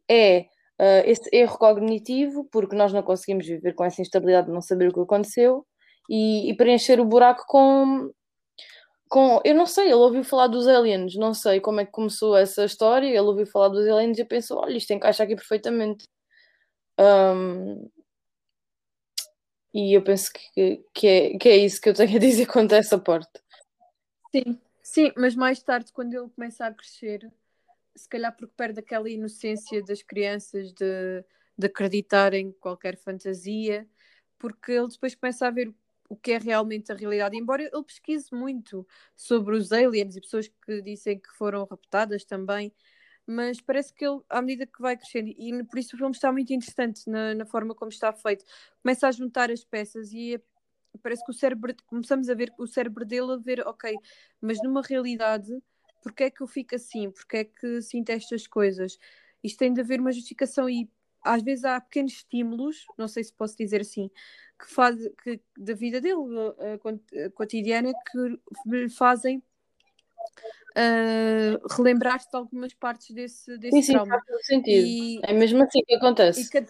é 0.09 0.41
uh, 0.81 1.03
esse 1.05 1.29
erro 1.33 1.59
cognitivo, 1.59 2.45
porque 2.51 2.77
nós 2.77 2.93
não 2.93 3.03
conseguimos 3.03 3.47
viver 3.47 3.75
com 3.75 3.85
essa 3.85 4.03
instabilidade 4.03 4.49
de 4.49 4.53
não 4.53 4.61
saber 4.61 4.89
o 4.89 4.95
que 4.95 5.01
aconteceu, 5.01 5.67
e, 6.09 6.51
e 6.51 6.57
preencher 6.57 7.01
o 7.01 7.05
buraco 7.05 7.45
com, 7.47 8.11
com. 9.09 9.41
Eu 9.45 9.55
não 9.55 9.67
sei, 9.67 9.87
ele 9.87 9.95
ouviu 9.95 10.25
falar 10.25 10.47
dos 10.47 10.67
aliens, 10.67 11.15
não 11.17 11.35
sei 11.35 11.61
como 11.61 11.81
é 11.81 11.85
que 11.85 11.93
começou 11.93 12.37
essa 12.37 12.65
história, 12.65 13.07
ele 13.07 13.21
ouviu 13.21 13.47
falar 13.47 13.69
dos 13.69 13.87
aliens 13.87 14.19
e 14.19 14.25
pensou: 14.25 14.59
olha, 14.59 14.77
isto 14.77 14.93
encaixa 14.93 15.25
aqui 15.25 15.37
perfeitamente. 15.37 16.07
Um, 16.99 17.89
e 19.73 19.97
eu 19.97 20.03
penso 20.03 20.31
que, 20.33 20.85
que, 20.95 21.07
é, 21.07 21.39
que 21.39 21.49
é 21.49 21.57
isso 21.57 21.81
que 21.81 21.89
eu 21.89 21.95
tenho 21.95 22.17
a 22.17 22.21
dizer 22.21 22.47
quanto 22.53 22.75
a 22.75 22.79
essa 22.79 22.99
parte. 22.99 23.41
Sim, 24.35 24.59
Sim, 24.91 25.13
mas 25.19 25.35
mais 25.37 25.63
tarde, 25.63 25.93
quando 25.93 26.15
ele 26.15 26.31
começa 26.31 26.65
a 26.65 26.73
crescer, 26.73 27.31
se 27.95 28.09
calhar 28.09 28.35
porque 28.35 28.55
perde 28.57 28.81
aquela 28.81 29.09
inocência 29.11 29.83
das 29.85 30.03
crianças 30.03 30.73
de, 30.73 31.23
de 31.59 31.67
acreditar 31.67 32.33
em 32.33 32.51
qualquer 32.53 32.97
fantasia, 32.97 33.87
porque 34.39 34.73
ele 34.73 34.89
depois 34.89 35.15
começa 35.15 35.47
a 35.47 35.51
ver 35.51 35.75
o 36.09 36.17
que 36.17 36.33
é 36.33 36.39
realmente 36.39 36.91
a 36.91 36.95
realidade. 36.95 37.37
Embora 37.37 37.63
ele 37.65 37.85
pesquise 37.85 38.35
muito 38.35 38.87
sobre 39.15 39.57
os 39.57 39.73
aliens 39.73 40.17
e 40.17 40.23
pessoas 40.23 40.49
que 40.49 40.81
dizem 40.81 41.19
que 41.19 41.29
foram 41.37 41.67
raptadas 41.67 42.25
também, 42.25 42.73
mas 43.29 43.61
parece 43.61 43.93
que 43.93 44.07
ele, 44.07 44.21
à 44.27 44.41
medida 44.41 44.67
que 44.67 44.81
vai 44.81 44.97
crescendo, 44.97 45.29
e 45.29 45.63
por 45.65 45.79
isso 45.79 45.95
o 45.95 45.99
filme 45.99 46.15
está 46.15 46.33
muito 46.33 46.51
interessante 46.51 47.03
na, 47.07 47.35
na 47.35 47.45
forma 47.45 47.75
como 47.75 47.91
está 47.91 48.11
feito, 48.11 48.43
começa 48.83 49.07
a 49.07 49.13
juntar 49.13 49.51
as 49.51 49.63
peças 49.63 50.15
e 50.15 50.43
parece 51.03 51.23
que 51.23 51.31
o 51.31 51.35
cérebro, 51.35 51.75
começamos 51.87 52.31
a 52.31 52.35
ver 52.35 52.51
o 52.59 52.67
cérebro 52.67 53.05
dele 53.05 53.33
a 53.33 53.37
ver, 53.37 53.61
ok, 53.67 53.95
mas 54.41 54.57
numa 54.63 54.81
realidade, 54.81 55.53
porque 56.03 56.25
é 56.25 56.31
que 56.31 56.43
eu 56.43 56.47
fico 56.47 56.75
assim? 56.75 57.11
Porque 57.11 57.37
é 57.37 57.45
que 57.45 57.83
sinto 57.83 58.09
estas 58.09 58.47
coisas? 58.47 58.99
Isto 59.45 59.59
tem 59.59 59.75
de 59.75 59.83
haver 59.83 60.01
uma 60.01 60.11
justificação 60.11 60.69
e 60.69 60.91
às 61.23 61.43
vezes 61.43 61.67
há 61.67 61.79
pequenos 61.83 62.13
estímulos, 62.13 62.87
não 62.97 63.09
sei 63.09 63.25
se 63.25 63.33
posso 63.35 63.55
dizer 63.59 63.83
assim, 63.83 64.11
que 64.59 64.73
faz 64.73 64.97
que 65.23 65.39
da 65.59 65.75
vida 65.75 66.01
dele 66.01 66.15
uh, 66.15 67.31
cotidiana 67.35 67.93
que 68.11 68.41
lhe 68.67 68.89
fazem 68.89 69.43
uh, 70.77 71.85
de 71.87 72.37
algumas 72.37 72.75
partes 72.75 73.15
desse, 73.15 73.57
desse 73.59 73.77
sim, 73.77 73.83
sim, 73.83 73.93
trauma. 73.93 74.23
Faz 74.27 74.47
sentido. 74.47 74.87
E, 74.87 75.21
é 75.23 75.33
mesmo 75.33 75.63
assim 75.63 75.83
que 75.87 75.95
acontece. 75.95 76.51
Cada, 76.51 76.69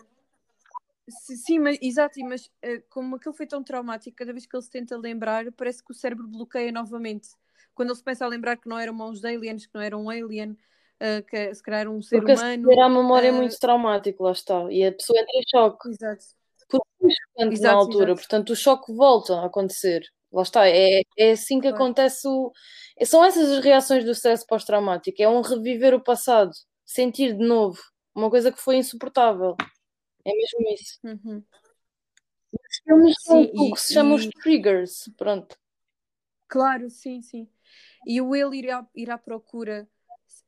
Sim, 1.11 1.61
mas, 1.61 1.79
exato, 1.81 2.21
mas 2.21 2.47
uh, 2.47 2.83
como 2.90 3.16
aquilo 3.16 3.35
foi 3.35 3.47
tão 3.47 3.62
traumático, 3.62 4.16
cada 4.16 4.33
vez 4.33 4.47
que 4.47 4.55
ele 4.55 4.62
se 4.62 4.71
tenta 4.71 4.97
lembrar, 4.97 5.51
parece 5.53 5.83
que 5.83 5.90
o 5.90 5.94
cérebro 5.94 6.29
bloqueia 6.29 6.71
novamente. 6.71 7.29
Quando 7.75 7.90
ele 7.90 7.97
se 7.97 8.05
pensa 8.05 8.25
a 8.25 8.29
lembrar 8.29 8.57
que 8.57 8.68
não 8.68 8.79
eram 8.79 8.92
mãos 8.92 9.21
de 9.21 9.29
aliens, 9.29 9.66
que 9.66 9.75
não 9.75 9.81
era 9.81 9.97
um 9.97 10.11
alien, 10.11 10.51
uh, 10.51 11.25
que 11.27 11.55
se 11.55 11.62
calhar 11.62 11.81
era 11.81 11.90
um 11.90 12.03
ser 12.03 12.18
Porque 12.18 12.35
humano. 12.35 12.62
Porque 12.64 12.81
a 12.81 12.88
memória 12.88 13.29
é 13.29 13.33
muito 13.33 13.59
traumático, 13.59 14.23
lá 14.23 14.33
está. 14.33 14.71
E 14.71 14.85
a 14.85 14.92
pessoa 14.92 15.18
entra 15.18 15.33
em 15.35 15.42
choque. 15.49 15.88
Exato. 15.88 16.25
Porque 16.68 16.87
exato, 17.38 17.62
na 17.62 17.72
altura, 17.72 18.12
exato. 18.12 18.20
portanto 18.20 18.50
o 18.50 18.57
choque 18.57 18.92
volta 18.92 19.35
a 19.40 19.46
acontecer. 19.46 20.02
Lá 20.31 20.42
está, 20.42 20.68
é, 20.68 21.02
é 21.16 21.31
assim 21.33 21.61
que 21.61 21.68
acontece 21.68 22.28
o. 22.28 22.52
São 23.04 23.24
essas 23.24 23.50
as 23.50 23.64
reações 23.64 24.04
do 24.04 24.11
stress 24.12 24.46
pós-traumático, 24.46 25.22
é 25.22 25.28
um 25.28 25.40
reviver 25.40 25.94
o 25.94 26.02
passado, 26.02 26.50
sentir 26.85 27.37
de 27.37 27.46
novo, 27.46 27.81
uma 28.14 28.28
coisa 28.28 28.52
que 28.52 28.61
foi 28.61 28.76
insuportável. 28.76 29.57
É 30.24 30.33
mesmo 30.33 30.74
isso. 30.74 30.98
Uhum. 31.04 31.42
Os 32.52 32.76
filmes 32.85 33.14
são 33.20 33.42
o 33.42 33.72
que 33.72 33.81
se 33.81 33.94
chama 33.94 34.14
os 34.14 34.26
triggers, 34.26 35.11
pronto. 35.16 35.57
Claro, 36.46 36.90
sim, 36.90 37.22
sim. 37.22 37.48
E 38.07 38.20
o 38.20 38.35
ele 38.35 38.59
ir 38.59 38.70
à, 38.70 38.87
ir 38.94 39.11
à 39.11 39.18
procura 39.18 39.88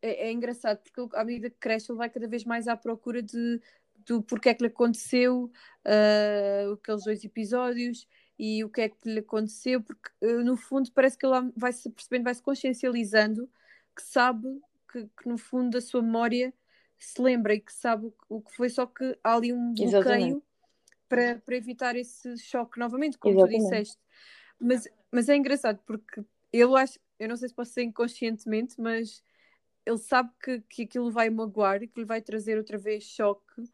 é, 0.03 0.29
é, 0.29 0.33
engraçado, 0.33 0.81
porque 0.83 1.17
à 1.17 1.25
medida 1.25 1.51
que 1.51 1.59
cresce, 1.59 1.91
ele 1.91 1.99
vai 1.99 2.11
cada 2.11 2.27
vez 2.27 2.45
mais 2.45 2.69
à 2.69 2.77
procura 2.77 3.23
de, 3.23 3.61
do 4.07 4.23
porquê 4.23 4.51
é 4.51 4.55
que 4.55 4.63
lhe 4.63 4.69
aconteceu 4.69 5.51
uh, 5.87 6.73
aqueles 6.73 7.05
dois 7.05 7.25
episódios 7.25 8.07
e 8.39 8.65
o 8.65 8.69
que 8.69 8.81
é 8.83 8.89
que 8.89 8.97
lhe 9.09 9.21
aconteceu, 9.21 9.83
porque 9.83 10.11
uh, 10.23 10.43
no 10.43 10.57
fundo 10.57 10.91
parece 10.93 11.19
que 11.19 11.27
ele 11.27 11.53
vai 11.57 11.73
se 11.73 11.91
percebendo, 11.91 12.25
vai 12.25 12.35
se 12.35 12.43
consciencializando 12.43 13.49
que 13.95 14.03
sabe 14.03 14.49
que, 14.91 15.03
que 15.05 15.29
no 15.29 15.37
fundo 15.37 15.71
da 15.71 15.81
sua 15.81 16.03
memória 16.03 16.53
se 16.99 17.21
lembra 17.21 17.55
e 17.55 17.61
que 17.61 17.73
sabe 17.73 18.13
o 18.29 18.41
que 18.41 18.53
foi, 18.55 18.69
só 18.69 18.87
que 18.87 19.19
há 19.25 19.35
ali 19.35 19.53
um 19.53 19.75
bloqueio 19.75 20.43
para, 21.09 21.39
para 21.39 21.57
evitar 21.57 21.97
esse 21.97 22.39
choque 22.39 22.79
novamente, 22.79 23.19
como 23.19 23.35
Exatamente. 23.35 23.59
tu 23.59 23.63
disseste. 23.65 23.99
Mas, 24.59 24.89
mas 25.11 25.29
é 25.29 25.37
engraçado 25.37 25.81
porque 25.87 26.23
eu 26.53 26.77
acho, 26.77 26.99
eu 27.19 27.29
não 27.29 27.37
sei 27.37 27.49
se 27.49 27.55
posso 27.55 27.73
ser 27.73 27.83
inconscientemente, 27.83 28.81
mas 28.81 29.25
ele 29.85 29.99
sabe 29.99 30.31
que, 30.43 30.61
que 30.69 30.83
aquilo 30.83 31.11
vai 31.11 31.31
magoar 31.31 31.83
e 31.83 31.89
que 31.89 32.01
lhe 32.01 32.07
vai 32.07 32.21
trazer 32.21 32.59
outra 32.59 32.79
vez 32.79 33.05
choque 33.05 33.65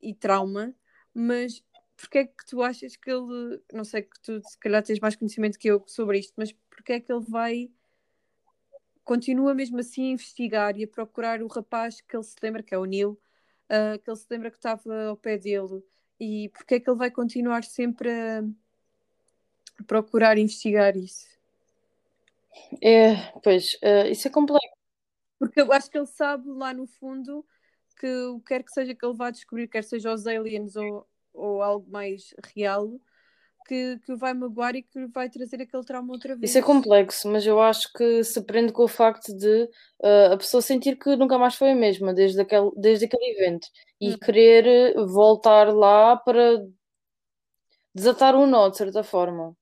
e 0.00 0.14
trauma, 0.14 0.74
mas 1.14 1.62
porque 1.96 2.18
é 2.18 2.24
que 2.26 2.46
tu 2.46 2.62
achas 2.62 2.96
que 2.96 3.10
ele, 3.10 3.60
não 3.72 3.84
sei 3.84 4.02
que 4.02 4.20
tu 4.20 4.40
se 4.40 4.56
calhar 4.58 4.82
tens 4.82 5.00
mais 5.00 5.16
conhecimento 5.16 5.58
que 5.58 5.68
eu 5.68 5.82
sobre 5.86 6.18
isto, 6.18 6.34
mas 6.36 6.52
porque 6.70 6.92
é 6.92 7.00
que 7.00 7.12
ele 7.12 7.24
vai 7.28 7.70
continua 9.04 9.54
mesmo 9.54 9.78
assim 9.78 10.10
a 10.10 10.12
investigar 10.12 10.76
e 10.76 10.84
a 10.84 10.88
procurar 10.88 11.42
o 11.42 11.46
rapaz 11.46 12.00
que 12.00 12.14
ele 12.14 12.22
se 12.22 12.36
lembra, 12.42 12.62
que 12.62 12.74
é 12.74 12.78
o 12.78 12.84
Neil, 12.84 13.18
uh, 13.70 13.98
que 13.98 14.10
ele 14.10 14.16
se 14.16 14.26
lembra 14.30 14.50
que 14.50 14.58
estava 14.58 15.06
ao 15.06 15.16
pé 15.16 15.38
dele 15.38 15.82
e 16.20 16.50
porque 16.50 16.74
é 16.74 16.80
que 16.80 16.90
ele 16.90 16.98
vai 16.98 17.10
continuar 17.10 17.64
sempre 17.64 18.10
a 18.10 18.42
procurar 19.86 20.36
investigar 20.36 20.96
isso? 20.96 21.26
É, 22.82 23.32
pois, 23.42 23.74
uh, 23.82 24.08
isso 24.10 24.28
é 24.28 24.30
complexo. 24.30 24.76
Porque 25.38 25.60
eu 25.60 25.72
acho 25.72 25.90
que 25.90 25.96
ele 25.96 26.06
sabe 26.06 26.48
lá 26.48 26.74
no 26.74 26.86
fundo 26.86 27.46
que 27.98 28.06
o 28.06 28.40
que 28.40 28.46
quer 28.46 28.62
que 28.62 28.72
seja 28.72 28.94
que 28.94 29.04
ele 29.04 29.16
vá 29.16 29.30
descobrir, 29.30 29.68
quer 29.68 29.84
seja 29.84 30.12
os 30.12 30.26
aliens 30.26 30.76
ou, 30.76 31.06
ou 31.34 31.62
algo 31.62 31.90
mais 31.90 32.34
real, 32.54 33.00
que, 33.68 33.98
que 33.98 34.12
o 34.12 34.16
vai 34.16 34.32
magoar 34.32 34.74
e 34.74 34.82
que 34.82 35.06
vai 35.08 35.28
trazer 35.28 35.60
aquele 35.60 35.84
trauma 35.84 36.12
outra 36.12 36.34
vez. 36.34 36.50
Isso 36.50 36.58
é 36.58 36.62
complexo, 36.62 37.28
mas 37.28 37.46
eu 37.46 37.60
acho 37.60 37.92
que 37.92 38.24
se 38.24 38.40
prende 38.42 38.72
com 38.72 38.84
o 38.84 38.88
facto 38.88 39.36
de 39.36 39.64
uh, 40.02 40.32
a 40.32 40.36
pessoa 40.38 40.62
sentir 40.62 40.96
que 40.96 41.14
nunca 41.16 41.38
mais 41.38 41.54
foi 41.54 41.72
a 41.72 41.76
mesma 41.76 42.14
desde 42.14 42.40
aquele, 42.40 42.70
desde 42.76 43.04
aquele 43.04 43.32
evento 43.32 43.68
e 44.00 44.14
hum. 44.14 44.18
querer 44.18 44.94
voltar 45.06 45.72
lá 45.74 46.16
para 46.16 46.64
desatar 47.94 48.34
um 48.34 48.46
nó, 48.46 48.68
de 48.70 48.78
certa 48.78 49.02
forma. 49.02 49.54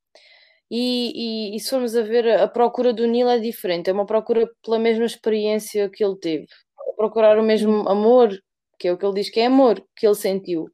E, 0.70 1.52
e, 1.54 1.56
e, 1.56 1.60
se 1.60 1.70
formos 1.70 1.94
a 1.94 2.02
ver, 2.02 2.28
a 2.40 2.48
procura 2.48 2.92
do 2.92 3.06
Neil 3.06 3.28
é 3.28 3.38
diferente, 3.38 3.88
é 3.88 3.92
uma 3.92 4.06
procura 4.06 4.50
pela 4.64 4.78
mesma 4.80 5.04
experiência 5.04 5.88
que 5.88 6.04
ele 6.04 6.16
teve, 6.18 6.46
procurar 6.94 7.38
o 7.38 7.42
mesmo 7.42 7.88
amor, 7.88 8.30
que 8.78 8.88
é 8.88 8.92
o 8.92 8.98
que 8.98 9.04
ele 9.04 9.14
diz 9.14 9.30
que 9.30 9.40
é 9.40 9.46
amor, 9.46 9.82
que 9.96 10.06
ele 10.06 10.14
sentiu. 10.14 10.68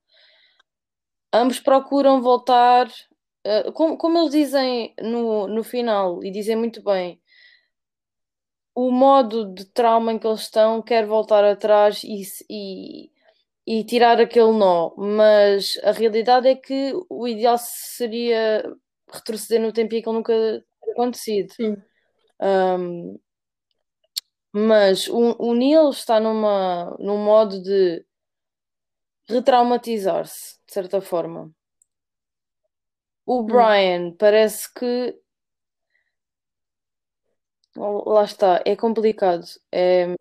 Ambos 1.33 1.61
procuram 1.61 2.21
voltar, 2.21 2.87
uh, 2.87 3.73
como, 3.73 3.97
como 3.97 4.19
eles 4.19 4.31
dizem 4.31 4.95
no, 5.01 5.47
no 5.49 5.65
final, 5.65 6.23
e 6.23 6.31
dizem 6.31 6.57
muito 6.57 6.83
bem, 6.83 7.21
o 8.75 8.91
modo 8.91 9.53
de 9.55 9.65
trauma 9.67 10.13
em 10.13 10.19
que 10.19 10.27
eles 10.27 10.41
estão 10.41 10.83
quer 10.83 11.07
voltar 11.07 11.45
atrás 11.45 12.03
e, 12.05 12.23
e, 12.49 13.11
e 13.67 13.85
tirar 13.85 14.21
aquele 14.21 14.53
nó, 14.53 14.95
mas 14.97 15.79
a 15.85 15.93
realidade 15.93 16.49
é 16.49 16.55
que 16.55 16.93
o 17.09 17.29
ideal 17.29 17.57
seria 17.59 18.65
retroceder 19.13 19.61
no 19.61 19.73
tempo 19.73 19.95
e 19.95 19.99
aquilo 19.99 20.15
nunca 20.15 20.33
ter 20.33 20.93
acontecido. 20.93 21.53
Sim. 21.53 21.77
Um, 22.41 23.19
mas 24.53 25.09
o, 25.09 25.35
o 25.39 25.55
Neil 25.55 25.89
está 25.89 26.21
numa, 26.21 26.95
num 26.99 27.17
modo 27.17 27.63
de 27.63 28.05
retraumatizar-se, 29.27 30.59
de 30.67 30.73
certa 30.73 31.01
forma. 31.01 31.51
O 33.25 33.41
hum. 33.41 33.47
Brian 33.47 34.13
parece 34.17 34.73
que. 34.75 35.19
Lá 37.75 38.25
está, 38.25 38.63
é 38.67 38.77
complicado. 38.77 39.47
É... 39.71 40.15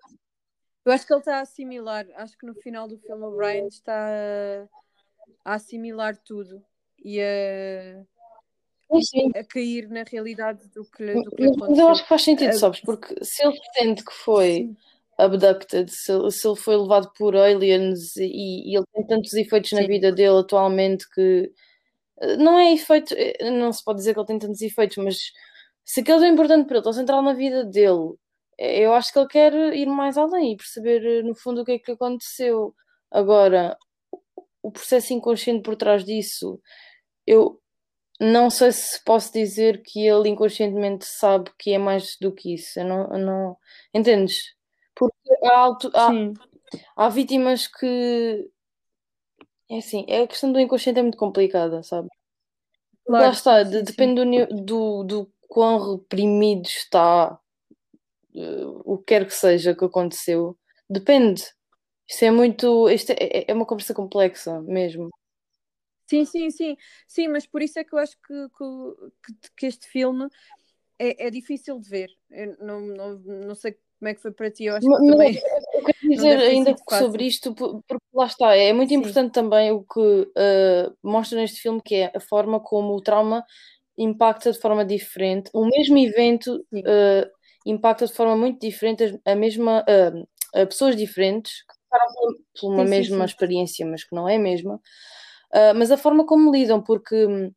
Eu 0.86 0.94
acho 0.94 1.06
que 1.06 1.14
ele 1.14 1.20
está 1.20 1.38
a 1.38 1.42
assimilar. 1.42 2.08
Acho 2.16 2.38
que 2.38 2.46
no 2.46 2.56
final 2.56 2.88
do 2.88 2.98
filme 2.98 3.26
o 3.26 3.36
Brian 3.36 3.68
está 3.68 3.94
a 5.44 5.56
assimilar 5.56 6.16
tudo 6.18 6.64
e 7.04 7.20
a 7.20 8.06
Sim. 9.00 9.32
a 9.36 9.44
cair 9.44 9.88
na 9.90 10.04
realidade 10.04 10.68
do 10.70 10.84
que, 10.84 11.14
do 11.14 11.32
que 11.32 11.50
Mas 11.60 11.80
eu 11.80 11.88
acho 11.88 12.04
que 12.04 12.10
faz 12.10 12.22
sentido, 12.24 12.54
sabes? 12.54 12.82
Porque 12.82 13.24
se 13.24 13.46
ele 13.46 13.58
sente 13.78 14.04
que 14.04 14.14
foi 14.14 14.54
Sim. 14.54 14.78
abducted, 15.18 15.90
se, 15.90 16.32
se, 16.32 16.48
ele 16.48 16.56
foi 16.56 16.76
levado 16.76 17.12
por 17.18 17.36
aliens 17.36 18.16
e, 18.18 18.72
e 18.72 18.76
ele 18.76 18.86
tem 18.94 19.08
tantos 19.08 19.34
efeitos 19.34 19.70
Sim. 19.70 19.78
na 19.78 19.88
vida 19.88 20.12
dele 20.12 20.40
atualmente 20.40 21.10
que 21.10 21.52
eh, 22.22 22.38
não 22.38 22.60
é 22.60 22.74
efeito, 22.74 23.14
eh, 23.18 23.52
não 23.52 23.72
se 23.74 23.84
pode 23.84 24.00
dizer 24.00 24.14
que 24.14 24.20
ele 24.20 24.28
tem 24.28 24.40
tantos 24.40 24.62
efeitos, 24.62 24.98
mas 24.98 25.18
se 25.86 26.02
aquilo 26.02 26.24
é 26.24 26.28
importante 26.30 26.66
para 26.68 26.78
ele, 26.78 26.82
está 26.82 26.94
central 26.94 27.22
na 27.22 27.34
vida 27.34 27.66
dele, 27.66 28.16
eh, 28.58 28.82
eu 28.86 28.94
acho 28.94 29.12
que 29.14 29.20
ele 29.20 29.28
quer 29.28 29.54
ir 29.76 29.88
mais 29.88 30.18
além 30.18 30.54
e 30.54 30.58
perceber 30.58 31.24
no 31.24 31.36
fundo 31.36 31.62
o 31.62 31.66
que 31.66 31.74
é 31.74 31.80
que 31.80 31.92
aconteceu. 31.92 32.76
Agora, 33.12 33.78
o 34.64 34.72
processo 34.72 35.14
inconsciente 35.14 35.64
por 35.64 35.76
trás 35.76 36.06
disso, 36.06 36.60
eu, 37.28 37.61
não 38.22 38.52
sei 38.52 38.72
se 38.72 39.04
posso 39.04 39.34
dizer 39.34 39.82
que 39.82 40.06
ele 40.06 40.30
inconscientemente 40.30 41.06
sabe 41.06 41.50
que 41.58 41.72
é 41.72 41.80
mais 41.80 42.18
do 42.22 42.32
que 42.32 42.54
isso. 42.54 42.80
Eu 42.80 42.86
não, 42.86 43.14
eu 43.14 43.18
não... 43.18 43.58
Entendes? 43.92 44.54
Porque 44.94 45.16
há, 45.44 45.58
alto, 45.58 45.92
há, 45.96 46.12
há 46.96 47.10
vítimas 47.10 47.66
que. 47.66 48.48
É 49.68 49.78
assim, 49.78 50.06
a 50.12 50.28
questão 50.28 50.52
do 50.52 50.60
inconsciente 50.60 51.00
é 51.00 51.02
muito 51.02 51.18
complicada, 51.18 51.82
sabe? 51.82 52.10
Claro, 53.08 53.26
Lá 53.26 53.32
está, 53.32 53.66
sim, 53.66 53.84
depende 53.84 54.24
do, 54.24 54.64
do, 54.64 55.04
do 55.04 55.34
quão 55.48 55.94
reprimido 55.94 56.68
está 56.68 57.40
uh, 58.36 58.82
o 58.86 59.00
que 59.00 59.06
quer 59.06 59.26
que 59.26 59.34
seja 59.34 59.74
que 59.74 59.86
aconteceu. 59.86 60.56
Depende. 60.88 61.44
Isto 62.08 62.26
é 62.26 62.32
muito. 62.32 62.88
Isto 62.90 63.14
é, 63.14 63.46
é 63.48 63.54
uma 63.54 63.66
conversa 63.66 63.96
complexa 63.96 64.62
mesmo. 64.62 65.10
Sim, 66.12 66.26
sim, 66.26 66.52
sim, 66.52 66.78
sim, 67.08 67.28
mas 67.30 67.48
por 67.48 67.62
isso 67.62 67.80
é 67.80 67.86
que 67.86 67.94
eu 67.94 68.00
acho 68.00 68.18
que, 68.28 68.48
que, 68.50 69.50
que 69.56 69.66
este 69.66 69.88
filme 69.88 70.28
é, 71.00 71.28
é, 71.28 71.30
difícil 71.30 71.80
de 71.80 71.90
ver. 71.90 72.10
Eu 72.30 72.58
não, 72.60 72.82
não, 72.82 73.18
não 73.20 73.56
sei 73.56 73.78
como 73.98 74.10
é 74.10 74.14
que 74.14 74.22
foi 74.22 74.32
para 74.32 74.52
ti, 74.52 74.66
eu 74.66 74.76
acho 74.76 74.86
que 74.86 74.92
mas, 74.92 75.10
também. 75.10 75.42
Eu 75.74 75.84
quero 75.86 75.98
dizer 76.02 76.38
ainda 76.40 76.76
sobre 77.00 77.24
isto, 77.24 77.56
porque 77.56 78.04
lá 78.14 78.26
está, 78.26 78.54
é 78.54 78.74
muito 78.74 78.90
Sim. 78.90 78.96
importante 78.96 79.32
também 79.32 79.72
o 79.72 79.84
que 79.84 80.02
uh, 80.02 80.98
mostra 81.02 81.40
neste 81.40 81.62
filme, 81.62 81.82
que 81.82 81.96
é 81.96 82.12
a 82.14 82.20
forma 82.20 82.60
como 82.60 82.94
o 82.94 83.02
trauma 83.02 83.46
impacta 83.98 84.52
de 84.52 84.60
forma 84.60 84.84
diferente. 84.84 85.50
O 85.54 85.66
mesmo 85.66 85.98
evento 85.98 86.58
uh, 86.74 87.32
impacta 87.66 88.06
de 88.06 88.14
forma 88.14 88.36
muito 88.36 88.60
diferente 88.60 89.18
a 89.24 89.34
mesma 89.34 89.86
uh, 89.88 90.68
pessoas 90.68 90.98
diferentes 90.98 91.62
que 91.62 91.74
passaram 91.90 92.36
por 92.60 92.74
uma 92.74 92.84
sim, 92.84 92.90
mesma 92.90 93.20
sim. 93.20 93.32
experiência, 93.34 93.86
mas 93.86 94.04
que 94.04 94.14
não 94.14 94.28
é 94.28 94.36
a 94.36 94.40
mesma. 94.40 94.78
Uh, 95.54 95.76
mas 95.76 95.92
a 95.92 95.98
forma 95.98 96.26
como 96.26 96.52
lidam, 96.52 96.82
porque 96.82 97.26
hum, 97.26 97.52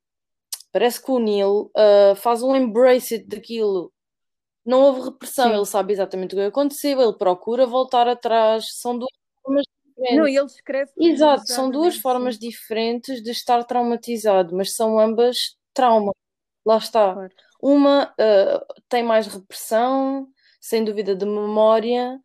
parece 0.73 1.03
que 1.03 1.11
o 1.11 1.19
Neil 1.19 1.71
uh, 1.77 2.17
faz 2.17 2.43
um 2.43 2.55
embrace 2.55 3.19
daquilo. 3.19 3.93
Não 4.67 4.81
houve 4.81 5.03
repressão, 5.03 5.51
Sim. 5.51 5.57
ele 5.57 5.67
sabe 5.67 5.93
exatamente 5.93 6.35
o 6.35 6.39
que 6.39 6.45
aconteceu, 6.45 7.01
ele 7.01 7.13
procura 7.13 7.67
voltar 7.67 8.09
atrás. 8.09 8.67
São 8.81 8.99
duas 8.99 9.13
formas 9.43 9.65
diferentes. 9.87 10.17
Não, 10.17 10.27
ele 10.27 10.47
escreve. 10.47 10.91
Exato, 10.99 11.47
são 11.47 11.71
duas 11.71 11.97
formas 11.97 12.39
diferentes 12.39 13.23
de 13.23 13.31
estar 13.31 13.63
traumatizado, 13.65 14.57
mas 14.57 14.75
são 14.75 14.99
ambas 14.99 15.57
trauma. 15.73 16.13
Lá 16.65 16.79
está. 16.79 17.13
Claro. 17.13 17.33
Uma 17.61 18.13
uh, 18.13 18.83
tem 18.89 19.03
mais 19.03 19.27
repressão, 19.27 20.29
sem 20.61 20.83
dúvida 20.85 21.15
de 21.15 21.25
memória, 21.25 22.19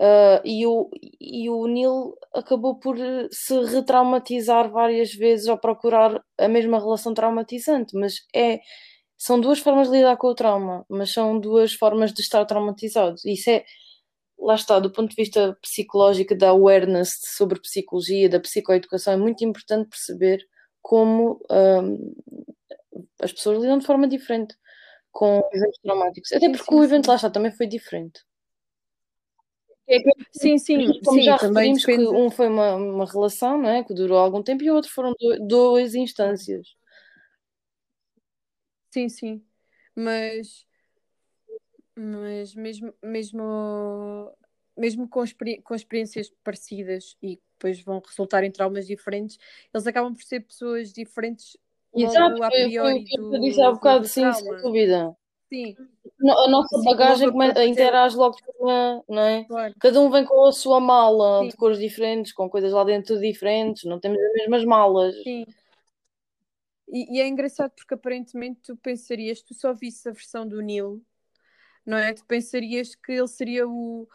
Uh, 0.00 0.42
e, 0.44 0.66
o, 0.66 0.90
e 1.20 1.48
o 1.48 1.66
Neil 1.68 2.16
acabou 2.34 2.74
por 2.80 2.98
eh, 2.98 3.28
se 3.30 3.54
retraumatizar 3.64 4.68
várias 4.68 5.14
vezes 5.14 5.46
ao 5.46 5.56
procurar 5.56 6.20
a 6.36 6.48
mesma 6.48 6.80
relação 6.80 7.14
traumatizante, 7.14 7.96
mas 7.96 8.16
é 8.34 8.60
são 9.16 9.40
duas 9.40 9.58
formas 9.60 9.88
de 9.88 9.96
lidar 9.96 10.16
com 10.16 10.26
o 10.28 10.34
trauma, 10.34 10.84
mas 10.88 11.10
são 11.12 11.38
duas 11.38 11.72
formas 11.72 12.12
de 12.12 12.20
estar 12.20 12.44
traumatizado. 12.44 13.16
Isso 13.24 13.48
é, 13.50 13.64
lá 14.38 14.54
está, 14.54 14.78
do 14.78 14.92
ponto 14.92 15.10
de 15.10 15.16
vista 15.16 15.56
psicológico, 15.62 16.36
da 16.36 16.50
awareness 16.50 17.20
sobre 17.24 17.60
psicologia, 17.60 18.28
da 18.28 18.40
psicoeducação, 18.40 19.14
é 19.14 19.16
muito 19.16 19.44
importante 19.44 19.88
perceber 19.88 20.44
como 20.82 21.40
um, 21.50 22.14
as 23.22 23.32
pessoas 23.32 23.62
lidam 23.62 23.78
de 23.78 23.86
forma 23.86 24.06
diferente 24.06 24.54
com 25.10 25.40
eventos 25.52 25.78
traumáticos. 25.82 26.32
Até 26.32 26.50
porque 26.50 26.74
o 26.74 26.84
evento 26.84 27.06
lá 27.06 27.14
está 27.14 27.30
também 27.30 27.52
foi 27.52 27.66
diferente. 27.66 28.20
É 29.86 30.00
que, 30.00 30.10
sim, 30.32 30.58
sim, 30.58 31.00
como 31.04 31.18
sim, 31.18 31.24
já 31.24 31.36
referimos 31.36 31.84
que 31.84 31.92
um 31.92 32.30
foi 32.30 32.48
uma, 32.48 32.74
uma 32.74 33.04
relação 33.06 33.60
não 33.60 33.68
é, 33.68 33.84
que 33.84 33.92
durou 33.92 34.18
algum 34.18 34.42
tempo 34.42 34.62
e 34.62 34.70
o 34.70 34.74
outro 34.74 34.90
foram 34.90 35.14
duas 35.46 35.94
instâncias. 35.94 36.68
Sim, 38.90 39.08
sim. 39.08 39.44
Mas, 39.94 40.66
mas 41.96 42.54
mesmo, 42.54 42.94
mesmo, 43.02 44.32
mesmo 44.76 45.08
com, 45.08 45.22
experi 45.22 45.60
com 45.62 45.74
experiências 45.74 46.32
parecidas 46.42 47.16
e 47.22 47.40
depois 47.52 47.80
vão 47.82 48.00
resultar 48.04 48.42
em 48.42 48.50
traumas 48.50 48.86
diferentes, 48.86 49.38
eles 49.72 49.86
acabam 49.86 50.14
por 50.14 50.22
ser 50.22 50.40
pessoas 50.40 50.92
diferentes 50.92 51.56
Exato, 51.96 52.42
a 52.42 52.50
priori. 52.50 53.04
Foi, 53.06 53.26
foi, 53.28 53.36
eu 53.36 53.40
disse 53.40 53.62
há 53.62 53.70
bocado, 53.70 54.06
sim, 54.06 54.32
sem 54.32 54.56
dúvida. 54.56 55.16
Sim. 55.52 55.76
A 56.22 56.48
nossa 56.48 56.78
Sim, 56.78 56.84
bagagem 56.84 57.28
interage 57.68 58.16
logo 58.16 58.36
com 58.46 58.68
a, 58.68 59.02
não 59.08 59.22
é? 59.22 59.44
Claro. 59.44 59.74
Cada 59.80 60.00
um 60.00 60.10
vem 60.10 60.24
com 60.24 60.46
a 60.46 60.52
sua 60.52 60.80
mala 60.80 61.40
Sim. 61.42 61.48
de 61.48 61.56
cores 61.56 61.78
diferentes, 61.78 62.32
com 62.32 62.48
coisas 62.48 62.72
lá 62.72 62.84
dentro 62.84 63.20
diferentes, 63.20 63.84
não 63.84 63.98
temos 63.98 64.18
as 64.18 64.32
mesmas 64.32 64.64
malas. 64.64 65.14
Sim. 65.22 65.44
E, 66.88 67.16
e, 67.16 67.20
é 67.20 67.26
engraçado 67.26 67.72
porque 67.74 67.94
aparentemente 67.94 68.60
tu 68.62 68.76
pensarias, 68.76 69.42
tu 69.42 69.54
só 69.54 69.72
visse 69.72 70.08
a 70.08 70.12
versão 70.12 70.46
do 70.46 70.60
Neil, 70.60 71.02
não 71.84 71.98
é? 71.98 72.12
Tu 72.12 72.24
pensarias 72.24 72.94
que 72.94 73.12
ele 73.12 73.26
seria 73.26 73.66
o, 73.66 74.08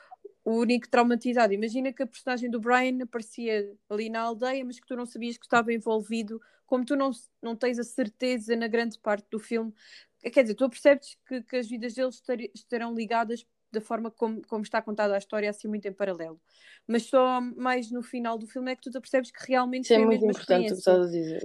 o 0.46 0.52
único 0.52 0.90
traumatizado. 0.90 1.54
Imagina 1.54 1.92
que 1.92 2.04
a 2.04 2.08
personagem 2.08 2.50
do 2.50 2.60
Brian 2.60 3.04
aparecia 3.04 3.72
ali 3.90 4.10
na 4.10 4.22
aldeia, 4.22 4.64
mas 4.64 4.80
que 4.80 4.88
tu 4.88 4.96
não 4.96 5.06
sabias 5.06 5.38
que 5.38 5.46
estava 5.46 5.74
envolvido, 5.74 6.42
como 6.66 6.86
tu 6.86 6.96
não, 6.96 7.12
não 7.42 7.56
tens 7.56 7.80
a 7.80 7.84
certeza 7.84 8.56
na 8.56 8.68
grande 8.68 8.98
parte 9.00 9.28
do 9.30 9.40
filme. 9.40 9.74
Quer 10.22 10.42
dizer, 10.44 10.56
tu 10.56 10.70
percebes 10.70 11.18
que, 11.28 11.42
que 11.44 11.56
as 11.56 11.68
vidas 11.68 11.94
deles 11.94 12.22
estarão 12.54 12.94
ligadas 12.94 13.46
da 13.72 13.80
forma 13.80 14.12
como, 14.12 14.42
como 14.48 14.64
está 14.64 14.82
contada 14.82 15.16
a 15.16 15.18
história, 15.18 15.50
assim 15.50 15.68
muito 15.68 15.88
em 15.88 15.94
paralelo. 15.94 16.42
Mas 16.88 17.04
só 17.04 17.40
mais 17.40 17.92
no 17.92 18.02
final 18.02 18.38
do 18.38 18.48
filme 18.48 18.72
é 18.72 18.76
que 18.76 18.82
tu 18.82 18.92
te 18.92 19.00
percebes 19.00 19.32
que 19.32 19.48
realmente 19.48 19.86
Isso 19.86 19.94
é 19.94 20.00
muito 20.00 20.26
importante 20.26 20.66
o 20.66 20.74
que 20.74 20.74
estás 20.74 21.00
a 21.00 21.10
dizer. 21.10 21.44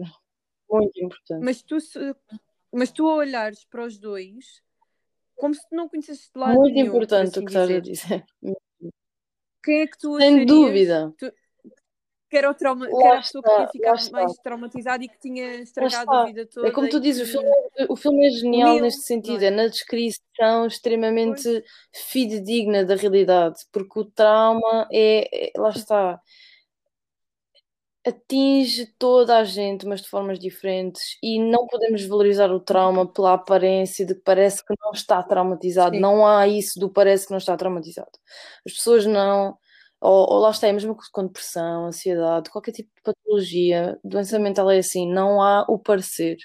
Muito 0.71 1.05
importante. 1.05 1.45
Mas 1.45 1.63
tu, 1.63 1.81
se, 1.81 1.99
mas 2.73 2.91
tu 2.91 3.09
a 3.09 3.15
olhares 3.15 3.65
para 3.65 3.85
os 3.85 3.99
dois, 3.99 4.63
como 5.37 5.55
se 5.55 5.61
tu 5.69 5.75
não 5.77 5.89
conhecesses 5.89 6.31
de 6.33 6.39
lado 6.39 6.59
Muito 6.59 6.75
nenhum, 6.75 6.97
importante 6.97 7.29
assim 7.29 7.41
o 7.41 7.45
que 7.45 7.51
estás 7.51 7.71
a 7.71 7.81
dizer. 7.81 8.25
Quem 9.63 9.81
é 9.81 9.87
que 9.87 9.99
tu 9.99 10.19
Sem 10.19 10.45
dúvida. 10.45 11.15
Tu, 11.19 11.33
que 12.35 12.38
era, 12.38 12.51
o 12.51 12.55
trauma, 12.55 12.88
que 12.88 13.05
era 13.05 13.18
a 13.18 13.23
pessoa 13.23 13.42
que 13.44 13.51
tinha 13.51 13.68
ficado 13.68 14.11
mais 14.11 14.33
traumatizada 14.38 15.05
e 15.05 15.09
que 15.09 15.20
tinha 15.20 15.55
estragado 15.61 16.11
a 16.11 16.25
vida 16.25 16.44
toda. 16.47 16.66
É 16.66 16.73
como 16.73 16.88
tu 16.88 16.99
dizes, 16.99 17.31
que... 17.31 17.37
o, 17.37 17.40
filme, 17.40 17.57
é, 17.79 17.87
o 17.88 17.97
filme 17.97 18.27
é 18.27 18.31
genial 18.31 18.70
Neil, 18.70 18.83
neste 18.83 19.03
sentido, 19.03 19.44
é? 19.44 19.47
é? 19.47 19.51
na 19.53 19.68
descrição 19.68 20.66
extremamente 20.66 21.44
pois. 21.44 21.64
fidedigna 21.92 22.85
da 22.85 22.97
realidade, 22.97 23.61
porque 23.70 24.01
o 24.01 24.05
trauma 24.05 24.88
é, 24.92 25.49
é 25.49 25.53
lá 25.57 25.70
está, 25.70 26.20
atinge 28.05 28.87
toda 28.99 29.38
a 29.38 29.44
gente, 29.44 29.87
mas 29.87 30.03
de 30.03 30.09
formas 30.09 30.40
diferentes, 30.40 31.16
e 31.23 31.38
não 31.38 31.68
podemos 31.68 32.05
valorizar 32.05 32.51
o 32.51 32.59
trauma 32.59 33.07
pela 33.07 33.35
aparência 33.35 34.05
de 34.05 34.16
que 34.16 34.23
parece 34.23 34.64
que 34.64 34.75
não 34.81 34.90
está 34.90 35.23
traumatizado. 35.23 35.94
Sim. 35.94 36.01
Não 36.01 36.27
há 36.27 36.49
isso 36.49 36.81
do 36.81 36.90
parece 36.90 37.27
que 37.27 37.31
não 37.31 37.38
está 37.38 37.57
traumatizado. 37.57 38.11
As 38.66 38.73
pessoas 38.73 39.07
não. 39.07 39.57
Ou, 40.05 40.35
ou 40.35 40.38
lá 40.40 40.51
está, 40.51 40.69
é 40.69 40.73
mesmo 40.73 40.95
com 41.12 41.27
depressão, 41.27 41.87
ansiedade, 41.87 42.51
qualquer 42.51 42.73
tipo 42.73 42.90
de 42.95 43.01
patologia, 43.01 43.99
doença 44.05 44.38
mental 44.38 44.71
é 44.71 44.77
assim, 44.77 45.11
não 45.11 45.40
há 45.40 45.64
o 45.67 45.79
parecer. 45.79 46.37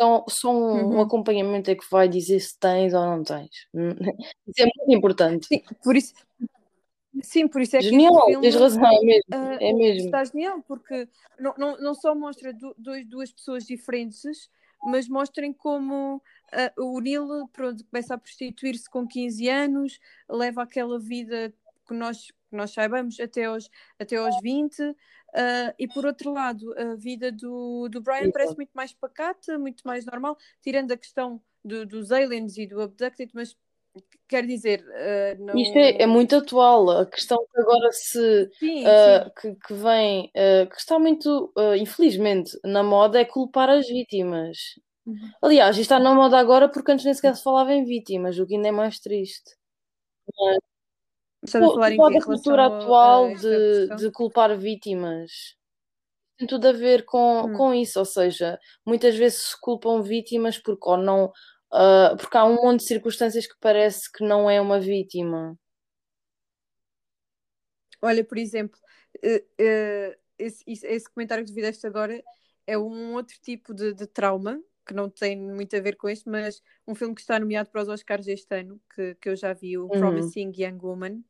Só, 0.00 0.24
só 0.28 0.52
um, 0.52 0.54
uhum. 0.54 0.96
um 0.98 1.00
acompanhamento 1.00 1.68
é 1.68 1.74
que 1.74 1.90
vai 1.90 2.08
dizer 2.08 2.38
se 2.38 2.56
tens 2.56 2.94
ou 2.94 3.04
não 3.04 3.24
tens. 3.24 3.50
Isso 4.46 4.62
é 4.62 4.66
muito 4.66 4.96
importante. 4.96 5.48
Sim, 5.48 5.62
por 5.82 5.96
isso, 5.96 6.14
Sim, 7.24 7.48
por 7.48 7.60
isso 7.60 7.76
é 7.76 7.80
genial, 7.80 8.26
que 8.26 8.30
filme, 8.30 8.42
tens 8.42 8.54
razão, 8.54 8.86
é 8.86 9.00
mesmo. 9.00 9.24
Uh, 9.34 9.58
é 9.60 9.72
mesmo. 9.72 10.04
Está 10.04 10.24
genial, 10.24 10.62
porque 10.62 11.08
não, 11.40 11.54
não, 11.58 11.76
não 11.80 11.94
só 11.94 12.14
mostra 12.14 12.52
dois, 12.76 13.04
duas 13.04 13.32
pessoas 13.32 13.64
diferentes, 13.64 14.48
mas 14.84 15.08
mostrem 15.08 15.52
como 15.52 16.18
uh, 16.18 16.84
o 16.84 17.00
Neil 17.00 17.26
pronto, 17.52 17.84
começa 17.90 18.14
a 18.14 18.18
prostituir-se 18.18 18.88
com 18.88 19.08
15 19.08 19.48
anos, 19.48 19.98
leva 20.30 20.62
aquela 20.62 21.00
vida 21.00 21.52
que 21.88 21.94
nós, 21.94 22.26
que 22.26 22.56
nós 22.56 22.70
saibamos 22.72 23.18
até 23.18 23.46
aos, 23.46 23.68
até 23.98 24.16
aos 24.16 24.36
20, 24.42 24.80
uh, 24.82 24.94
e 25.78 25.88
por 25.88 26.04
outro 26.04 26.32
lado, 26.32 26.74
a 26.78 26.94
vida 26.94 27.32
do, 27.32 27.88
do 27.88 28.00
Brian 28.00 28.20
Exato. 28.20 28.32
parece 28.32 28.56
muito 28.56 28.72
mais 28.74 28.92
pacata, 28.92 29.58
muito 29.58 29.82
mais 29.84 30.04
normal, 30.04 30.36
tirando 30.60 30.92
a 30.92 30.96
questão 30.96 31.40
do, 31.64 31.86
dos 31.86 32.12
aliens 32.12 32.56
e 32.58 32.66
do 32.66 32.80
Abducted, 32.80 33.30
mas 33.34 33.56
quer 34.28 34.46
dizer, 34.46 34.84
uh, 34.84 35.44
não... 35.44 35.56
Isto 35.56 35.78
é, 35.78 36.02
é, 36.02 36.06
muito 36.06 36.36
atual. 36.36 36.90
A 36.90 37.06
questão 37.06 37.38
que 37.52 37.60
agora 37.60 37.90
se 37.92 38.50
sim, 38.58 38.84
uh, 38.84 39.24
sim. 39.24 39.30
Que, 39.40 39.66
que, 39.66 39.74
vem, 39.74 40.30
uh, 40.34 40.68
que 40.68 40.76
está 40.76 40.98
muito, 40.98 41.52
infelizmente, 41.78 42.58
na 42.64 42.82
moda 42.82 43.20
é 43.20 43.24
culpar 43.24 43.70
as 43.70 43.88
vítimas. 43.88 44.58
Uhum. 45.06 45.30
Aliás, 45.40 45.70
isto 45.76 45.82
está 45.82 45.98
na 45.98 46.14
moda 46.14 46.38
agora 46.38 46.68
porque 46.68 46.92
antes 46.92 47.04
nem 47.04 47.14
sequer 47.14 47.34
se 47.34 47.42
falava 47.42 47.72
em 47.72 47.84
vítimas, 47.84 48.38
o 48.38 48.46
que 48.46 48.54
ainda 48.54 48.68
é 48.68 48.72
mais 48.72 48.98
triste. 49.00 49.56
Mas, 50.38 50.58
Estás 51.42 51.64
a 51.64 51.68
falar 51.68 51.92
em 51.92 51.96
toda 51.96 52.18
a 52.18 52.24
cultura 52.24 52.66
atual 52.66 53.34
de, 53.34 53.96
de 53.96 54.10
culpar 54.10 54.56
vítimas 54.58 55.56
tem 56.38 56.46
tudo 56.46 56.68
a 56.68 56.72
ver 56.72 57.04
com, 57.04 57.46
hum. 57.46 57.52
com 57.52 57.74
isso, 57.74 57.98
ou 57.98 58.04
seja, 58.04 58.60
muitas 58.86 59.16
vezes 59.16 59.42
se 59.42 59.60
culpam 59.60 60.00
vítimas 60.02 60.56
porque 60.56 60.88
ou 60.88 60.96
não 60.96 61.32
Uh, 61.70 62.16
porque 62.16 62.36
há 62.36 62.46
um 62.46 62.54
monte 62.54 62.80
de 62.80 62.86
circunstâncias 62.86 63.46
que 63.46 63.54
parece 63.60 64.10
que 64.10 64.24
não 64.24 64.48
é 64.48 64.58
uma 64.58 64.80
vítima. 64.80 65.58
Olha, 68.00 68.24
por 68.24 68.38
exemplo, 68.38 68.78
uh, 69.18 69.36
uh, 69.36 70.16
esse, 70.38 70.64
esse, 70.66 71.10
comentário 71.10 71.44
que 71.44 71.50
tu 71.50 71.54
fizeste 71.54 71.86
agora 71.86 72.22
é 72.66 72.78
um 72.78 73.14
outro 73.14 73.36
tipo 73.42 73.74
de, 73.74 73.92
de, 73.92 74.06
trauma 74.06 74.62
que 74.86 74.94
não 74.94 75.10
tem 75.10 75.36
muito 75.36 75.76
a 75.76 75.80
ver 75.80 75.96
com 75.96 76.08
este, 76.08 76.26
mas 76.26 76.62
um 76.86 76.94
filme 76.94 77.14
que 77.14 77.20
está 77.20 77.38
nomeado 77.38 77.68
para 77.68 77.82
os 77.82 77.88
Oscars 77.88 78.26
este 78.26 78.54
ano, 78.54 78.80
que, 78.94 79.14
que 79.16 79.28
eu 79.28 79.36
já 79.36 79.52
vi, 79.52 79.76
o 79.76 79.82
uhum. 79.82 79.88
Promising 79.90 80.52
Young 80.56 80.78
Woman. 80.80 81.22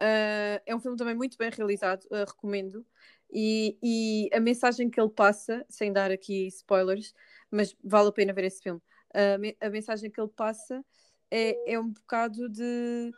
É 0.00 0.74
um 0.74 0.80
filme 0.80 0.96
também 0.96 1.14
muito 1.14 1.36
bem 1.38 1.50
realizado, 1.50 2.06
recomendo. 2.10 2.84
E, 3.32 3.76
e 3.82 4.30
a 4.32 4.38
mensagem 4.38 4.88
que 4.88 5.00
ele 5.00 5.10
passa, 5.10 5.64
sem 5.68 5.92
dar 5.92 6.10
aqui 6.10 6.46
spoilers, 6.46 7.12
mas 7.50 7.76
vale 7.82 8.08
a 8.08 8.12
pena 8.12 8.32
ver 8.32 8.44
esse 8.44 8.62
filme. 8.62 8.80
Uh, 9.10 9.56
a 9.60 9.70
mensagem 9.70 10.10
que 10.10 10.20
ele 10.20 10.30
passa 10.30 10.84
é, 11.30 11.74
é 11.74 11.80
um 11.80 11.90
bocado 11.90 12.48
de. 12.48 13.10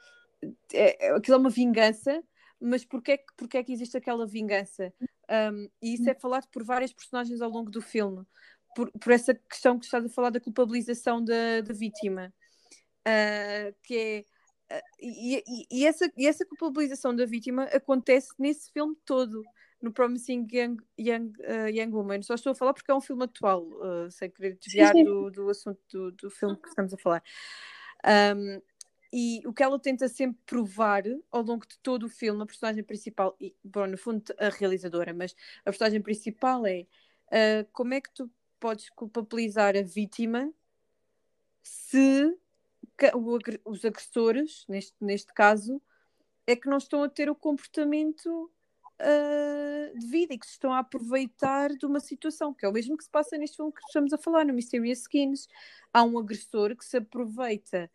É, 0.72 1.10
aquilo 1.10 1.36
é 1.36 1.40
uma 1.40 1.50
vingança, 1.50 2.22
mas 2.60 2.84
porquê, 2.84 3.12
é 3.12 3.24
porquê 3.36 3.58
é 3.58 3.64
que 3.64 3.72
existe 3.72 3.96
aquela 3.96 4.26
vingança? 4.26 4.92
Um, 5.52 5.68
e 5.82 5.94
isso 5.94 6.08
é 6.08 6.14
falado 6.14 6.46
por 6.48 6.64
várias 6.64 6.92
personagens 6.92 7.42
ao 7.42 7.50
longo 7.50 7.70
do 7.70 7.82
filme, 7.82 8.24
por, 8.74 8.90
por 8.92 9.12
essa 9.12 9.34
questão 9.34 9.78
que 9.78 9.84
estás 9.84 10.04
a 10.04 10.08
falar 10.08 10.30
da 10.30 10.40
culpabilização 10.40 11.22
da, 11.22 11.60
da 11.62 11.74
vítima, 11.74 12.32
uh, 13.06 13.74
que 13.82 13.96
é. 13.96 14.24
E, 15.00 15.44
e, 15.46 15.66
e, 15.70 15.86
essa, 15.86 16.10
e 16.16 16.26
essa 16.26 16.44
culpabilização 16.44 17.14
da 17.14 17.24
vítima 17.24 17.64
acontece 17.64 18.30
nesse 18.38 18.70
filme 18.72 18.96
todo 19.04 19.44
no 19.80 19.92
Promising 19.92 20.46
Young, 20.52 20.76
Young, 20.98 21.32
uh, 21.40 21.68
Young 21.68 21.92
Woman. 21.92 22.22
Só 22.22 22.34
estou 22.34 22.52
a 22.52 22.54
falar 22.54 22.74
porque 22.74 22.90
é 22.90 22.94
um 22.94 23.00
filme 23.00 23.24
atual, 23.24 23.62
uh, 23.62 24.10
sem 24.10 24.30
querer 24.30 24.56
desviar 24.56 24.92
do, 24.92 25.30
do 25.30 25.48
assunto 25.48 25.80
do, 25.90 26.10
do 26.12 26.30
filme 26.30 26.56
que 26.56 26.68
estamos 26.68 26.92
a 26.92 26.98
falar. 26.98 27.22
Um, 28.34 28.60
e 29.12 29.40
o 29.46 29.52
que 29.52 29.62
ela 29.62 29.78
tenta 29.78 30.08
sempre 30.08 30.40
provar 30.44 31.04
ao 31.30 31.42
longo 31.42 31.66
de 31.66 31.78
todo 31.78 32.04
o 32.04 32.08
filme, 32.08 32.42
a 32.42 32.46
personagem 32.46 32.82
principal, 32.82 33.36
e 33.40 33.54
bom, 33.62 33.86
no 33.86 33.96
fundo 33.96 34.22
a 34.38 34.48
realizadora, 34.48 35.14
mas 35.14 35.34
a 35.60 35.70
personagem 35.70 36.02
principal 36.02 36.66
é 36.66 36.86
uh, 37.28 37.68
como 37.72 37.94
é 37.94 38.00
que 38.00 38.12
tu 38.12 38.30
podes 38.58 38.90
culpabilizar 38.90 39.76
a 39.76 39.82
vítima 39.82 40.52
se 41.62 42.36
os 43.64 43.84
agressores, 43.84 44.64
neste, 44.68 44.94
neste 45.00 45.32
caso, 45.32 45.80
é 46.46 46.54
que 46.54 46.68
não 46.68 46.78
estão 46.78 47.02
a 47.02 47.08
ter 47.08 47.28
o 47.28 47.34
comportamento 47.34 48.50
uh, 49.00 49.98
de 49.98 50.06
vida 50.06 50.34
e 50.34 50.38
que 50.38 50.46
se 50.46 50.52
estão 50.52 50.72
a 50.72 50.78
aproveitar 50.78 51.70
de 51.70 51.86
uma 51.86 52.00
situação, 52.00 52.54
que 52.54 52.64
é 52.64 52.68
o 52.68 52.72
mesmo 52.72 52.96
que 52.96 53.04
se 53.04 53.10
passa 53.10 53.36
neste 53.36 53.56
filme 53.56 53.72
que 53.72 53.80
estamos 53.86 54.12
a 54.12 54.18
falar, 54.18 54.44
no 54.44 54.54
Mysterious 54.54 55.00
Skins. 55.00 55.48
Há 55.92 56.02
um 56.02 56.18
agressor 56.18 56.76
que 56.76 56.84
se 56.84 56.96
aproveita 56.96 57.90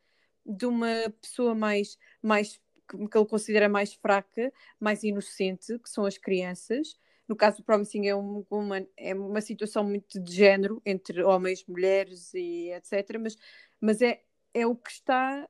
de 0.46 0.66
uma 0.66 1.10
pessoa 1.22 1.56
mais, 1.56 1.98
mais 2.22 2.60
que 2.88 3.18
ele 3.18 3.26
considera 3.26 3.70
mais 3.70 3.94
fraca, 3.94 4.52
mais 4.80 5.04
inocente, 5.04 5.80
que 5.80 5.90
são 5.90 6.06
as 6.06 6.18
crianças. 6.18 6.98
No 7.28 7.36
caso 7.36 7.58
do 7.58 7.64
Promising 7.64 8.08
é 8.08 8.16
uma, 8.16 8.88
é 8.98 9.16
uma 9.16 9.40
situação 9.40 9.84
muito 9.86 10.20
de 10.20 10.36
género 10.36 10.82
entre 10.86 11.24
homens, 11.24 11.64
mulheres 11.66 12.34
e 12.34 12.72
etc. 12.74 13.18
Mas, 13.18 13.38
mas 13.80 14.02
é, 14.02 14.22
é 14.54 14.66
o 14.68 14.76
que 14.76 14.92
está 14.92 15.48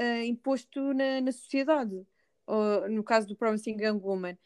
uh, 0.00 0.24
imposto 0.24 0.92
na, 0.94 1.20
na 1.20 1.32
sociedade 1.32 2.06
uh, 2.50 2.88
no 2.88 3.04
caso 3.04 3.26
do 3.26 3.36
Promising 3.36 3.76
Young 3.80 4.00
Woman, 4.02 4.36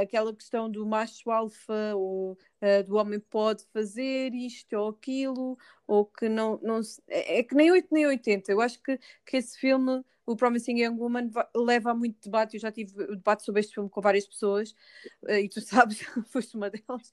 aquela 0.00 0.34
questão 0.34 0.68
do 0.70 0.84
macho 0.84 1.30
alfa 1.30 1.94
ou 1.94 2.32
uh, 2.32 2.84
do 2.84 2.96
homem 2.96 3.20
pode 3.20 3.64
fazer 3.72 4.34
isto 4.34 4.74
ou 4.74 4.90
aquilo, 4.90 5.58
ou 5.86 6.04
que 6.04 6.28
não, 6.28 6.58
não 6.62 6.80
é, 7.08 7.38
é 7.38 7.42
que 7.42 7.54
nem 7.54 7.70
8 7.70 7.88
nem 7.92 8.06
80. 8.06 8.52
Eu 8.52 8.60
acho 8.60 8.82
que, 8.82 8.98
que 9.24 9.36
esse 9.36 9.58
filme, 9.58 10.04
o 10.26 10.36
Promising 10.36 10.80
Young 10.80 10.98
Woman, 10.98 11.30
leva 11.54 11.92
a 11.92 11.94
muito 11.94 12.20
debate. 12.22 12.54
Eu 12.54 12.60
já 12.60 12.72
tive 12.72 12.92
debate 13.06 13.44
sobre 13.44 13.60
este 13.60 13.74
filme 13.74 13.88
com 13.88 14.00
várias 14.00 14.26
pessoas, 14.26 14.74
uh, 15.22 15.32
e 15.32 15.48
tu 15.48 15.60
sabes, 15.62 16.00
foste 16.30 16.56
uma 16.56 16.70
delas, 16.70 17.12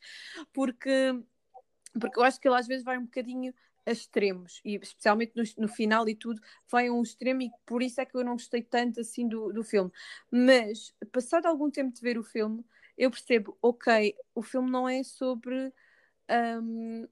porque, 0.52 1.14
porque 2.00 2.20
eu 2.20 2.24
acho 2.24 2.40
que 2.40 2.48
ele 2.48 2.58
às 2.58 2.68
vezes 2.68 2.84
vai 2.84 2.98
um 2.98 3.06
bocadinho 3.06 3.54
a 3.86 3.92
extremos, 3.92 4.62
e 4.66 4.76
especialmente 4.76 5.34
no, 5.36 5.44
no, 5.58 5.68
final 5.68 6.08
e 6.10 6.16
tudo, 6.16 6.42
vai 6.70 6.88
a 6.88 6.94
um 6.94 7.02
extremo 7.02 7.44
e 7.44 7.52
por 7.66 7.84
isso 7.84 8.02
é 8.02 8.06
que 8.06 8.16
eu 8.16 8.24
não 8.24 8.34
gostei 8.34 8.64
tanto 8.64 9.00
assim 9.00 9.28
do, 9.28 9.54
do 9.54 9.64
filme. 9.64 9.92
Mas, 10.32 10.94
passado 11.12 11.46
algum 11.46 11.70
tempo 11.70 11.94
de 11.94 12.02
ver 12.02 12.18
o 12.18 12.24
filme, 12.24 12.66
eu 12.98 13.12
percebo, 13.12 13.58
ok, 13.62 14.16
o 14.34 14.42
filme 14.42 14.70
não 14.72 14.88
é 14.88 15.04
sobre. 15.04 15.72
Um, 16.62 17.08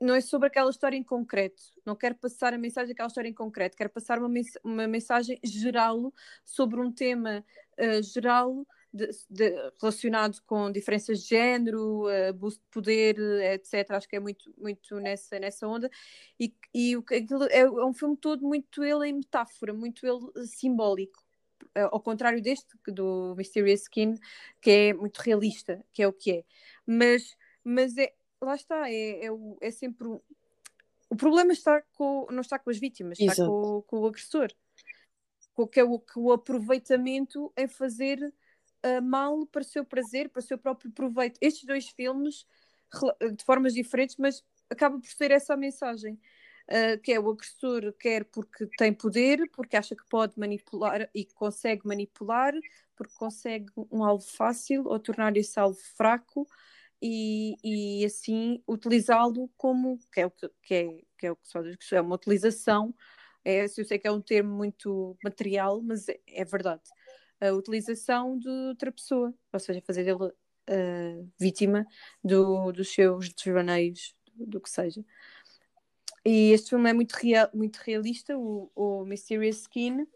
não 0.00 0.14
é 0.14 0.20
sobre 0.22 0.48
aquela 0.48 0.70
história 0.70 0.96
em 0.96 1.02
concreto, 1.02 1.62
não 1.84 1.94
quero 1.94 2.14
passar 2.14 2.54
a 2.54 2.58
mensagem 2.58 2.88
daquela 2.88 3.08
história 3.08 3.28
em 3.28 3.34
concreto, 3.34 3.76
quero 3.76 3.90
passar 3.90 4.18
uma, 4.18 4.30
mens 4.30 4.52
uma 4.64 4.88
mensagem 4.88 5.38
geral 5.44 6.10
sobre 6.42 6.80
um 6.80 6.90
tema 6.90 7.44
uh, 7.78 8.02
geral 8.02 8.66
de, 8.92 9.08
de, 9.28 9.72
relacionado 9.80 10.40
com 10.46 10.70
diferenças 10.70 11.20
de 11.20 11.28
género, 11.28 12.06
abuso 12.28 12.58
de 12.58 12.64
poder, 12.70 13.18
etc. 13.54 13.90
Acho 13.92 14.08
que 14.08 14.16
é 14.16 14.20
muito, 14.20 14.52
muito 14.58 14.98
nessa, 15.00 15.38
nessa 15.38 15.66
onda. 15.66 15.90
E, 16.38 16.54
e 16.74 16.94
aquilo 16.96 17.44
é, 17.44 17.60
é 17.60 17.84
um 17.84 17.94
filme 17.94 18.16
todo 18.16 18.46
muito 18.46 18.82
ele 18.82 19.08
em 19.08 19.12
metáfora, 19.14 19.72
muito 19.72 20.06
ele 20.06 20.46
simbólico. 20.46 21.22
Ao 21.74 22.00
contrário 22.00 22.42
deste, 22.42 22.68
do 22.88 23.34
Mysterious 23.36 23.82
Skin, 23.82 24.14
que 24.60 24.70
é 24.70 24.92
muito 24.92 25.18
realista, 25.18 25.84
que 25.92 26.02
é 26.02 26.08
o 26.08 26.12
que 26.12 26.32
é. 26.32 26.44
Mas, 26.86 27.36
mas 27.62 27.96
é, 27.96 28.12
lá 28.40 28.54
está, 28.54 28.90
é, 28.90 29.26
é, 29.26 29.28
é 29.60 29.70
sempre. 29.70 30.08
O 31.08 31.16
problema 31.16 31.52
está 31.52 31.82
com, 31.94 32.26
não 32.30 32.40
está 32.40 32.58
com 32.58 32.70
as 32.70 32.78
vítimas, 32.78 33.20
está 33.20 33.44
com, 33.46 33.82
com 33.82 34.00
o 34.00 34.06
agressor 34.06 34.48
com 35.60 35.66
que 35.66 35.80
é 35.80 35.84
o, 35.84 35.98
que 35.98 36.18
o 36.18 36.32
aproveitamento 36.32 37.52
em 37.56 37.68
fazer 37.68 38.32
uh, 38.84 39.02
mal 39.02 39.46
para 39.46 39.62
o 39.62 39.64
seu 39.64 39.84
prazer, 39.84 40.28
para 40.28 40.40
o 40.40 40.42
seu 40.42 40.58
próprio 40.58 40.90
proveito. 40.90 41.38
Estes 41.40 41.64
dois 41.64 41.88
filmes, 41.88 42.46
de 43.36 43.44
formas 43.44 43.74
diferentes, 43.74 44.16
mas 44.16 44.44
acaba 44.68 44.98
por 44.98 45.08
ser 45.08 45.30
essa 45.30 45.54
a 45.54 45.56
mensagem. 45.56 46.18
Uh, 46.68 47.00
que 47.02 47.12
é 47.12 47.18
o 47.18 47.28
agressor 47.28 47.92
quer 47.94 48.24
porque 48.26 48.64
tem 48.78 48.92
poder, 48.92 49.50
porque 49.50 49.76
acha 49.76 49.96
que 49.96 50.04
pode 50.08 50.38
manipular 50.38 51.10
e 51.12 51.24
consegue 51.24 51.84
manipular, 51.84 52.54
porque 52.94 53.12
consegue 53.14 53.66
um 53.90 54.04
alvo 54.04 54.24
fácil 54.24 54.84
ou 54.86 55.00
tornar 55.00 55.36
esse 55.36 55.58
alvo 55.58 55.80
fraco 55.96 56.46
e, 57.02 57.56
e 57.64 58.04
assim 58.04 58.62
utilizá-lo 58.68 59.50
como 59.56 59.98
que 60.12 60.20
é 60.20 60.26
o 60.26 60.30
que, 60.30 60.48
que 60.62 60.74
é, 60.74 61.02
que 61.18 61.26
é 61.26 61.32
o 61.32 61.36
que 61.36 61.84
se 61.84 61.96
é 61.96 62.00
uma 62.00 62.14
utilização 62.14 62.94
é, 63.44 63.64
eu 63.64 63.68
sei 63.68 63.98
que 63.98 64.06
é 64.06 64.12
um 64.12 64.20
termo 64.20 64.54
muito 64.54 65.16
material, 65.24 65.80
mas 65.82 66.08
é, 66.08 66.20
é 66.26 66.44
verdade. 66.44 66.82
A 67.40 67.52
utilização 67.52 68.38
de 68.38 68.48
outra 68.48 68.92
pessoa, 68.92 69.34
ou 69.52 69.60
seja, 69.60 69.82
fazer 69.86 70.04
dele 70.04 70.24
uh, 70.24 71.32
vítima 71.38 71.86
do, 72.22 72.70
dos 72.72 72.92
seus 72.92 73.32
desvaneios, 73.32 74.14
do, 74.34 74.46
do, 74.46 74.60
que 74.60 74.68
seja. 74.68 75.04
E 76.24 76.52
este 76.52 76.70
filme 76.70 76.90
é 76.90 76.92
muito, 76.92 77.12
real, 77.12 77.48
muito 77.54 77.78
realista, 77.78 78.36
o, 78.36 78.70
o 78.74 79.04
Mysterious 79.04 79.62
Skin, 79.62 80.06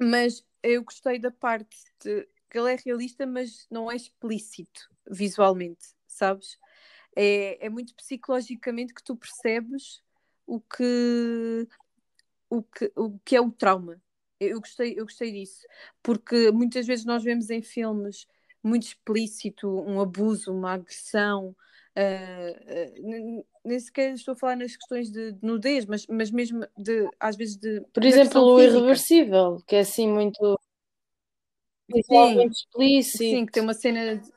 mas 0.00 0.44
eu 0.62 0.84
gostei 0.84 1.18
da 1.18 1.30
parte 1.30 1.76
de, 2.02 2.28
que 2.50 2.58
ele 2.58 2.72
é 2.72 2.76
realista, 2.84 3.26
mas 3.26 3.66
não 3.70 3.90
é 3.90 3.96
explícito 3.96 4.88
visualmente, 5.10 5.86
sabes? 6.06 6.58
É, 7.14 7.66
é 7.66 7.70
muito 7.70 7.94
psicologicamente 7.94 8.92
que 8.92 9.02
tu 9.02 9.16
percebes 9.16 10.02
o 10.46 10.60
que 10.60 11.66
o 12.48 12.62
que, 12.62 12.92
o 12.94 13.18
que 13.18 13.36
é 13.36 13.40
o 13.40 13.50
trauma. 13.50 14.00
Eu 14.38 14.60
gostei, 14.60 14.94
eu 14.98 15.04
gostei 15.04 15.32
disso, 15.32 15.66
porque 16.02 16.50
muitas 16.50 16.86
vezes 16.86 17.04
nós 17.04 17.24
vemos 17.24 17.48
em 17.48 17.62
filmes 17.62 18.26
muito 18.62 18.82
explícito 18.82 19.68
um 19.68 20.00
abuso, 20.00 20.52
uma 20.52 20.72
agressão. 20.72 21.56
Uh, 21.96 23.40
uh, 23.40 23.46
nem 23.64 23.80
sequer 23.80 24.12
estou 24.12 24.32
a 24.32 24.36
falar 24.36 24.56
nas 24.56 24.76
questões 24.76 25.10
de, 25.10 25.32
de 25.32 25.38
nudez, 25.42 25.86
mas, 25.86 26.06
mas 26.06 26.30
mesmo 26.30 26.66
de, 26.76 27.08
às 27.18 27.36
vezes 27.36 27.56
de. 27.56 27.80
Por 27.92 28.04
exemplo, 28.04 28.42
o 28.42 28.58
física. 28.58 28.76
irreversível, 28.76 29.62
que 29.66 29.76
é 29.76 29.80
assim 29.80 30.08
muito. 30.08 30.60
Sim, 32.04 32.46
explícito. 32.46 33.18
Sim, 33.18 33.46
que 33.46 33.52
tem 33.52 33.62
uma 33.62 33.72
cena. 33.72 34.16
De... 34.16 34.30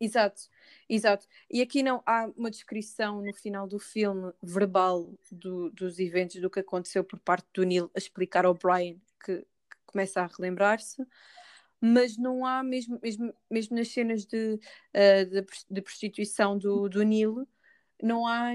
Exato. 0.00 0.42
Exato. 0.88 1.26
E 1.50 1.60
aqui 1.60 1.82
não 1.82 2.02
há 2.06 2.30
uma 2.36 2.50
descrição 2.50 3.20
no 3.20 3.34
final 3.34 3.66
do 3.68 3.78
filme 3.78 4.32
verbal 4.42 5.12
do, 5.30 5.70
dos 5.70 5.98
eventos, 5.98 6.40
do 6.40 6.48
que 6.48 6.60
aconteceu 6.60 7.04
por 7.04 7.18
parte 7.20 7.46
do 7.52 7.64
Neil 7.64 7.90
a 7.94 7.98
explicar 7.98 8.46
ao 8.46 8.54
Brian 8.54 8.96
que, 9.22 9.38
que 9.40 9.46
começa 9.86 10.22
a 10.22 10.26
relembrar-se, 10.26 11.04
mas 11.80 12.16
não 12.16 12.46
há 12.46 12.62
mesmo, 12.62 12.98
mesmo, 13.02 13.34
mesmo 13.50 13.76
nas 13.76 13.88
cenas 13.88 14.24
de, 14.24 14.54
uh, 14.54 15.26
de, 15.30 15.46
de, 15.70 15.82
prostituição 15.82 16.56
do, 16.56 16.88
do 16.88 17.02
Neil, 17.02 17.46
não 18.02 18.26
há 18.26 18.54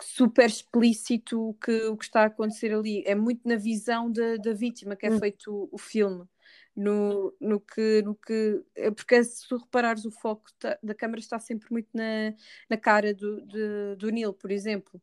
super 0.00 0.46
explícito 0.46 1.48
o 1.48 1.54
que, 1.54 1.72
o 1.86 1.96
que 1.96 2.04
está 2.04 2.22
a 2.22 2.26
acontecer 2.26 2.72
ali. 2.74 3.02
É 3.06 3.14
muito 3.14 3.48
na 3.48 3.56
visão 3.56 4.12
da, 4.12 4.36
da 4.36 4.52
vítima 4.52 4.94
que 4.94 5.06
é 5.06 5.10
hum. 5.10 5.18
feito 5.18 5.50
o, 5.50 5.68
o 5.72 5.78
filme 5.78 6.28
no, 6.74 7.34
no, 7.40 7.60
que, 7.60 8.02
no 8.02 8.14
que. 8.14 8.64
É 8.74 8.90
porque 8.90 9.22
se 9.24 9.46
tu 9.48 9.56
reparares, 9.56 10.04
o 10.04 10.10
foco 10.10 10.50
da, 10.60 10.78
da 10.82 10.94
câmera 10.94 11.20
está 11.20 11.38
sempre 11.38 11.68
muito 11.70 11.88
na, 11.92 12.34
na 12.68 12.76
cara 12.76 13.14
do, 13.14 13.44
de, 13.46 13.96
do 13.96 14.10
Neil, 14.10 14.32
por 14.32 14.50
exemplo. 14.50 15.00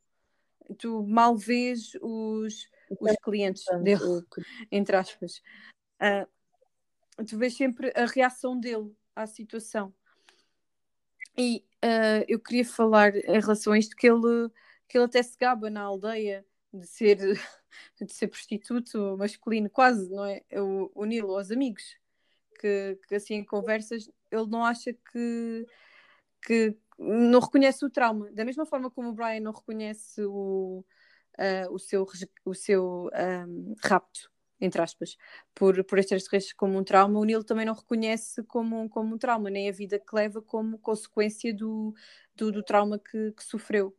Tu 0.77 1.03
mal 1.03 1.35
vês 1.35 1.93
os, 2.01 2.69
os 2.99 3.15
clientes 3.23 3.63
dele, 3.83 4.25
entre 4.71 4.95
aspas. 4.95 5.41
Uh, 6.01 7.25
tu 7.25 7.37
vês 7.37 7.55
sempre 7.55 7.91
a 7.95 8.05
reação 8.05 8.59
dele 8.59 8.95
à 9.15 9.25
situação. 9.27 9.93
E 11.37 11.63
uh, 11.85 12.25
eu 12.27 12.39
queria 12.39 12.65
falar 12.65 13.15
em 13.15 13.39
relação 13.39 13.73
a 13.73 13.77
isto 13.77 13.95
que 13.95 14.07
ele, 14.07 14.49
que 14.87 14.97
ele 14.97 15.05
até 15.05 15.21
se 15.21 15.37
gaba 15.37 15.69
na 15.69 15.81
aldeia 15.81 16.45
de 16.73 16.87
ser, 16.87 17.17
de 18.01 18.11
ser 18.11 18.27
prostituto 18.27 19.17
masculino, 19.17 19.69
quase, 19.69 20.09
não 20.09 20.25
é? 20.25 20.41
O, 20.53 20.91
o 20.93 21.05
Nilo, 21.05 21.35
aos 21.35 21.51
amigos, 21.51 21.97
que, 22.59 22.99
que 23.07 23.15
assim 23.15 23.35
em 23.35 23.45
conversas, 23.45 24.09
ele 24.31 24.47
não 24.47 24.63
acha 24.65 24.93
que, 24.93 25.65
que 26.41 26.75
não 26.97 27.39
reconhece 27.39 27.85
o 27.85 27.89
trauma. 27.89 28.31
Da 28.31 28.45
mesma 28.45 28.65
forma 28.65 28.89
como 28.89 29.09
o 29.09 29.13
Brian 29.13 29.39
não 29.39 29.51
reconhece 29.51 30.23
o, 30.23 30.83
uh, 31.37 31.73
o 31.73 31.79
seu, 31.79 32.05
o 32.45 32.53
seu 32.53 33.09
um, 33.47 33.75
rapto, 33.83 34.31
entre 34.59 34.81
aspas, 34.81 35.17
por, 35.53 35.83
por 35.83 35.99
extraterrestres 35.99 36.53
como 36.53 36.77
um 36.77 36.83
trauma, 36.83 37.19
o 37.19 37.23
Neil 37.23 37.43
também 37.43 37.65
não 37.65 37.75
reconhece 37.75 38.43
como, 38.43 38.89
como 38.89 39.15
um 39.15 39.17
trauma, 39.17 39.49
nem 39.49 39.69
a 39.69 39.71
vida 39.71 39.99
que 39.99 40.15
leva 40.15 40.41
como 40.41 40.79
consequência 40.79 41.53
do, 41.53 41.93
do, 42.35 42.51
do 42.51 42.63
trauma 42.63 42.97
que, 42.99 43.31
que 43.33 43.43
sofreu. 43.43 43.95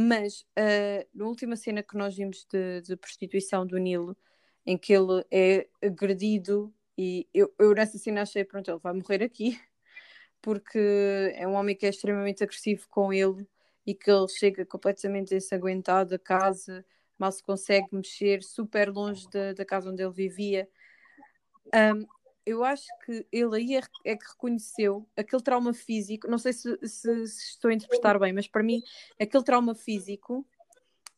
Mas 0.00 0.42
uh, 0.56 1.08
na 1.12 1.26
última 1.26 1.56
cena 1.56 1.82
que 1.82 1.96
nós 1.96 2.14
vimos 2.14 2.46
de, 2.48 2.82
de, 2.82 2.96
prostituição 2.96 3.66
do 3.66 3.76
Nilo, 3.78 4.16
em 4.64 4.78
que 4.78 4.92
ele 4.92 5.24
é 5.28 5.68
agredido, 5.82 6.72
e 6.96 7.28
eu, 7.34 7.52
eu 7.58 7.74
nessa 7.74 7.98
cena 7.98 8.22
achei, 8.22 8.44
pronto, 8.44 8.70
ele 8.70 8.78
vai 8.78 8.92
morrer 8.92 9.24
aqui, 9.24 9.60
porque 10.40 10.78
é 11.34 11.48
um 11.48 11.54
homem 11.54 11.74
que 11.74 11.84
é 11.84 11.88
extremamente 11.88 12.44
agressivo 12.44 12.86
com 12.88 13.12
ele 13.12 13.44
e 13.84 13.92
que 13.92 14.08
ele 14.08 14.28
chega 14.28 14.64
completamente 14.64 15.34
ensanguentado 15.34 16.14
a 16.14 16.18
casa, 16.18 16.86
mal 17.18 17.32
se 17.32 17.42
consegue 17.42 17.88
mexer, 17.90 18.40
super 18.44 18.90
longe 18.90 19.28
da, 19.28 19.64
casa 19.64 19.90
onde 19.90 20.00
ele 20.00 20.12
vivia. 20.12 20.68
Um, 21.74 22.06
eu 22.48 22.64
acho 22.64 22.86
que 23.04 23.26
ele 23.30 23.56
aí 23.56 23.76
é, 23.76 23.82
é, 24.06 24.16
que 24.16 24.26
reconheceu 24.26 25.06
aquele 25.14 25.42
trauma 25.42 25.74
físico, 25.74 26.26
não 26.26 26.38
sei 26.38 26.54
se, 26.54 26.78
se, 26.82 27.26
se, 27.26 27.50
estou 27.50 27.70
a 27.70 27.74
interpretar 27.74 28.18
bem, 28.18 28.32
mas 28.32 28.48
para 28.48 28.62
mim, 28.62 28.80
aquele 29.20 29.44
trauma 29.44 29.74
físico, 29.74 30.46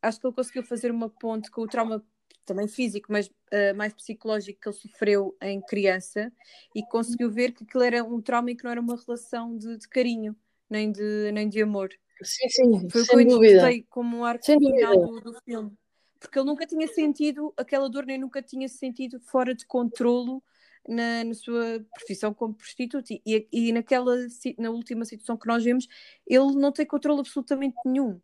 acho 0.03 0.21
que 0.21 0.27
ele 0.27 0.35
conseguiu 0.35 0.65
fazer 0.65 0.91
uma 0.91 1.09
ponte 1.09 1.49
com 1.49 1.63
o 1.63 1.69
trauma 1.69 2.05
também 2.45 2.67
físico, 2.67 3.13
mas 3.13 3.29
uh, 3.29 3.77
mais 3.77 3.93
psicológico 3.93 4.61
que 4.61 4.69
ele 4.69 4.77
sofreu 4.77 5.37
em 5.41 5.61
criança 5.61 6.33
e 6.75 6.83
conseguiu 6.83 7.31
ver 7.31 7.53
que 7.53 7.63
aquilo 7.63 7.85
era 7.85 8.03
um 8.03 8.21
trauma 8.21 8.51
e 8.51 8.57
que 8.57 8.65
não 8.65 8.73
era 8.73 8.81
uma 8.81 8.97
relação 8.97 9.57
de, 9.57 9.77
de 9.77 9.89
carinho, 9.89 10.35
nem 10.69 10.91
de, 10.91 11.31
nem 11.33 11.49
de 11.49 11.63
amor. 11.63 11.91
Sim, 12.23 12.49
sim, 12.49 12.89
Foi 12.91 13.03
o 13.03 13.07
que 13.07 13.15
eu 13.15 13.21
interpretei 13.21 13.87
como 13.89 14.17
um 14.17 14.25
arco 14.25 14.45
final 14.45 15.07
do, 15.07 15.21
do 15.21 15.35
filme. 15.45 15.73
Porque 16.19 16.39
ele 16.39 16.47
nunca 16.47 16.67
tinha 16.67 16.87
sentido 16.89 17.55
aquela 17.57 17.89
dor, 17.89 18.05
nem 18.05 18.19
nunca 18.19 18.43
tinha 18.43 18.69
sentido 18.69 19.21
fora 19.21 19.55
de 19.55 19.65
controlo 19.65 20.43
na, 20.89 21.25
na 21.25 21.35
sua 21.35 21.85
profissão 21.95 22.33
como 22.35 22.55
prostituta. 22.55 23.13
E, 23.27 23.49
e 23.53 23.73
naquela 23.73 24.17
na 24.59 24.71
última 24.71 25.05
situação 25.05 25.37
que 25.37 25.47
nós 25.47 25.65
vemos 25.65 25.87
ele 26.27 26.55
não 26.57 26.73
tem 26.73 26.87
controle 26.87 27.21
absolutamente 27.21 27.77
nenhum. 27.85 28.21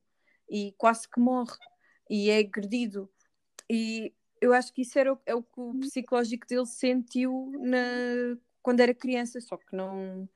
E 0.48 0.72
quase 0.78 1.08
que 1.08 1.20
morre. 1.20 1.56
E 2.08 2.30
é 2.30 2.38
agredido. 2.38 3.10
E 3.68 4.12
eu 4.40 4.52
acho 4.52 4.72
que 4.72 4.82
isso 4.82 4.98
era 4.98 5.12
o, 5.12 5.18
é 5.26 5.34
o 5.34 5.42
que 5.42 5.60
o 5.60 5.74
psicológico 5.80 6.46
dele 6.46 6.66
sentiu 6.66 7.52
na, 7.58 7.78
quando 8.62 8.80
era 8.80 8.94
criança, 8.94 9.40
só 9.40 9.56
que 9.56 9.74
não 9.74 10.28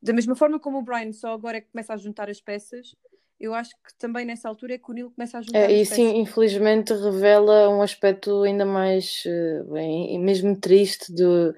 da 0.00 0.12
mesma 0.12 0.36
forma 0.36 0.60
como 0.60 0.78
o 0.78 0.82
Brian 0.82 1.12
só 1.12 1.32
agora 1.32 1.58
é 1.58 1.60
que 1.60 1.70
começa 1.70 1.92
a 1.92 1.96
juntar 1.96 2.30
as 2.30 2.40
peças 2.40 2.94
eu 3.40 3.54
acho 3.54 3.70
que 3.70 3.96
também 3.98 4.24
nessa 4.24 4.48
altura 4.48 4.74
é 4.74 4.78
que 4.78 4.90
o 4.90 4.94
Neil 4.94 5.10
começa 5.10 5.38
a 5.38 5.42
juntar 5.42 5.58
é, 5.58 5.72
e 5.72 5.86
sim, 5.86 6.18
infelizmente 6.18 6.92
revela 6.92 7.68
um 7.68 7.82
aspecto 7.82 8.42
ainda 8.42 8.64
mais 8.64 9.22
eh, 9.26 9.62
bem, 9.70 10.18
mesmo 10.18 10.58
triste 10.58 11.12
de, 11.12 11.52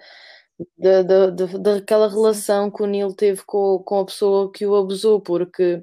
de, 0.76 1.02
de, 1.02 1.30
de, 1.30 1.58
daquela 1.58 2.08
relação 2.08 2.70
que 2.70 2.82
o 2.82 2.86
Neil 2.86 3.14
teve 3.14 3.42
com, 3.46 3.78
com 3.78 4.00
a 4.00 4.04
pessoa 4.04 4.52
que 4.52 4.66
o 4.66 4.76
abusou, 4.76 5.20
porque 5.20 5.82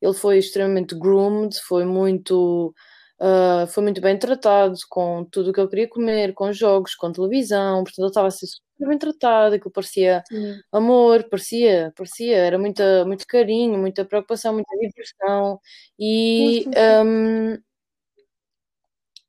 ele 0.00 0.14
foi 0.14 0.38
extremamente 0.38 0.94
groomed, 0.94 1.58
foi 1.60 1.84
muito 1.84 2.74
Uh, 3.18 3.66
foi 3.68 3.82
muito 3.82 3.98
bem 3.98 4.18
tratado 4.18 4.74
com 4.90 5.24
tudo 5.24 5.48
o 5.48 5.52
que 5.54 5.58
eu 5.58 5.68
queria 5.70 5.88
comer, 5.88 6.34
com 6.34 6.52
jogos, 6.52 6.94
com 6.94 7.10
televisão, 7.10 7.82
portanto 7.82 8.00
ele 8.00 8.08
estava 8.08 8.28
a 8.28 8.30
ser 8.30 8.46
super 8.76 8.88
bem 8.88 8.98
tratado, 8.98 9.54
aquilo 9.54 9.70
parecia 9.70 10.22
Sim. 10.28 10.60
amor, 10.70 11.24
parecia, 11.28 11.92
parecia, 11.96 12.36
era 12.36 12.58
muita, 12.58 13.04
muito 13.06 13.26
carinho, 13.26 13.78
muita 13.78 14.04
preocupação, 14.04 14.52
muita 14.52 14.76
diversão 14.76 15.58
e, 15.98 16.66
um, 17.04 17.58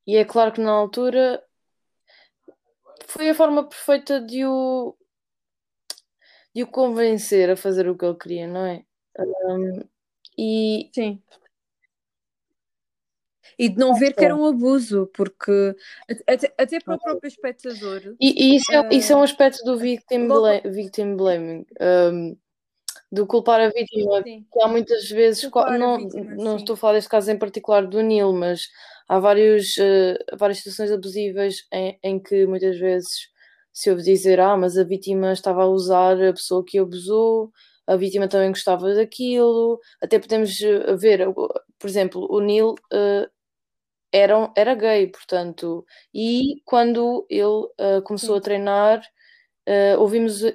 e 0.05 0.17
é 0.17 0.25
claro 0.25 0.51
que 0.51 0.61
na 0.61 0.71
altura 0.71 1.41
foi 3.05 3.29
a 3.29 3.35
forma 3.35 3.67
perfeita 3.67 4.19
de 4.19 4.45
o, 4.45 4.95
de 6.53 6.63
o 6.63 6.67
convencer 6.67 7.49
a 7.49 7.55
fazer 7.55 7.87
o 7.87 7.97
que 7.97 8.05
ele 8.05 8.17
queria, 8.17 8.47
não 8.47 8.65
é? 8.65 8.83
Um, 9.19 9.81
e 10.37 10.89
Sim. 10.93 11.21
E 13.57 13.69
de 13.69 13.77
não 13.77 13.95
ver 13.95 14.13
que 14.13 14.23
era 14.23 14.35
um 14.35 14.45
abuso, 14.45 15.09
porque 15.13 15.75
até, 16.27 16.53
até 16.57 16.79
para 16.79 16.95
o 16.95 16.99
próprio 16.99 17.27
espectador. 17.27 18.15
E, 18.19 18.51
e 18.51 18.55
isso, 18.55 18.71
é, 18.71 18.81
uh, 18.81 18.87
isso 18.91 19.13
é 19.13 19.15
um 19.15 19.23
aspecto 19.23 19.63
do 19.63 19.77
victim, 19.77 20.27
bla 20.27 20.61
victim 20.65 21.15
blaming. 21.15 21.65
Um, 21.81 22.37
do 23.11 23.25
culpar 23.25 23.61
a 23.61 23.69
vítima, 23.69 24.21
sim. 24.21 24.45
que 24.51 24.61
há 24.61 24.67
muitas 24.67 25.09
vezes, 25.09 25.49
não, 25.79 25.97
vítima, 25.97 26.35
não 26.35 26.57
estou 26.57 26.73
a 26.73 26.77
falar 26.77 26.93
deste 26.93 27.09
caso 27.09 27.31
em 27.31 27.37
particular 27.37 27.87
do 27.87 28.01
Neil, 28.01 28.33
mas 28.33 28.67
há 29.07 29.17
vários, 29.19 29.77
uh, 29.77 30.37
várias 30.37 30.57
situações 30.59 30.91
abusivas 30.91 31.65
em, 31.71 31.97
em, 32.03 32.19
que 32.19 32.45
muitas 32.45 32.77
vezes 32.77 33.29
se 33.71 33.89
ouve 33.89 34.03
dizer, 34.03 34.39
ah, 34.39 34.57
mas 34.57 34.77
a 34.77 34.83
vítima 34.83 35.31
estava 35.31 35.63
a 35.63 35.67
usar 35.67 36.21
a 36.21 36.33
pessoa 36.33 36.63
que 36.65 36.79
abusou, 36.79 37.51
a 37.85 37.95
vítima 37.95 38.27
também 38.27 38.49
gostava 38.49 38.93
daquilo, 38.93 39.79
até 40.01 40.19
podemos 40.19 40.59
eh, 40.61 40.95
ver, 40.95 41.25
por 41.33 41.87
exemplo, 41.87 42.27
o 42.29 42.41
Neil 42.41 42.71
uh, 42.71 43.29
era, 44.17 44.51
era 44.55 44.75
gay, 44.75 45.07
portanto, 45.07 45.85
e 46.13 46.61
quando 46.65 47.25
ele 47.29 47.43
uh, 47.45 48.01
começou 48.03 48.35
a 48.37 48.41
treinar, 48.41 49.01
uh, 49.67 49.99
ouvimos 49.99 50.41
uh, 50.41 50.53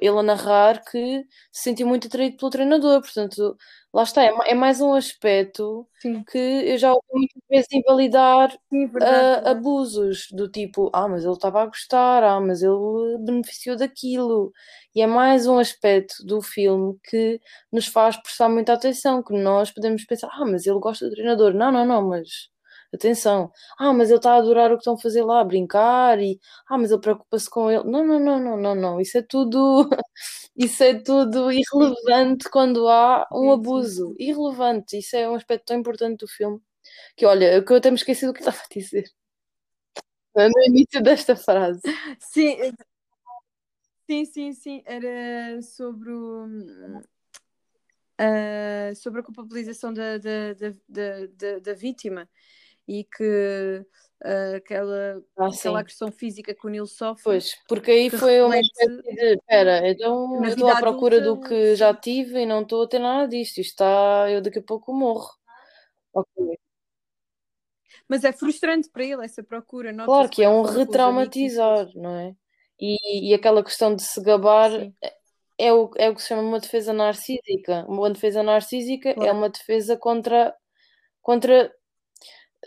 ele 0.00 0.18
a 0.18 0.22
narrar 0.22 0.84
que 0.84 1.24
se 1.50 1.62
sentiu 1.62 1.86
muito 1.86 2.06
atraído 2.06 2.36
pelo 2.36 2.50
treinador, 2.50 3.00
portanto, 3.00 3.56
lá 3.92 4.02
está, 4.02 4.22
é, 4.22 4.30
é 4.48 4.54
mais 4.54 4.80
um 4.80 4.92
aspecto 4.92 5.88
Sim. 6.00 6.22
que 6.24 6.38
eu 6.38 6.76
já 6.76 6.92
ouvi 6.92 7.06
muitas 7.12 7.42
vezes 7.48 7.68
invalidar 7.72 8.50
Sim, 8.70 8.86
verdade, 8.88 9.48
abusos, 9.48 10.28
do 10.32 10.48
tipo, 10.50 10.90
ah, 10.92 11.08
mas 11.08 11.24
ele 11.24 11.32
estava 11.32 11.62
a 11.62 11.66
gostar, 11.66 12.22
ah, 12.22 12.40
mas 12.40 12.62
ele 12.62 13.18
beneficiou 13.20 13.76
daquilo, 13.76 14.52
e 14.94 15.00
é 15.00 15.06
mais 15.06 15.46
um 15.46 15.58
aspecto 15.58 16.24
do 16.24 16.42
filme 16.42 16.98
que 17.08 17.40
nos 17.72 17.86
faz 17.86 18.16
prestar 18.18 18.48
muita 18.50 18.74
atenção, 18.74 19.22
que 19.22 19.32
nós 19.32 19.70
podemos 19.70 20.04
pensar, 20.04 20.28
ah, 20.32 20.44
mas 20.44 20.66
ele 20.66 20.78
gosta 20.78 21.06
do 21.06 21.12
treinador, 21.12 21.54
não, 21.54 21.72
não, 21.72 21.86
não, 21.86 22.06
mas 22.06 22.50
atenção, 22.94 23.52
ah, 23.78 23.92
mas 23.92 24.08
ele 24.08 24.18
está 24.18 24.34
a 24.34 24.36
adorar 24.36 24.70
o 24.72 24.74
que 24.76 24.80
estão 24.80 24.94
a 24.94 24.98
fazer 24.98 25.22
lá, 25.22 25.40
a 25.40 25.44
brincar, 25.44 26.20
e 26.20 26.38
ah, 26.68 26.78
mas 26.78 26.90
ele 26.90 27.00
preocupa-se 27.00 27.48
com 27.50 27.70
ele. 27.70 27.84
Não, 27.84 28.04
não, 28.04 28.18
não, 28.20 28.38
não, 28.40 28.56
não, 28.56 28.74
não. 28.74 29.00
Isso 29.00 29.18
é 29.18 29.22
tudo, 29.22 29.88
isso 30.56 30.82
é 30.82 30.94
tudo 30.94 31.50
irrelevante 31.52 32.48
quando 32.50 32.88
há 32.88 33.26
um 33.32 33.52
abuso. 33.52 34.14
Irrelevante. 34.18 34.98
Isso 34.98 35.16
é 35.16 35.28
um 35.28 35.34
aspecto 35.34 35.66
tão 35.66 35.78
importante 35.78 36.20
do 36.20 36.28
filme. 36.28 36.60
Que 37.16 37.26
olha, 37.26 37.62
que 37.64 37.72
eu 37.72 37.76
até 37.76 37.90
me 37.90 37.96
esqueci 37.96 38.26
do 38.26 38.32
que 38.32 38.40
estava 38.40 38.58
a 38.58 38.74
dizer. 38.74 39.04
No 40.36 40.62
início 40.66 41.02
desta 41.02 41.34
frase. 41.34 41.80
Sim, 42.20 42.58
sim, 44.06 44.24
sim, 44.26 44.52
sim. 44.52 44.82
Era 44.84 45.62
sobre 45.62 46.12
o. 46.12 46.46
Uh, 48.20 48.94
sobre 48.96 49.20
a 49.20 49.22
culpabilização 49.22 49.94
da, 49.94 50.18
da, 50.18 50.52
da, 50.52 51.26
da, 51.28 51.58
da 51.58 51.72
vítima 51.72 52.28
e 52.86 53.04
que 53.04 53.84
uh, 54.24 54.56
aquela, 54.56 55.22
ah, 55.36 55.48
aquela 55.48 55.80
agressão 55.80 56.10
física 56.10 56.54
que 56.54 56.66
o 56.66 56.70
Nil 56.70 56.86
sofre. 56.86 57.24
Pois, 57.24 57.56
porque 57.68 57.90
aí 57.90 58.10
foi 58.10 58.40
uma 58.42 58.58
espécie 58.58 59.02
de 59.02 59.34
espera, 59.34 59.88
então 59.88 60.44
eu 60.44 60.44
estou 60.44 60.68
à 60.68 60.76
procura 60.76 61.20
do 61.20 61.40
que 61.40 61.74
já 61.74 61.94
tive 61.94 62.40
e 62.40 62.46
não 62.46 62.62
estou 62.62 62.84
a 62.84 62.88
ter 62.88 62.98
nada 62.98 63.28
disto. 63.28 63.58
Isto 63.58 63.70
está, 63.70 64.30
eu 64.30 64.40
daqui 64.40 64.58
a 64.58 64.62
pouco 64.62 64.92
morro. 64.92 65.30
Mas 68.08 68.24
é 68.24 68.32
frustrante 68.32 68.88
para 68.88 69.04
ele 69.04 69.24
essa 69.24 69.42
procura, 69.42 69.92
Claro 69.92 70.28
que 70.28 70.42
é 70.42 70.48
um 70.48 70.62
retraumatizar, 70.62 71.88
não 71.94 72.16
é? 72.16 72.34
E, 72.80 73.30
e 73.30 73.34
aquela 73.34 73.64
questão 73.64 73.94
de 73.94 74.02
se 74.02 74.20
gabar 74.22 74.70
é 75.58 75.72
o, 75.72 75.90
é 75.96 76.10
o 76.10 76.14
que 76.14 76.22
se 76.22 76.28
chama 76.28 76.42
uma 76.42 76.60
defesa 76.60 76.92
narcísica. 76.92 77.84
Uma 77.88 78.10
defesa 78.10 78.42
narcísica 78.42 79.10
é 79.10 79.14
claro. 79.14 79.28
é 79.28 79.32
uma 79.32 79.48
defesa 79.48 79.96
contra, 79.96 80.54
contra 81.22 81.72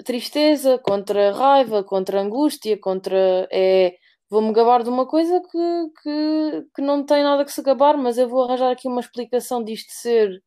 tristeza, 0.05 0.77
contra 0.79 1.31
raiva, 1.33 1.83
contra 1.83 2.21
angústia, 2.21 2.77
contra. 2.79 3.47
É, 3.51 3.95
vou-me 4.29 4.53
gabar 4.53 4.83
de 4.83 4.89
uma 4.89 5.07
coisa 5.07 5.41
que, 5.41 6.01
que, 6.03 6.65
que 6.75 6.81
não 6.81 7.05
tem 7.05 7.23
nada 7.23 7.45
que 7.45 7.51
se 7.51 7.61
gabar, 7.61 7.97
mas 7.97 8.17
eu 8.17 8.29
vou 8.29 8.43
arranjar 8.43 8.71
aqui 8.71 8.87
uma 8.87 9.01
explicação 9.01 9.63
disto 9.63 9.91
ser, 9.91 10.41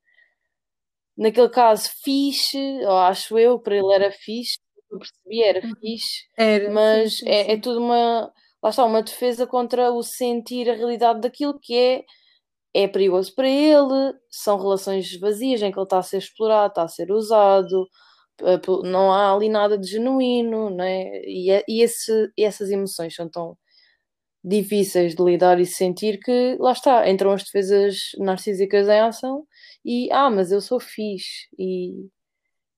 naquele 1.17 1.49
caso, 1.49 1.91
fixe, 2.03 2.59
ou 2.85 2.97
acho 2.99 3.39
eu, 3.39 3.59
para 3.59 3.77
ele 3.77 3.93
era 3.93 4.13
fixe, 4.13 4.59
eu 4.91 4.99
percebi, 4.99 5.43
era 5.43 5.67
uhum. 5.67 5.75
fixe, 5.81 6.27
era, 6.37 6.71
mas 6.71 7.19
sim, 7.19 7.27
sim, 7.27 7.31
é, 7.31 7.45
sim. 7.45 7.51
é 7.53 7.57
tudo 7.61 7.81
uma. 7.81 8.33
Lá 8.63 8.71
está, 8.71 8.85
uma 8.85 9.03
defesa 9.03 9.47
contra 9.47 9.91
o 9.91 10.03
sentir 10.05 10.71
a 10.71 10.75
realidade 10.75 11.21
daquilo 11.21 11.59
que 11.61 11.77
é 11.77 12.05
é 12.75 12.89
perigoso 12.89 13.35
para 13.35 13.49
ele, 13.49 14.15
são 14.31 14.59
relações 14.59 15.19
vazias 15.19 15.63
em 15.63 15.71
que 15.71 15.79
ele 15.79 15.85
está 15.85 15.99
a 15.99 16.03
ser 16.03 16.19
explorado, 16.19 16.69
está 16.69 16.83
a 16.85 16.89
ser 16.89 17.13
usado, 17.13 17.87
não 18.85 19.13
há 19.13 19.35
ali 19.35 19.49
nada 19.49 19.79
de 19.79 19.89
genuíno, 19.89 20.71
né? 20.71 21.23
e, 21.25 21.51
é, 21.51 21.65
e 21.69 21.83
esse, 21.83 22.33
essas 22.39 22.71
emoções 22.71 23.15
são 23.15 23.29
tão 23.29 23.57
difíceis 24.45 25.15
de 25.15 25.23
lidar 25.23 25.61
e 25.61 25.67
sentir 25.67 26.19
que 26.21 26.57
lá 26.61 26.73
está, 26.73 27.09
entram 27.09 27.33
as 27.33 27.45
defesas 27.45 28.11
narcísicas 28.19 28.89
em 28.89 29.01
ação 29.01 29.47
e 29.85 30.11
ah, 30.13 30.31
mas 30.31 30.51
eu 30.53 30.61
sou 30.61 30.81
fixe 30.81 31.49
e, 31.59 32.09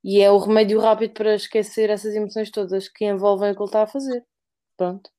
e 0.05 0.21
é 0.21 0.31
o 0.31 0.39
remédio 0.39 0.81
rápido 0.81 1.15
para 1.15 1.35
esquecer 1.37 1.91
essas 1.91 2.15
emoções 2.15 2.51
todas 2.51 2.89
que 2.89 3.07
envolvem 3.07 3.53
o 3.53 3.55
que 3.57 3.61
ele 3.63 3.67
está 3.69 3.83
a 3.85 3.87
fazer. 3.87 4.25
Pronto. 4.77 5.11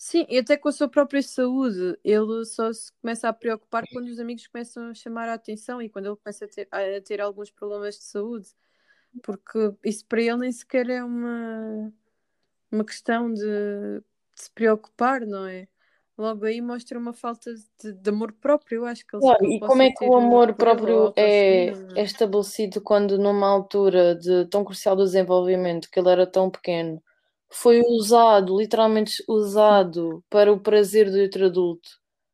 Sim, 0.00 0.24
e 0.28 0.38
até 0.38 0.56
com 0.56 0.68
a 0.68 0.72
sua 0.72 0.88
própria 0.88 1.20
saúde, 1.20 1.98
ele 2.04 2.44
só 2.44 2.72
se 2.72 2.92
começa 3.02 3.28
a 3.28 3.32
preocupar 3.32 3.82
quando 3.92 4.06
os 4.06 4.20
amigos 4.20 4.46
começam 4.46 4.90
a 4.90 4.94
chamar 4.94 5.28
a 5.28 5.34
atenção 5.34 5.82
e 5.82 5.88
quando 5.88 6.06
ele 6.06 6.16
começa 6.16 6.44
a 6.44 6.48
ter, 6.48 6.68
a 6.70 7.00
ter 7.00 7.20
alguns 7.20 7.50
problemas 7.50 7.96
de 7.96 8.04
saúde, 8.04 8.46
porque 9.24 9.58
isso 9.84 10.06
para 10.06 10.22
ele 10.22 10.36
nem 10.36 10.52
sequer 10.52 10.88
é 10.88 11.02
uma, 11.02 11.92
uma 12.70 12.84
questão 12.84 13.32
de, 13.32 13.42
de 13.42 14.04
se 14.36 14.50
preocupar, 14.52 15.26
não 15.26 15.44
é? 15.44 15.66
Logo 16.16 16.44
aí 16.44 16.60
mostra 16.60 16.96
uma 16.96 17.12
falta 17.12 17.52
de, 17.82 17.92
de 17.92 18.10
amor 18.10 18.32
próprio, 18.32 18.82
eu 18.82 18.86
acho 18.86 19.04
que 19.04 19.16
ele 19.16 19.22
claro, 19.22 19.44
E 19.44 19.58
como 19.58 19.82
é 19.82 19.90
que 19.90 20.04
o 20.04 20.16
amor 20.16 20.54
próprio 20.54 21.12
é, 21.16 21.70
é 21.96 22.02
estabelecido 22.04 22.80
quando 22.80 23.18
numa 23.18 23.48
altura 23.48 24.14
de 24.14 24.46
tão 24.46 24.64
crucial 24.64 24.94
do 24.94 25.04
desenvolvimento, 25.04 25.90
que 25.90 25.98
ele 25.98 26.08
era 26.08 26.26
tão 26.26 26.48
pequeno, 26.48 27.02
foi 27.50 27.80
usado, 27.80 28.58
literalmente 28.58 29.22
usado 29.28 30.22
para 30.28 30.52
o 30.52 30.60
prazer 30.60 31.10
do 31.10 31.18
outro 31.18 31.46
adulto. 31.46 31.88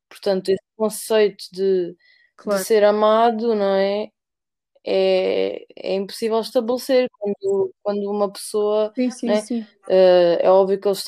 Portanto, 0.08 0.48
esse 0.48 0.62
conceito 0.76 1.44
de, 1.52 1.96
claro. 2.36 2.60
de 2.60 2.66
ser 2.66 2.84
amado, 2.84 3.54
não 3.54 3.74
é? 3.74 4.10
É, 4.86 5.64
é 5.76 5.94
impossível 5.94 6.40
estabelecer 6.40 7.08
quando, 7.18 7.74
quando 7.82 8.10
uma 8.10 8.30
pessoa. 8.30 8.92
Sim, 8.94 9.10
sim, 9.10 9.26
né? 9.26 9.40
sim. 9.40 9.60
Uh, 9.88 10.36
é 10.40 10.50
óbvio 10.50 10.78
que 10.78 10.86
eles 10.86 11.02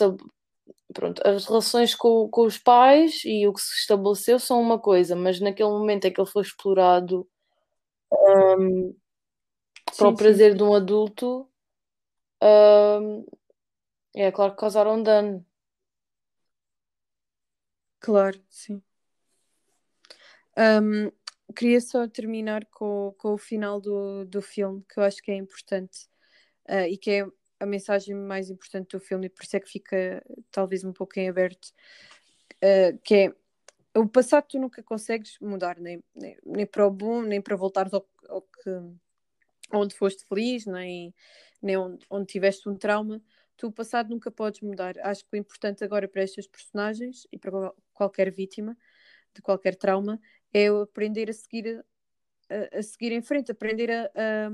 pronto, 0.95 1.21
as 1.27 1.45
relações 1.45 1.95
com, 1.95 2.27
com 2.29 2.47
os 2.47 2.57
pais 2.57 3.23
e 3.25 3.47
o 3.47 3.53
que 3.53 3.61
se 3.61 3.81
estabeleceu 3.81 4.39
são 4.39 4.61
uma 4.61 4.79
coisa, 4.79 5.15
mas 5.15 5.39
naquele 5.41 5.69
momento 5.69 6.07
em 6.07 6.13
que 6.13 6.19
ele 6.19 6.31
foi 6.31 6.43
explorado 6.43 7.29
um, 8.11 8.95
para 9.85 9.95
sim, 9.95 10.07
o 10.07 10.15
prazer 10.15 10.53
sim. 10.53 10.57
de 10.57 10.63
um 10.63 10.75
adulto, 10.75 11.47
um, 12.43 13.27
é 14.25 14.33
claro 14.33 14.53
que 14.53 14.59
causaram 14.59 15.03
dano. 15.03 15.45
Claro, 18.01 18.41
sim. 18.49 18.83
Um, 20.57 21.11
queria 21.55 21.81
só 21.81 22.09
terminar 22.09 22.65
com, 22.67 23.15
com 23.19 23.35
o 23.35 23.39
final 23.39 23.81
do, 23.81 24.25
do 24.25 24.41
filme, 24.41 24.83
que 24.89 24.99
eu 24.99 25.05
acho 25.05 25.23
que 25.23 25.31
é 25.31 25.35
importante 25.35 26.09
uh, 26.69 26.87
e 26.89 26.97
que 26.97 27.11
é 27.11 27.27
a 27.61 27.67
mensagem 27.67 28.15
mais 28.15 28.49
importante 28.51 28.97
do 28.97 29.01
filme, 29.01 29.27
e 29.27 29.31
por 29.31 29.45
isso 29.45 29.57
é 29.57 29.61
que 29.61 29.71
fica 29.71 30.25
talvez 30.51 30.85
um 30.85 30.93
pouco 30.93 31.19
em 31.19 31.29
aberto, 31.29 31.67
uh, 32.63 32.99
que 33.05 33.15
é 33.15 33.35
o 33.99 34.09
passado 34.09 34.47
tu 34.49 34.59
nunca 34.59 34.83
consegues 34.83 35.39
mudar, 35.41 35.79
nem, 35.79 36.03
nem, 36.15 36.39
nem 36.45 36.67
para 36.67 36.87
o 36.87 36.91
bom, 36.91 37.23
nem 37.23 37.41
para 37.41 37.57
voltares 37.57 37.93
ao, 37.93 38.07
ao 38.29 38.43
que 38.43 38.71
onde 39.73 39.95
foste 39.95 40.25
feliz, 40.27 40.67
nem, 40.67 41.15
nem 41.61 41.77
onde, 41.77 42.07
onde 42.11 42.27
tiveste 42.27 42.69
um 42.69 42.77
trauma 42.77 43.23
tu 43.57 43.69
o 43.69 43.73
passado 43.73 44.11
nunca 44.11 44.31
podes 44.31 44.61
mudar. 44.61 44.99
Acho 45.01 45.25
que 45.25 45.37
o 45.37 45.37
importante 45.37 45.83
agora 45.83 46.09
para 46.09 46.23
estas 46.23 46.47
personagens 46.47 47.27
e 47.33 47.39
para 47.39 47.73
qualquer 47.93 48.31
vítima 48.31 48.77
de 49.35 49.43
qualquer 49.43 49.77
trauma 49.77 50.21
é 50.53 50.69
aprender 50.69 51.29
a 51.31 51.33
seguir 51.33 51.85
a, 52.49 52.79
a 52.79 52.83
seguir 52.83 53.13
em 53.13 53.23
frente, 53.23 53.53
aprender 53.53 53.91
a, 53.91 54.05
a, 54.15 54.49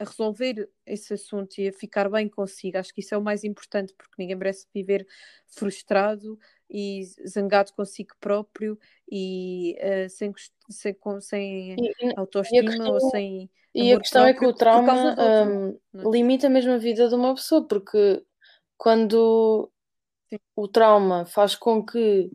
a, 0.00 0.04
resolver 0.04 0.68
esse 0.84 1.14
assunto 1.14 1.58
e 1.58 1.68
a 1.68 1.72
ficar 1.72 2.08
bem 2.10 2.28
consigo. 2.28 2.78
Acho 2.78 2.92
que 2.92 3.00
isso 3.00 3.14
é 3.14 3.18
o 3.18 3.22
mais 3.22 3.44
importante, 3.44 3.94
porque 3.94 4.14
ninguém 4.18 4.36
merece 4.36 4.66
viver 4.74 5.06
frustrado 5.46 6.38
e 6.68 7.02
zangado 7.26 7.72
consigo 7.72 8.14
próprio 8.20 8.78
e 9.10 9.76
uh, 9.78 10.08
sem, 10.08 10.32
sem, 10.68 10.96
sem 11.20 11.74
e, 11.74 11.94
autoestima 12.16 12.70
questão, 12.70 12.92
ou 12.92 13.00
sem. 13.10 13.50
E 13.74 13.92
a 13.92 13.98
questão 13.98 14.26
é 14.26 14.34
que 14.34 14.44
o 14.44 14.52
trauma 14.52 15.16
um, 15.18 16.10
limita 16.10 16.48
mesmo 16.48 16.72
a 16.72 16.78
vida 16.78 17.08
de 17.08 17.14
uma 17.14 17.34
pessoa, 17.34 17.66
porque 17.66 18.22
quando 18.80 19.70
Sim. 20.30 20.38
o 20.56 20.66
trauma 20.66 21.26
faz 21.26 21.54
com 21.54 21.84
que 21.84 22.30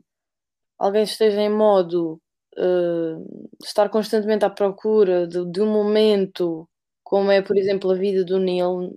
alguém 0.78 1.02
esteja 1.02 1.42
em 1.42 1.50
modo 1.50 2.22
uh, 2.56 3.58
estar 3.64 3.90
constantemente 3.90 4.46
à 4.46 4.50
procura 4.52 5.28
de, 5.28 5.44
de, 5.52 5.62
um 5.64 5.66
momento, 5.66 6.70
como 7.04 7.32
é, 7.32 7.42
por 7.42 7.58
exemplo, 7.58 7.90
a 7.90 7.96
vida 7.96 8.24
do 8.24 8.38
Neil, 8.38 8.96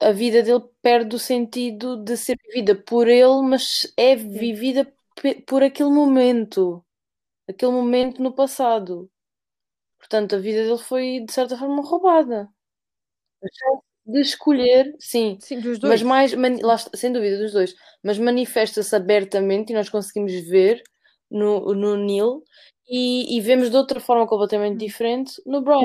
a 0.00 0.10
vida 0.10 0.42
dele 0.42 0.64
perde 0.82 1.14
o 1.14 1.20
sentido 1.20 1.96
de 2.02 2.16
ser 2.16 2.36
vivida 2.48 2.74
por 2.74 3.06
ele, 3.06 3.40
mas 3.42 3.92
é 3.96 4.16
vivida 4.16 4.92
por 5.46 5.62
aquele 5.62 5.90
momento, 5.90 6.84
aquele 7.48 7.70
momento 7.70 8.20
no 8.20 8.34
passado. 8.34 9.08
Portanto, 9.98 10.34
a 10.34 10.38
vida 10.40 10.64
dele 10.64 10.78
foi, 10.78 11.20
de 11.20 11.32
certa 11.32 11.56
forma, 11.56 11.80
roubada. 11.80 12.52
De 14.06 14.20
escolher, 14.20 14.94
sim, 14.98 15.38
sim 15.40 15.60
dos 15.60 15.78
dois. 15.78 16.02
mas 16.02 16.34
mais, 16.34 16.60
lá, 16.62 16.76
sem 16.78 17.12
dúvida, 17.12 17.38
dos 17.38 17.52
dois, 17.52 17.74
mas 18.02 18.18
manifesta-se 18.18 18.96
abertamente 18.96 19.72
e 19.72 19.74
nós 19.74 19.88
conseguimos 19.88 20.32
ver 20.48 20.82
no, 21.30 21.74
no 21.74 21.96
Neil 21.96 22.42
e, 22.88 23.36
e 23.36 23.40
vemos 23.40 23.70
de 23.70 23.76
outra 23.76 24.00
forma 24.00 24.26
completamente 24.26 24.74
hum. 24.74 24.78
diferente 24.78 25.40
no 25.46 25.62
Brian. 25.62 25.84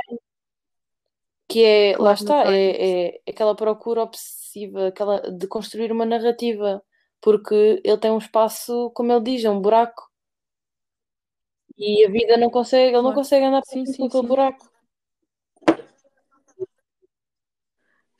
Que 1.47 1.63
é, 1.63 1.93
claro, 1.93 2.03
lá 2.03 2.13
está, 2.13 2.53
é, 2.53 3.07
é, 3.07 3.21
aquela 3.29 3.55
procura 3.55 4.01
obsessiva 4.01 4.87
aquela, 4.87 5.19
de 5.31 5.47
construir 5.47 5.91
uma 5.91 6.05
narrativa, 6.05 6.81
porque 7.21 7.81
ele 7.83 7.97
tem 7.97 8.09
um 8.09 8.17
espaço, 8.17 8.89
como 8.95 9.11
ele 9.11 9.23
diz, 9.23 9.45
é 9.45 9.49
um 9.49 9.61
buraco. 9.61 10.09
E 11.77 12.05
a 12.05 12.09
vida 12.09 12.37
não 12.37 12.49
consegue, 12.49 12.91
claro. 12.91 12.97
ele 12.97 13.07
não 13.09 13.13
consegue 13.13 13.45
andar 13.45 13.61
sim, 13.65 13.85
sim, 13.85 14.07
aquele 14.07 14.23
sim. 14.23 14.27
buraco. 14.27 14.74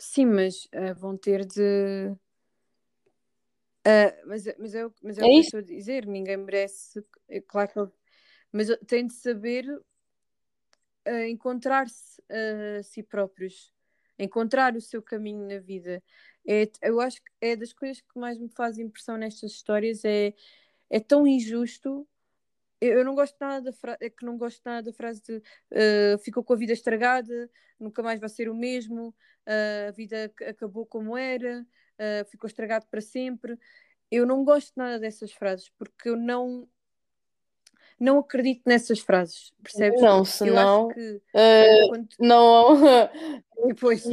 Sim, 0.06 0.28
mas 0.28 0.66
uh, 0.66 0.94
vão 0.96 1.18
ter 1.18 1.46
de. 1.46 2.16
Uh, 3.88 4.28
mas, 4.28 4.46
mas 4.58 4.76
é, 4.76 4.88
mas 5.04 5.18
é, 5.18 5.22
é 5.22 5.26
o 5.26 5.30
que 5.30 5.36
eu 5.36 5.42
estou 5.42 5.60
a 5.60 5.64
dizer, 5.64 6.06
ninguém 6.06 6.38
merece. 6.38 7.04
É 7.28 7.42
claro 7.42 7.72
que 7.72 7.80
ele, 7.80 7.92
mas 8.52 8.68
tem 8.88 9.08
de 9.08 9.14
saber 9.14 9.68
uh, 11.08 11.26
encontrar-se 11.28 12.22
a 12.30 12.84
si 12.84 13.02
próprios, 13.04 13.74
encontrar 14.18 14.76
o 14.76 14.82
seu 14.82 15.02
caminho 15.02 15.48
na 15.48 15.60
vida. 15.60 16.04
É, 16.48 16.70
eu 16.84 17.02
acho 17.02 17.22
que 17.22 17.32
é 17.42 17.56
das 17.56 17.74
coisas 17.74 18.00
que 18.00 18.20
mais 18.20 18.38
me 18.40 18.50
faz 18.50 18.78
impressão 18.78 19.18
nestas 19.18 19.52
histórias 19.52 20.06
é, 20.06 20.34
é 20.90 21.00
tão 21.00 21.26
injusto 21.26 22.08
eu 22.82 23.04
não 23.04 23.16
gosto 23.16 23.36
nada 23.40 23.62
da 23.62 23.74
frase, 23.74 23.98
é 24.02 24.10
que 24.10 24.26
não 24.26 24.38
gosto 24.38 24.62
nada 24.66 24.84
da 24.84 24.94
frase 24.94 25.22
de 25.22 25.38
uh, 25.38 26.18
ficou 26.20 26.44
com 26.44 26.54
a 26.54 26.58
vida 26.58 26.74
estragada, 26.74 27.50
nunca 27.80 28.04
mais 28.04 28.20
vai 28.20 28.30
ser 28.30 28.50
o 28.50 28.56
mesmo, 28.56 29.10
uh, 29.10 29.90
a 29.90 29.92
vida 29.92 30.32
acabou 30.48 30.86
como 30.86 31.18
era, 31.18 31.62
uh, 31.62 32.30
ficou 32.30 32.48
estragado 32.48 32.86
para 32.88 33.02
sempre. 33.02 33.58
Eu 34.12 34.26
não 34.26 34.44
gosto 34.44 34.74
nada 34.76 35.00
dessas 35.00 35.32
frases 35.32 35.70
porque 35.78 36.10
eu 36.10 36.16
não 36.16 36.68
não 37.98 38.20
acredito 38.20 38.64
nessas 38.66 39.00
frases, 39.00 39.54
percebes? 39.64 40.02
Não, 40.02 40.26
se 40.26 40.52
não, 40.52 40.90
que, 40.90 41.22
quando... 41.88 42.10
não, 42.20 42.76
depois 43.68 44.04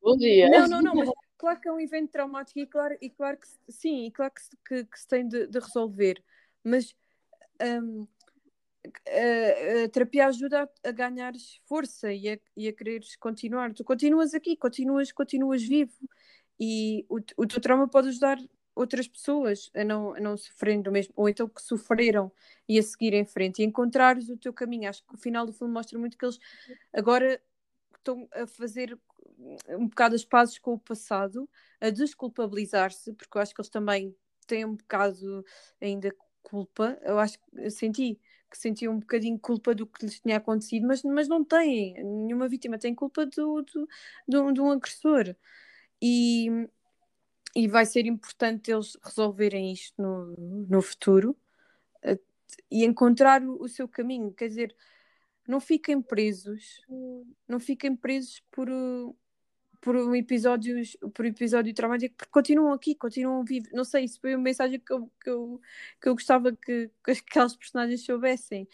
bom 0.00 0.16
dia. 0.16 0.48
Não, 0.48 0.68
não, 0.68 0.80
não, 0.80 0.94
mas 0.94 1.10
claro 1.36 1.60
que 1.60 1.68
é 1.68 1.72
um 1.72 1.80
evento 1.80 2.12
traumático 2.12 2.60
e 2.60 2.66
claro, 2.66 2.96
e 3.00 3.10
claro 3.10 3.38
que 3.38 3.48
sim, 3.72 4.06
e 4.06 4.12
claro 4.12 4.32
que, 4.32 4.42
que, 4.68 4.84
que 4.84 5.00
se 5.00 5.08
tem 5.08 5.26
de, 5.26 5.48
de 5.48 5.58
resolver, 5.58 6.22
mas 6.62 6.94
um, 7.62 8.06
a, 9.06 9.84
a, 9.84 9.88
terapia 9.88 10.26
ajuda 10.26 10.64
a, 10.64 10.88
a 10.88 10.92
ganhares 10.92 11.60
força 11.66 12.12
e 12.12 12.30
a, 12.30 12.38
e 12.56 12.68
a 12.68 12.72
quereres 12.72 13.16
continuar. 13.16 13.72
Tu 13.72 13.84
continuas 13.84 14.34
aqui, 14.34 14.56
continuas, 14.56 15.12
continuas 15.12 15.62
vivo 15.62 16.08
e 16.58 17.04
o, 17.08 17.16
o 17.36 17.46
teu 17.46 17.60
trauma 17.60 17.88
pode 17.88 18.08
ajudar 18.08 18.38
outras 18.74 19.08
pessoas 19.08 19.70
a 19.74 19.82
não, 19.82 20.14
a 20.14 20.20
não 20.20 20.36
sofrerem 20.36 20.82
do 20.82 20.92
mesmo, 20.92 21.14
ou 21.16 21.28
então 21.28 21.48
que 21.48 21.62
sofreram 21.62 22.30
e 22.68 22.78
a 22.78 22.82
seguir 22.82 23.14
em 23.14 23.24
frente 23.24 23.62
e 23.62 23.64
encontrares 23.64 24.28
o 24.28 24.36
teu 24.36 24.52
caminho. 24.52 24.88
Acho 24.88 25.02
que 25.04 25.14
o 25.14 25.18
final 25.18 25.46
do 25.46 25.52
filme 25.52 25.72
mostra 25.72 25.98
muito 25.98 26.18
que 26.18 26.24
eles 26.24 26.38
agora 26.92 27.40
estão 27.96 28.28
a 28.32 28.46
fazer 28.46 28.98
um 29.68 29.88
bocado 29.88 30.14
as 30.14 30.24
pazes 30.24 30.58
com 30.58 30.74
o 30.74 30.78
passado, 30.78 31.48
a 31.80 31.90
desculpabilizar-se, 31.90 33.12
porque 33.14 33.36
eu 33.36 33.42
acho 33.42 33.54
que 33.54 33.60
eles 33.60 33.70
também 33.70 34.14
têm 34.46 34.64
um 34.64 34.76
bocado 34.76 35.44
ainda 35.80 36.14
culpa, 36.46 36.96
eu 37.02 37.18
acho 37.18 37.38
que 37.38 37.70
senti 37.70 38.20
que 38.48 38.56
sentiam 38.56 38.94
um 38.94 39.00
bocadinho 39.00 39.38
culpa 39.38 39.74
do 39.74 39.86
que 39.86 40.06
lhes 40.06 40.20
tinha 40.20 40.36
acontecido, 40.36 40.86
mas, 40.86 41.02
mas 41.02 41.26
não 41.26 41.44
têm, 41.44 41.94
nenhuma 41.94 42.48
vítima 42.48 42.78
tem 42.78 42.94
culpa 42.94 43.26
do, 43.26 43.62
do, 43.62 44.52
de 44.52 44.60
um 44.60 44.70
agressor. 44.70 45.34
E, 46.00 46.48
e 47.54 47.66
vai 47.66 47.84
ser 47.84 48.06
importante 48.06 48.70
eles 48.70 48.96
resolverem 49.02 49.72
isto 49.72 50.00
no, 50.00 50.34
no 50.68 50.80
futuro 50.80 51.36
uh, 52.04 52.18
e 52.70 52.84
encontrar 52.84 53.42
o, 53.42 53.62
o, 53.62 53.68
seu 53.68 53.88
caminho. 53.88 54.32
Quer 54.32 54.48
dizer, 54.48 54.76
não 55.48 55.58
fiquem 55.58 56.00
presos, 56.00 56.86
não 57.48 57.58
fiquem 57.58 57.96
presos 57.96 58.42
por, 58.52 58.68
por 59.86 59.94
um 59.94 60.16
episódio, 60.16 60.74
por 61.14 61.24
episódio 61.24 61.72
traumático, 61.72 62.16
porque 62.16 62.32
continuam 62.32 62.72
aqui, 62.72 62.92
continuam 62.96 63.44
vivos. 63.44 63.70
Não 63.72 63.84
sei, 63.84 64.02
isso 64.06 64.20
foi 64.20 64.34
uma 64.34 64.42
mensagem 64.42 64.80
que 64.80 64.92
eu, 64.92 65.08
que 65.22 65.30
eu, 65.30 65.60
que 66.02 66.08
eu 66.08 66.14
gostava 66.14 66.50
que, 66.56 66.90
que 67.04 67.12
aquelas 67.12 67.54
personagens 67.54 68.04
soubessem. 68.04 68.66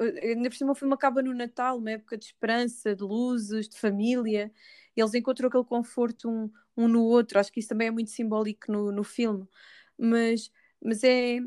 Eh, 0.00 0.30
ainda 0.30 0.48
por 0.48 0.56
cima 0.56 0.72
o 0.72 0.74
filme 0.74 0.94
acaba 0.94 1.20
no 1.22 1.34
Natal, 1.34 1.76
uma 1.76 1.90
época 1.90 2.16
de 2.16 2.24
esperança, 2.24 2.96
de 2.96 3.02
luzes, 3.02 3.68
de 3.68 3.78
família. 3.78 4.50
Eles 4.96 5.12
encontram 5.12 5.48
aquele 5.48 5.64
conforto 5.64 6.30
um, 6.30 6.50
um 6.74 6.88
no 6.88 7.04
outro. 7.04 7.38
Acho 7.38 7.52
que 7.52 7.60
isso 7.60 7.68
também 7.68 7.88
é 7.88 7.90
muito 7.90 8.08
simbólico 8.10 8.72
no, 8.72 8.90
no 8.90 9.04
filme. 9.04 9.46
Mas, 9.98 10.50
mas 10.82 11.04
é 11.04 11.38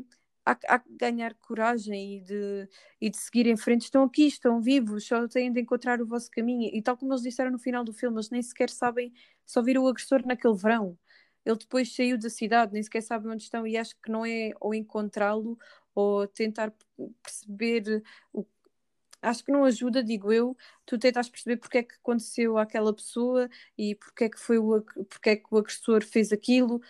há, 0.44 0.52
há 0.68 0.78
que 0.78 0.92
ganhar 0.96 1.34
coragem 1.34 2.18
e 2.18 2.20
de, 2.22 2.68
e 3.00 3.10
de 3.10 3.16
seguir 3.18 3.46
em 3.46 3.56
frente. 3.56 3.82
Estão 3.84 4.04
aqui, 4.04 4.26
estão 4.26 4.60
vivos, 4.60 5.06
só 5.06 5.26
têm 5.28 5.52
de 5.52 5.60
encontrar 5.60 6.00
o 6.00 6.06
vosso 6.06 6.30
caminho. 6.30 6.70
E 6.72 6.82
tal 6.82 6.96
como 6.96 7.12
eles 7.12 7.22
disseram 7.22 7.50
no 7.50 7.58
final 7.58 7.84
do 7.84 7.92
filme, 7.92 8.16
eles 8.16 8.30
nem 8.30 8.42
sequer 8.42 8.70
sabem, 8.70 9.12
só 9.46 9.62
viram 9.62 9.84
o 9.84 9.88
agressor 9.88 10.22
naquele 10.26 10.54
verão. 10.54 10.98
Ele 11.44 11.56
depois 11.56 11.94
saiu 11.94 12.18
da 12.18 12.28
cidade, 12.30 12.72
nem 12.72 12.82
sequer 12.82 13.02
sabem 13.02 13.32
onde 13.32 13.42
estão, 13.44 13.66
e 13.66 13.76
acho 13.76 13.94
que 14.02 14.10
não 14.10 14.26
é 14.26 14.52
ou 14.60 14.74
encontrá-lo 14.74 15.58
ou 15.94 16.26
tentar 16.26 16.72
perceber 17.22 18.02
o 18.32 18.46
acho 19.22 19.44
que 19.44 19.52
não 19.52 19.64
ajuda, 19.64 20.02
digo 20.02 20.32
eu, 20.32 20.56
tu 20.86 20.98
tentas 20.98 21.28
perceber 21.28 21.56
porque 21.58 21.78
é 21.78 21.82
que 21.82 21.94
aconteceu 21.96 22.56
àquela 22.58 22.94
pessoa 22.94 23.48
e 23.76 23.94
porque 23.94 24.24
é 24.24 24.28
que 24.30 24.38
foi 24.40 24.58
o, 24.58 24.82
porque 25.08 25.30
é 25.30 25.36
que 25.36 25.44
o 25.50 25.58
agressor 25.58 26.02
fez 26.04 26.32
aquilo, 26.32 26.80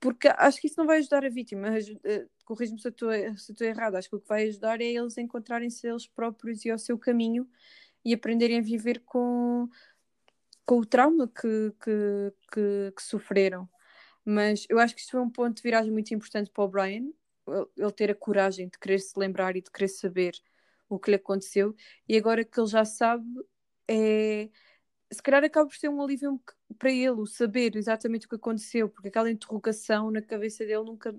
porque 0.00 0.28
acho 0.28 0.60
que 0.60 0.68
isso 0.68 0.78
não 0.78 0.86
vai 0.86 0.98
ajudar 0.98 1.24
a 1.24 1.30
vítima. 1.30 1.68
Corrijo-me 2.44 2.80
se 2.80 2.88
estou 2.88 3.66
errado. 3.66 3.96
Acho 3.96 4.08
que 4.08 4.16
o 4.16 4.20
que 4.20 4.28
vai 4.28 4.48
ajudar 4.48 4.80
é 4.80 4.84
eles 4.84 5.16
encontrarem-se 5.18 5.86
eles 5.86 6.06
próprios 6.06 6.64
e 6.64 6.70
ao 6.70 6.78
seu 6.78 6.98
caminho 6.98 7.48
e 8.04 8.12
aprenderem 8.12 8.58
a 8.58 8.62
viver 8.62 9.00
com, 9.00 9.68
com 10.66 10.78
o 10.78 10.86
trauma 10.86 11.26
que, 11.28 11.72
que, 11.82 12.32
que, 12.52 12.92
que 12.96 13.02
sofreram. 13.02 13.68
Mas 14.24 14.66
eu 14.68 14.78
acho 14.78 14.94
que 14.94 15.00
isto 15.00 15.12
foi 15.12 15.20
um 15.20 15.30
ponto 15.30 15.56
de 15.56 15.62
viragem 15.62 15.90
muito 15.90 16.12
importante 16.14 16.50
para 16.50 16.64
o 16.64 16.68
Brian, 16.68 17.10
ele 17.76 17.92
ter 17.92 18.10
a 18.10 18.14
coragem 18.14 18.68
de 18.68 18.78
querer 18.78 18.98
se 18.98 19.18
lembrar 19.18 19.56
e 19.56 19.62
de 19.62 19.70
querer 19.70 19.88
saber 19.88 20.32
o 20.88 20.98
que 20.98 21.10
lhe 21.10 21.16
aconteceu, 21.16 21.74
e 22.08 22.16
agora 22.16 22.44
que 22.44 22.58
ele 22.58 22.68
já 22.68 22.84
sabe, 22.84 23.24
é 23.88 24.48
se 25.12 25.22
calhar 25.22 25.44
acaba 25.44 25.68
por 25.68 25.76
ser 25.76 25.88
um 25.88 26.02
alívio 26.02 26.40
para 26.78 26.90
ele, 26.90 27.10
o 27.10 27.26
saber 27.26 27.76
exatamente 27.76 28.26
o 28.26 28.28
que 28.28 28.34
aconteceu, 28.36 28.88
porque 28.88 29.08
aquela 29.08 29.30
interrogação 29.30 30.10
na 30.10 30.20
cabeça 30.20 30.64
dele 30.64 30.84
nunca. 30.84 31.14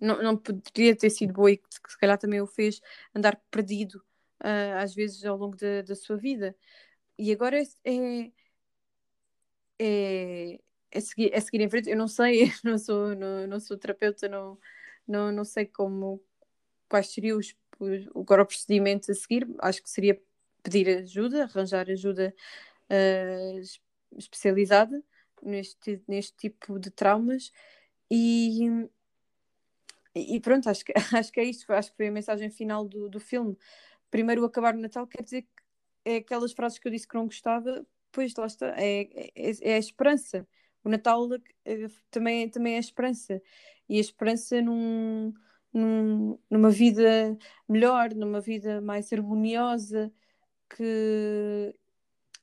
Não, 0.00 0.22
não 0.22 0.36
poderia 0.36 0.94
ter 0.94 1.10
sido 1.10 1.32
boa 1.32 1.50
e 1.50 1.56
que 1.56 1.66
se 1.88 1.98
calhar 1.98 2.18
também 2.18 2.40
o 2.40 2.46
fez 2.46 2.80
andar 3.14 3.36
perdido 3.50 3.96
uh, 4.42 4.78
às 4.78 4.94
vezes 4.94 5.24
ao 5.24 5.36
longo 5.36 5.56
da, 5.56 5.82
da 5.82 5.94
sua 5.94 6.16
vida. 6.16 6.54
E 7.18 7.32
agora 7.32 7.60
é, 7.60 8.32
é, 9.78 10.60
é, 10.90 11.00
seguir, 11.00 11.30
é 11.32 11.40
seguir 11.40 11.60
em 11.62 11.68
frente. 11.68 11.90
Eu 11.90 11.96
não 11.96 12.08
sei, 12.08 12.52
não 12.64 12.78
sou, 12.78 13.14
não, 13.14 13.46
não 13.46 13.60
sou 13.60 13.76
terapeuta, 13.76 14.28
não, 14.28 14.58
não, 15.06 15.32
não 15.32 15.44
sei 15.44 15.66
como 15.66 16.22
quais 16.88 17.12
seriam 17.12 17.38
os, 17.38 17.54
agora 18.14 18.42
o 18.42 18.46
procedimento 18.46 19.10
a 19.10 19.14
seguir. 19.14 19.46
Acho 19.60 19.82
que 19.82 19.90
seria 19.90 20.20
pedir 20.62 20.88
ajuda, 20.88 21.44
arranjar 21.44 21.88
ajuda 21.90 22.34
uh, 22.90 23.60
especializada 24.18 25.02
neste, 25.42 26.02
neste 26.08 26.36
tipo 26.36 26.78
de 26.78 26.90
traumas 26.90 27.52
e, 28.10 28.88
e 30.36 30.40
pronto, 30.40 30.68
acho 30.68 30.84
que, 30.84 30.92
acho 31.16 31.32
que 31.32 31.40
é 31.40 31.44
isto, 31.44 31.72
acho 31.72 31.90
que 31.90 31.96
foi 31.96 32.08
a 32.08 32.12
mensagem 32.12 32.50
final 32.50 32.86
do, 32.86 33.08
do 33.08 33.20
filme. 33.20 33.56
Primeiro 34.10 34.44
acabar 34.44 34.74
o 34.74 34.78
Natal 34.78 35.06
quer 35.06 35.22
dizer 35.22 35.42
que 35.42 35.48
é 36.04 36.16
aquelas 36.16 36.52
frases 36.52 36.78
que 36.78 36.88
eu 36.88 36.92
disse 36.92 37.06
que 37.08 37.14
não 37.16 37.26
gostava, 37.26 37.86
pois 38.12 38.34
lá 38.36 38.46
está, 38.46 38.68
é, 38.78 39.02
é, 39.34 39.52
é 39.62 39.74
a 39.74 39.78
esperança. 39.78 40.46
O 40.84 40.88
Natal 40.88 41.28
é, 41.64 41.86
também, 42.10 42.48
também 42.48 42.74
é 42.74 42.76
a 42.76 42.80
esperança. 42.80 43.42
E 43.88 43.98
a 43.98 44.00
esperança 44.00 44.62
num, 44.62 45.34
num, 45.72 46.38
numa 46.50 46.70
vida 46.70 47.36
melhor, 47.68 48.14
numa 48.14 48.40
vida 48.40 48.80
mais 48.80 49.12
harmoniosa, 49.12 50.12
que 50.70 51.74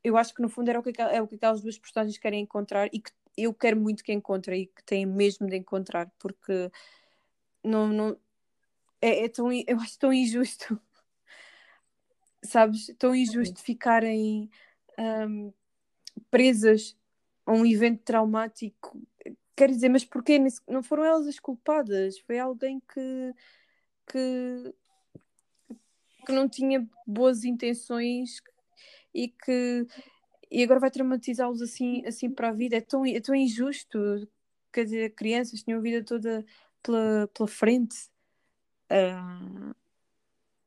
eu 0.03 0.17
acho 0.17 0.33
que 0.33 0.41
no 0.41 0.49
fundo 0.49 0.69
era 0.69 0.79
o 0.79 0.83
que, 0.83 1.01
é 1.01 1.21
o 1.21 1.27
que 1.27 1.35
aquelas 1.35 1.61
duas 1.61 1.77
personagens 1.77 2.17
querem 2.17 2.41
encontrar 2.41 2.89
e 2.93 2.99
que 2.99 3.11
eu 3.37 3.53
quero 3.53 3.79
muito 3.79 4.03
que 4.03 4.13
encontre 4.13 4.57
e 4.57 4.65
que 4.67 4.83
tem 4.83 5.05
mesmo 5.05 5.47
de 5.47 5.57
encontrar, 5.57 6.11
porque 6.19 6.69
não, 7.63 7.87
não 7.87 8.17
é, 9.01 9.25
é 9.25 9.29
tão, 9.29 9.51
eu 9.51 9.79
acho 9.79 9.99
tão 9.99 10.13
injusto, 10.13 10.79
sabes? 12.43 12.87
Tão 12.97 13.15
injusto 13.15 13.61
ficarem 13.61 14.49
um, 14.97 15.53
presas 16.29 16.97
a 17.45 17.51
um 17.51 17.65
evento 17.65 18.01
traumático. 18.03 19.01
Quer 19.55 19.69
dizer, 19.69 19.89
mas 19.89 20.05
porquê? 20.05 20.39
Não 20.67 20.81
foram 20.81 21.03
elas 21.03 21.27
as 21.27 21.39
culpadas, 21.39 22.17
foi 22.19 22.39
alguém 22.39 22.81
que, 22.81 23.33
que, 24.07 24.73
que 26.25 26.31
não 26.31 26.49
tinha 26.49 26.87
boas 27.05 27.43
intenções 27.43 28.41
e 29.13 29.27
que 29.27 29.85
e 30.53 30.61
agora 30.63 30.79
vai 30.79 30.91
traumatizá-los 30.91 31.63
assim, 31.63 32.05
assim 32.05 32.29
para 32.29 32.49
a 32.49 32.51
vida. 32.53 32.77
É 32.77 32.81
tão, 32.81 33.03
é 33.03 33.19
tão 33.19 33.33
injusto. 33.33 33.99
Quer 34.71 34.83
dizer, 34.83 35.15
crianças 35.15 35.63
tinham 35.63 35.79
a 35.79 35.81
vida 35.81 36.03
toda 36.05 36.45
pela, 36.83 37.27
pela 37.33 37.47
frente. 37.47 37.95
Uh, 38.91 39.73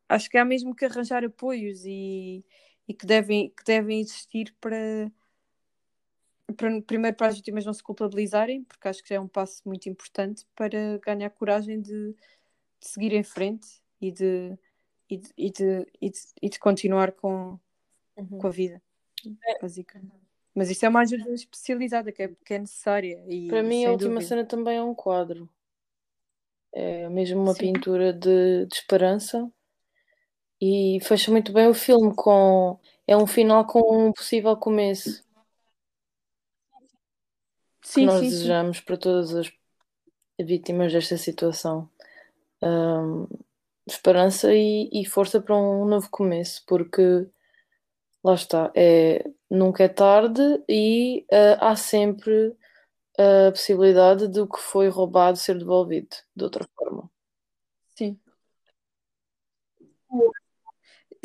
acho 0.08 0.28
que 0.28 0.38
há 0.38 0.44
mesmo 0.44 0.74
que 0.74 0.84
arranjar 0.84 1.24
apoios 1.24 1.84
e, 1.84 2.44
e 2.88 2.94
que, 2.94 3.06
devem, 3.06 3.50
que 3.50 3.64
devem 3.64 4.00
existir 4.00 4.54
para, 4.60 5.12
para, 6.56 6.82
primeiro 6.82 7.16
para 7.16 7.28
as 7.28 7.36
vítimas 7.36 7.64
não 7.64 7.72
se 7.72 7.82
culpabilizarem, 7.82 8.64
porque 8.64 8.88
acho 8.88 9.02
que 9.02 9.10
já 9.10 9.16
é 9.16 9.20
um 9.20 9.28
passo 9.28 9.62
muito 9.64 9.88
importante 9.88 10.46
para 10.56 10.98
ganhar 11.04 11.30
coragem 11.30 11.80
de, 11.80 12.12
de 12.80 12.88
seguir 12.88 13.12
em 13.12 13.22
frente 13.22 13.68
e 14.00 14.10
de, 14.10 14.58
e 15.08 15.16
de, 15.18 15.30
e 15.36 15.50
de, 15.50 15.86
e 16.00 16.10
de, 16.10 16.18
e 16.42 16.48
de 16.48 16.58
continuar 16.58 17.12
com, 17.12 17.58
uhum. 18.16 18.38
com 18.38 18.46
a 18.46 18.50
vida, 18.50 18.82
é. 19.44 19.60
basicamente. 19.60 20.26
Mas 20.54 20.70
isso 20.70 20.86
é 20.86 20.88
uma 20.88 21.00
ajuda 21.00 21.30
especializada 21.34 22.10
que 22.10 22.22
é, 22.22 22.28
que 22.28 22.54
é 22.54 22.58
necessária. 22.58 23.22
E, 23.28 23.46
para 23.46 23.62
mim, 23.62 23.84
a 23.84 23.90
última 23.90 24.14
dúvida. 24.14 24.28
cena 24.28 24.44
também 24.44 24.78
é 24.78 24.82
um 24.82 24.94
quadro. 24.94 25.46
É 26.78 27.08
mesmo 27.08 27.40
uma 27.40 27.54
Sim. 27.54 27.72
pintura 27.72 28.12
de, 28.12 28.66
de 28.66 28.74
esperança 28.74 29.50
e 30.60 30.98
fecha 31.02 31.30
muito 31.30 31.50
bem 31.50 31.68
o 31.68 31.72
filme 31.72 32.14
com 32.14 32.78
é 33.06 33.16
um 33.16 33.26
final 33.26 33.66
com 33.66 34.08
um 34.08 34.12
possível 34.12 34.54
começo 34.58 35.24
sim, 37.80 38.00
que 38.00 38.04
nós 38.04 38.20
sim, 38.20 38.28
desejamos 38.28 38.76
sim. 38.76 38.84
para 38.84 38.98
todas 38.98 39.34
as 39.34 39.50
vítimas 40.38 40.92
desta 40.92 41.16
situação 41.16 41.88
um, 42.62 43.26
esperança 43.86 44.52
e, 44.54 44.90
e, 44.92 45.06
força 45.06 45.40
para 45.40 45.56
um 45.56 45.86
novo 45.86 46.10
começo 46.10 46.62
porque 46.66 47.26
lá 48.22 48.34
está 48.34 48.70
é, 48.74 49.26
nunca 49.50 49.82
é 49.82 49.88
tarde 49.88 50.42
e 50.68 51.24
uh, 51.32 51.56
há 51.58 51.74
sempre 51.74 52.54
a 53.18 53.50
possibilidade 53.50 54.28
do 54.28 54.46
que 54.48 54.58
foi 54.58 54.88
roubado 54.88 55.36
ser 55.38 55.58
devolvido 55.58 56.16
de 56.34 56.44
outra 56.44 56.66
forma. 56.76 57.10
Sim. 57.96 58.18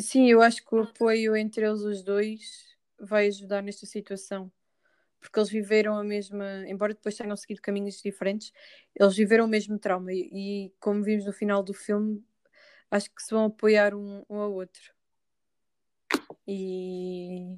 Sim, 0.00 0.28
eu 0.30 0.42
acho 0.42 0.64
que 0.64 0.74
o 0.74 0.82
apoio 0.82 1.36
entre 1.36 1.64
eles 1.66 1.82
os 1.82 2.02
dois 2.02 2.40
vai 2.98 3.28
ajudar 3.28 3.62
nesta 3.62 3.86
situação. 3.86 4.50
Porque 5.20 5.38
eles 5.38 5.50
viveram 5.50 5.96
a 5.96 6.04
mesma, 6.04 6.64
embora 6.68 6.94
depois 6.94 7.16
tenham 7.16 7.36
seguido 7.36 7.62
caminhos 7.62 8.02
diferentes, 8.02 8.52
eles 8.94 9.16
viveram 9.16 9.44
o 9.44 9.48
mesmo 9.48 9.78
trauma. 9.78 10.12
E, 10.12 10.66
e 10.66 10.74
como 10.80 11.02
vimos 11.04 11.26
no 11.26 11.32
final 11.32 11.62
do 11.62 11.72
filme, 11.74 12.24
acho 12.90 13.10
que 13.10 13.22
se 13.22 13.32
vão 13.34 13.46
apoiar 13.46 13.94
um, 13.94 14.24
um 14.28 14.38
ao 14.38 14.52
outro. 14.52 14.92
E, 16.46 17.56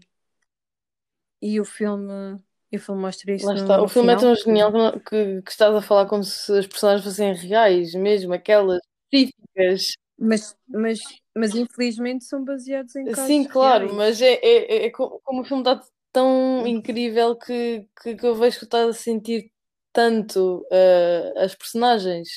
e 1.40 1.60
o 1.60 1.64
filme 1.64 2.42
e 2.74 2.76
o 2.76 2.80
filme 2.80 3.00
mostra 3.00 3.32
isso. 3.32 3.46
Lá 3.46 3.54
está. 3.54 3.76
No, 3.78 3.84
o 3.84 3.88
filme 3.88 4.12
é 4.12 4.18
final, 4.18 4.32
é 4.32 4.34
tão 4.34 4.44
genial 4.44 4.72
que, 5.00 5.42
que, 5.42 5.50
estás 5.50 5.74
a 5.74 5.80
falar 5.80 6.06
como 6.06 6.24
se 6.24 6.52
as 6.58 6.66
personagens 6.66 7.04
fossem 7.04 7.32
reais, 7.32 7.94
mesmo, 7.94 8.34
aquelas 8.34 8.80
específicas. 9.12 9.92
Mas, 10.18 10.56
mas, 10.68 11.00
mas 11.36 11.54
infelizmente 11.54 12.24
são 12.24 12.44
baseados 12.44 12.94
em 12.96 13.04
casos 13.04 13.26
Sim, 13.26 13.44
claro, 13.44 13.84
reais. 13.84 13.96
mas 13.96 14.22
é, 14.22 14.34
é, 14.34 14.76
é, 14.76 14.86
é 14.86 14.90
como 14.90 15.40
o 15.40 15.44
filme 15.44 15.62
está 15.62 15.80
tão 16.12 16.66
incrível 16.66 17.36
que, 17.36 17.86
que, 18.00 18.16
que, 18.16 18.26
eu 18.26 18.34
vejo 18.34 18.58
que 18.58 18.64
estás 18.64 18.88
a 18.88 18.92
sentir 18.92 19.50
tanto 19.92 20.64
uh, 20.70 21.38
as 21.38 21.54
personagens 21.54 22.28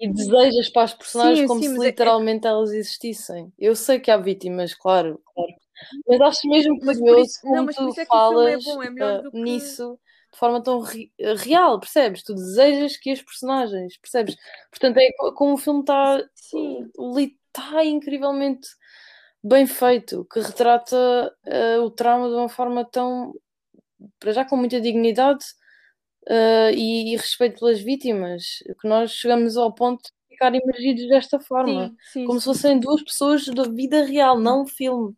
e 0.00 0.08
desejas 0.12 0.68
para 0.68 0.82
as 0.82 0.94
personagens 0.94 1.40
sim, 1.40 1.46
como 1.46 1.62
sim, 1.62 1.74
se 1.74 1.80
é 1.80 1.86
literalmente 1.86 2.46
é... 2.46 2.50
elas 2.50 2.72
existissem. 2.72 3.52
Eu 3.58 3.74
sei 3.74 3.98
que 3.98 4.10
há 4.10 4.16
vítimas, 4.16 4.74
claro 4.74 5.20
mas 6.06 6.20
acho 6.20 6.48
mesmo 6.48 6.78
curioso 6.80 7.40
como 7.42 7.56
não, 7.56 7.64
mas 7.64 7.76
tu 7.76 8.00
é 8.00 8.04
falas 8.06 8.66
é 8.66 8.70
bom, 8.70 8.82
é 8.82 9.22
que... 9.22 9.38
nisso 9.38 9.98
de 10.32 10.38
forma 10.38 10.62
tão 10.62 10.80
re 10.80 11.10
real, 11.38 11.80
percebes? 11.80 12.22
Tu 12.22 12.34
desejas 12.34 12.96
que 12.96 13.10
as 13.10 13.22
personagens, 13.22 13.96
percebes? 13.96 14.36
Portanto, 14.70 14.98
é 14.98 15.10
como 15.34 15.54
o 15.54 15.56
filme 15.56 15.80
está 15.80 16.22
está 17.48 17.84
incrivelmente 17.84 18.68
bem 19.42 19.66
feito, 19.66 20.26
que 20.30 20.40
retrata 20.40 21.34
uh, 21.46 21.82
o 21.82 21.90
trauma 21.90 22.28
de 22.28 22.34
uma 22.34 22.48
forma 22.48 22.84
tão 22.84 23.32
para 24.20 24.32
já 24.32 24.44
com 24.44 24.56
muita 24.56 24.80
dignidade 24.80 25.44
uh, 26.28 26.70
e, 26.72 27.14
e, 27.14 27.16
respeito 27.16 27.58
pelas 27.58 27.80
vítimas, 27.80 28.62
que 28.80 28.88
nós 28.88 29.12
chegamos 29.12 29.56
ao 29.56 29.74
ponto 29.74 30.02
de 30.02 30.10
ficar 30.30 30.54
imergidos 30.54 31.08
desta 31.08 31.40
forma, 31.40 31.88
sim, 31.88 32.20
sim, 32.20 32.24
como 32.26 32.40
sim. 32.40 32.52
se 32.52 32.56
fossem 32.58 32.80
duas 32.80 33.02
pessoas 33.02 33.46
da 33.46 33.64
vida 33.64 34.04
real, 34.04 34.38
não 34.38 34.62
um 34.62 34.66
filme. 34.66 35.16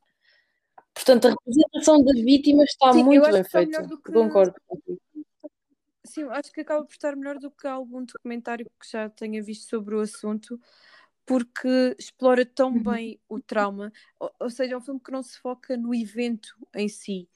Portanto, 0.95 1.29
a 1.29 1.31
representação 1.31 2.05
das 2.05 2.21
vítimas 2.21 2.71
está 2.71 2.93
Sim, 2.93 3.05
muito 3.05 3.31
bem 3.31 3.45
feita. 3.45 3.87
Que... 3.89 4.13
Concordo 4.13 4.55
contigo. 4.67 5.01
Sim, 6.05 6.25
acho 6.25 6.53
que 6.53 6.61
acaba 6.63 6.85
por 6.85 6.93
estar 6.93 7.15
melhor 7.15 7.39
do 7.39 7.51
que 7.51 7.67
algum 7.67 8.05
documentário 8.05 8.67
que 8.81 8.91
já 8.91 9.09
tenha 9.09 9.41
visto 9.43 9.69
sobre 9.69 9.95
o 9.95 10.01
assunto, 10.01 10.61
porque 11.25 11.95
explora 11.99 12.45
tão 12.45 12.73
uhum. 12.73 12.83
bem 12.83 13.21
o 13.29 13.41
trauma. 13.41 13.93
Ou, 14.19 14.33
ou, 14.41 14.51
seja, 14.51 14.75
é 14.75 14.77
um 14.77 14.81
filme 14.81 15.01
que 15.01 15.13
não 15.13 15.23
se 15.23 15.39
foca 15.39 15.77
no 15.77 15.95
evento 15.95 16.49
em 16.75 16.89
si, 16.89 17.29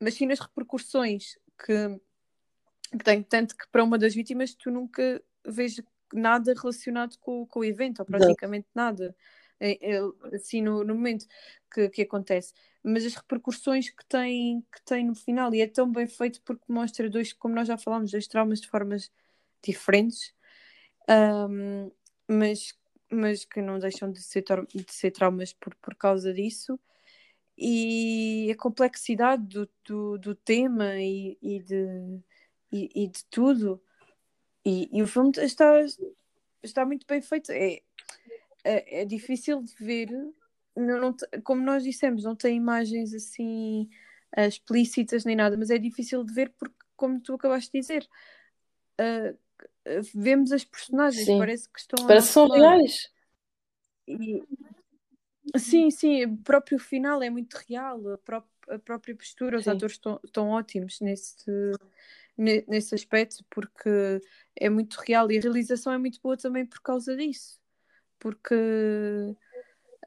mas 0.00 0.14
sim 0.14 0.26
nas 0.26 0.40
repercussões 0.40 1.36
que, 1.58 2.00
que 2.92 3.04
tem. 3.04 3.22
Tanto 3.22 3.54
que 3.54 3.68
para 3.70 3.84
uma 3.84 3.98
das 3.98 4.14
vítimas 4.14 4.54
tu 4.54 4.70
nunca 4.70 5.22
vês 5.46 5.78
nada 6.14 6.54
relacionado 6.54 7.18
com, 7.18 7.46
com 7.46 7.60
o 7.60 7.64
evento, 7.64 8.00
ou 8.00 8.06
praticamente 8.06 8.68
nada. 8.74 9.14
É, 9.60 9.96
é, 9.96 10.00
assim 10.34 10.62
no, 10.62 10.84
no 10.84 10.94
momento 10.94 11.26
que, 11.72 11.88
que 11.88 12.02
acontece 12.02 12.54
mas 12.82 13.04
as 13.04 13.14
repercussões 13.14 13.90
que 13.90 14.04
tem, 14.06 14.64
que 14.72 14.82
tem 14.82 15.04
no 15.04 15.14
final, 15.14 15.54
e 15.54 15.60
é 15.60 15.66
tão 15.66 15.90
bem 15.90 16.06
feito 16.06 16.40
porque 16.42 16.64
mostra 16.68 17.08
dois, 17.10 17.32
como 17.32 17.54
nós 17.54 17.68
já 17.68 17.76
falámos, 17.76 18.10
dois 18.10 18.26
traumas 18.26 18.60
de 18.60 18.68
formas 18.68 19.10
diferentes, 19.62 20.32
um, 21.08 21.90
mas, 22.28 22.74
mas 23.10 23.44
que 23.44 23.60
não 23.60 23.78
deixam 23.78 24.10
de 24.10 24.22
ser, 24.22 24.44
de 24.74 24.92
ser 24.92 25.10
traumas 25.10 25.52
por, 25.52 25.74
por 25.76 25.94
causa 25.94 26.32
disso, 26.32 26.78
e 27.56 28.50
a 28.52 28.56
complexidade 28.56 29.44
do, 29.44 29.68
do, 29.84 30.18
do 30.18 30.34
tema 30.34 30.94
e, 30.96 31.36
e, 31.42 31.60
de, 31.60 32.20
e, 32.72 33.04
e 33.04 33.08
de 33.08 33.24
tudo. 33.24 33.82
E, 34.64 34.88
e, 34.92 35.02
o 35.02 35.08
filme 35.08 35.32
está, 35.38 35.72
está 36.62 36.86
muito 36.86 37.04
bem 37.06 37.20
feito. 37.20 37.50
É, 37.50 37.82
é, 38.68 39.02
é 39.02 39.04
difícil 39.04 39.62
de 39.62 39.74
ver 39.80 40.10
não, 40.76 41.00
não, 41.00 41.16
como 41.42 41.62
nós 41.62 41.82
dissemos, 41.82 42.22
não 42.22 42.36
tem 42.36 42.56
imagens 42.56 43.14
assim 43.14 43.88
uh, 44.36 44.42
explícitas 44.42 45.24
nem 45.24 45.34
nada, 45.34 45.56
mas 45.56 45.70
é 45.70 45.78
difícil 45.78 46.22
de 46.22 46.32
ver 46.32 46.52
porque, 46.58 46.76
como 46.96 47.20
tu 47.20 47.34
acabaste 47.34 47.72
de 47.72 47.80
dizer, 47.80 48.08
uh, 49.00 49.36
vemos 50.14 50.52
as 50.52 50.64
personagens, 50.64 51.24
sim. 51.24 51.38
parece 51.38 51.68
que 51.68 51.80
estão 51.80 52.06
Parece 52.06 52.28
que 52.28 52.32
são 52.32 52.48
reais. 52.48 53.10
E... 54.06 54.42
Sim, 55.56 55.90
sim, 55.90 56.24
o 56.26 56.36
próprio 56.38 56.78
final 56.78 57.22
é 57.22 57.30
muito 57.30 57.54
real, 57.68 58.06
a, 58.12 58.18
pró 58.18 58.44
a 58.68 58.78
própria 58.78 59.16
postura, 59.16 59.56
sim. 59.56 59.62
os 59.62 59.68
atores 59.68 59.94
estão, 59.94 60.20
estão 60.22 60.50
ótimos 60.50 61.00
nesse, 61.00 61.50
nesse 62.36 62.94
aspecto, 62.94 63.42
porque 63.48 64.20
é 64.54 64.68
muito 64.68 64.96
real 64.96 65.30
e 65.32 65.38
a 65.38 65.40
realização 65.40 65.90
é 65.92 65.98
muito 65.98 66.20
boa 66.22 66.36
também 66.36 66.66
por 66.66 66.82
causa 66.82 67.16
disso, 67.16 67.57
porque 68.18 68.54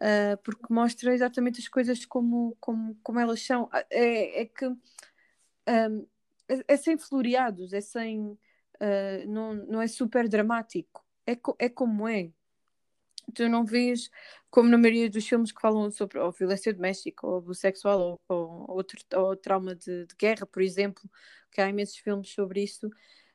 uh, 0.02 0.38
porque 0.44 0.66
mostra 0.70 1.14
exatamente 1.14 1.60
as 1.60 1.68
coisas 1.68 2.06
como, 2.06 2.58
como, 2.60 2.96
como 3.04 3.20
elas 3.20 3.42
são. 3.42 3.70
Ah, 3.72 3.86
é, 3.90 4.42
é 4.42 4.46
que 4.46 4.66
um, 4.68 6.08
é, 6.48 6.64
é, 6.68 6.78
sem 6.78 6.98
floreados, 6.98 7.74
é 7.74 7.82
sem. 7.82 8.38
Uh, 8.82 9.28
não, 9.28 9.54
não 9.54 9.82
é 9.82 9.88
super 9.88 10.28
dramático. 10.28 11.06
É, 11.26 11.36
co 11.36 11.56
é 11.60 11.70
como 11.70 12.08
é. 12.08 12.32
Tu 13.34 13.48
não 13.48 13.64
vês, 13.64 14.10
como 14.50 14.68
na 14.68 14.78
maioria 14.78 15.10
dos 15.10 15.28
filmes 15.28 15.52
que 15.52 15.62
falam 15.62 15.90
sobre 15.92 16.20
ou 16.20 16.32
violência 16.32 16.74
doméstica, 16.74 17.26
ou 17.26 17.38
abuso 17.38 17.60
sexual, 17.60 18.20
ou, 18.28 18.38
ou, 18.38 18.76
outro, 18.76 19.00
ou 19.16 19.36
trauma 19.38 19.76
de, 19.76 20.06
de 20.06 20.16
guerra, 20.16 20.46
por 20.46 20.62
exemplo, 20.62 21.10
que 21.52 21.62
há 21.62 21.70
imensos 21.70 21.98
filmes 21.98 22.30
sobre 22.34 22.64
isso, 22.64 22.90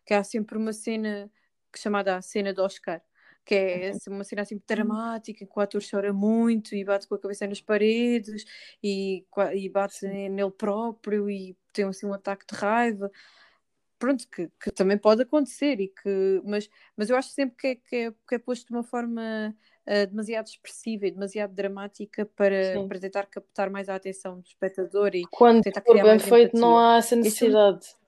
que 0.04 0.12
há 0.12 0.22
sempre 0.24 0.58
uma 0.58 0.72
cena 0.72 1.30
chamada 1.74 2.16
a 2.16 2.22
cena 2.22 2.52
do 2.52 2.62
Oscar, 2.62 3.00
que 3.46 3.54
é 3.54 3.88
assim, 3.90 4.10
uma 4.10 4.24
cena 4.24 4.42
assim 4.42 4.60
dramática, 4.66 5.46
que 5.46 5.52
o 5.54 5.60
ator 5.60 5.80
chora 5.88 6.12
muito 6.12 6.74
e 6.74 6.84
bate 6.84 7.06
com 7.06 7.14
a 7.14 7.18
cabeça 7.18 7.46
nas 7.46 7.60
paredes 7.60 8.44
e, 8.82 9.24
e 9.54 9.68
bate 9.68 10.04
nele 10.04 10.50
próprio 10.50 11.30
e 11.30 11.56
tem 11.72 11.84
assim 11.84 12.06
um 12.06 12.12
ataque 12.12 12.44
de 12.44 12.58
raiva. 12.58 13.08
pronto, 14.00 14.28
que, 14.28 14.50
que, 14.60 14.72
também 14.72 14.98
pode 14.98 15.22
acontecer, 15.22 15.80
e 15.80 15.88
que, 15.88 16.42
mas, 16.44 16.68
mas 16.96 17.08
eu 17.08 17.16
acho 17.16 17.28
sempre 17.30 17.56
que 17.56 17.66
é, 17.68 17.74
que 17.76 17.96
é, 17.96 18.10
que 18.28 18.34
é 18.34 18.38
posto 18.38 18.66
de 18.66 18.72
uma 18.72 18.82
forma 18.82 19.54
uh, 19.86 20.06
demasiado 20.08 20.48
expressiva 20.48 21.06
e 21.06 21.12
demasiado 21.12 21.54
dramática 21.54 22.26
para, 22.26 22.84
para 22.88 22.98
tentar 22.98 23.26
captar 23.26 23.70
mais 23.70 23.88
a 23.88 23.94
atenção 23.94 24.40
do 24.40 24.46
espectador 24.46 25.14
e 25.14 25.24
quando 25.30 25.62
tentar 25.62 25.82
for 25.82 25.94
bem 25.94 26.18
feito 26.18 26.48
empatia. 26.48 26.60
não 26.60 26.78
há 26.78 26.96
essa 26.96 27.14
necessidade. 27.14 27.84
Isso... 27.84 28.05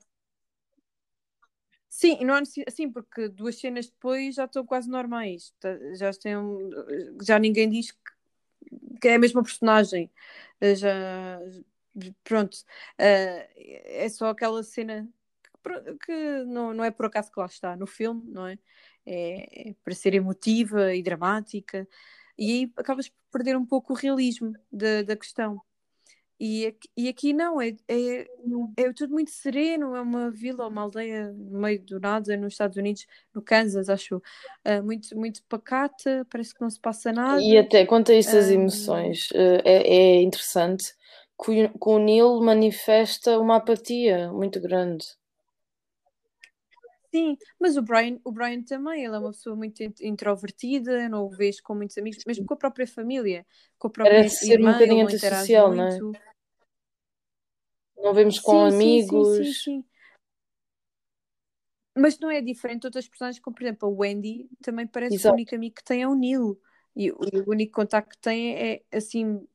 Sim, 1.89 2.23
não 2.23 2.35
há 2.35 2.39
necessidade, 2.41 2.75
sim, 2.75 2.91
porque 2.91 3.27
duas 3.29 3.59
cenas 3.59 3.87
depois 3.89 4.35
já 4.35 4.45
estão 4.45 4.65
quase 4.65 4.87
normais, 4.89 5.53
tá, 5.59 5.69
já, 5.95 6.11
têm, 6.13 6.35
já 7.23 7.39
ninguém 7.39 7.67
diz 7.69 7.91
que, 7.91 7.97
que 9.01 9.07
é 9.07 9.15
a 9.15 9.19
mesma 9.19 9.43
personagem, 9.43 10.11
eh, 10.61 10.75
já 10.75 11.39
pronto, 12.23 12.55
uh, 12.55 12.61
é 13.57 14.07
só 14.09 14.29
aquela 14.29 14.63
cena 14.63 15.07
que 16.05 16.43
não, 16.45 16.73
não 16.73 16.83
é 16.83 16.91
por 16.91 17.05
acaso 17.07 17.31
que 17.31 17.39
lá 17.39 17.45
está 17.47 17.75
no 17.75 17.87
filme, 17.87 18.23
não 18.31 18.47
é? 18.47 18.57
É, 19.05 19.69
é 19.71 19.75
para 19.83 19.95
ser 19.95 20.13
emotiva 20.13 20.95
e 20.95 21.03
dramática, 21.03 21.87
e 22.37 22.51
aí 22.63 22.73
acabas 22.77 23.09
por 23.09 23.17
perder 23.31 23.57
um 23.57 23.65
pouco 23.65 23.93
o 23.93 23.95
realismo 23.95 24.53
da, 24.71 25.03
da 25.03 25.15
questão. 25.17 25.61
E 26.39 26.67
aqui, 26.67 26.89
e 26.95 27.09
aqui 27.09 27.33
não, 27.33 27.59
é, 27.59 27.75
é, 27.85 28.25
é 28.77 28.93
tudo 28.93 29.11
muito 29.11 29.29
sereno, 29.29 29.93
é 29.93 30.01
uma 30.01 30.31
vila, 30.31 30.69
uma 30.69 30.83
aldeia 30.83 31.33
no 31.33 31.59
meio 31.59 31.81
do 31.81 31.99
nada, 31.99 32.37
nos 32.37 32.53
Estados 32.53 32.77
Unidos, 32.77 33.05
no 33.35 33.41
Kansas, 33.41 33.89
acho, 33.89 34.15
uh, 34.17 34.81
muito, 34.81 35.17
muito 35.17 35.43
pacata, 35.49 36.25
parece 36.29 36.53
que 36.55 36.61
não 36.61 36.69
se 36.69 36.79
passa 36.79 37.11
nada. 37.11 37.41
E 37.41 37.57
até 37.57 37.85
quanto 37.85 38.13
a 38.13 38.15
isso 38.15 38.31
das 38.31 38.49
emoções, 38.49 39.29
uh, 39.31 39.61
é, 39.65 39.81
é 39.83 40.21
interessante 40.21 40.93
que 41.43 41.69
o, 41.81 41.99
Neil 41.99 42.39
manifesta 42.41 43.37
uma 43.37 43.57
apatia 43.57 44.31
muito 44.31 44.61
grande. 44.61 45.05
Sim, 47.11 47.37
mas 47.59 47.75
o 47.75 47.81
Brian, 47.81 48.19
o 48.23 48.31
Brian 48.31 48.61
também, 48.61 49.03
ele 49.03 49.15
é 49.15 49.19
uma 49.19 49.31
pessoa 49.31 49.55
muito 49.55 49.81
introvertida, 50.01 51.09
não 51.09 51.25
o 51.25 51.29
vejo 51.29 51.61
com 51.63 51.73
muitos 51.73 51.97
amigos, 51.97 52.23
mesmo 52.25 52.45
com 52.45 52.53
a 52.53 52.57
própria 52.57 52.85
família, 52.85 53.45
com 53.79 53.87
a 53.87 53.89
própria 53.91 54.15
Parece 54.15 54.45
ser 54.45 54.61
um 54.61 54.71
bocadinho 54.71 55.05
antissocial, 55.05 55.73
não 55.73 55.87
é? 55.87 55.99
Não 58.01 58.13
vemos 58.13 58.39
com 58.39 58.69
sim, 58.69 58.75
amigos. 58.75 59.37
Sim, 59.37 59.43
sim, 59.43 59.53
sim, 59.53 59.85
Mas 61.95 62.17
não 62.19 62.31
é 62.31 62.41
diferente 62.41 62.81
de 62.81 62.87
outras 62.87 63.07
personagens, 63.07 63.41
como 63.41 63.55
por 63.55 63.63
exemplo 63.63 63.89
a 63.89 63.91
Wendy, 63.91 64.49
também 64.61 64.87
parece 64.87 65.15
Exato. 65.15 65.29
que 65.29 65.31
o 65.31 65.35
único 65.35 65.55
amigo 65.55 65.75
que 65.75 65.83
tem 65.83 66.01
é 66.01 66.07
o 66.07 66.15
Neil. 66.15 66.59
E 66.95 67.11
o 67.11 67.17
único 67.47 67.73
contacto 67.73 68.09
que 68.09 68.17
tem 68.17 68.55
é, 68.55 68.83
assim, 68.91 69.45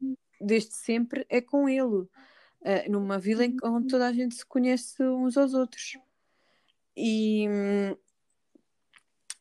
desde 0.40 0.74
sempre, 0.74 1.26
é 1.28 1.40
com 1.40 1.68
ele. 1.68 2.08
Uh, 2.64 2.90
numa 2.90 3.18
vila 3.18 3.44
em, 3.44 3.56
onde 3.62 3.88
toda 3.88 4.06
a 4.06 4.12
gente 4.12 4.34
se 4.34 4.46
conhece 4.46 5.02
uns 5.02 5.36
aos 5.36 5.52
outros. 5.52 5.98
E, 6.96 7.46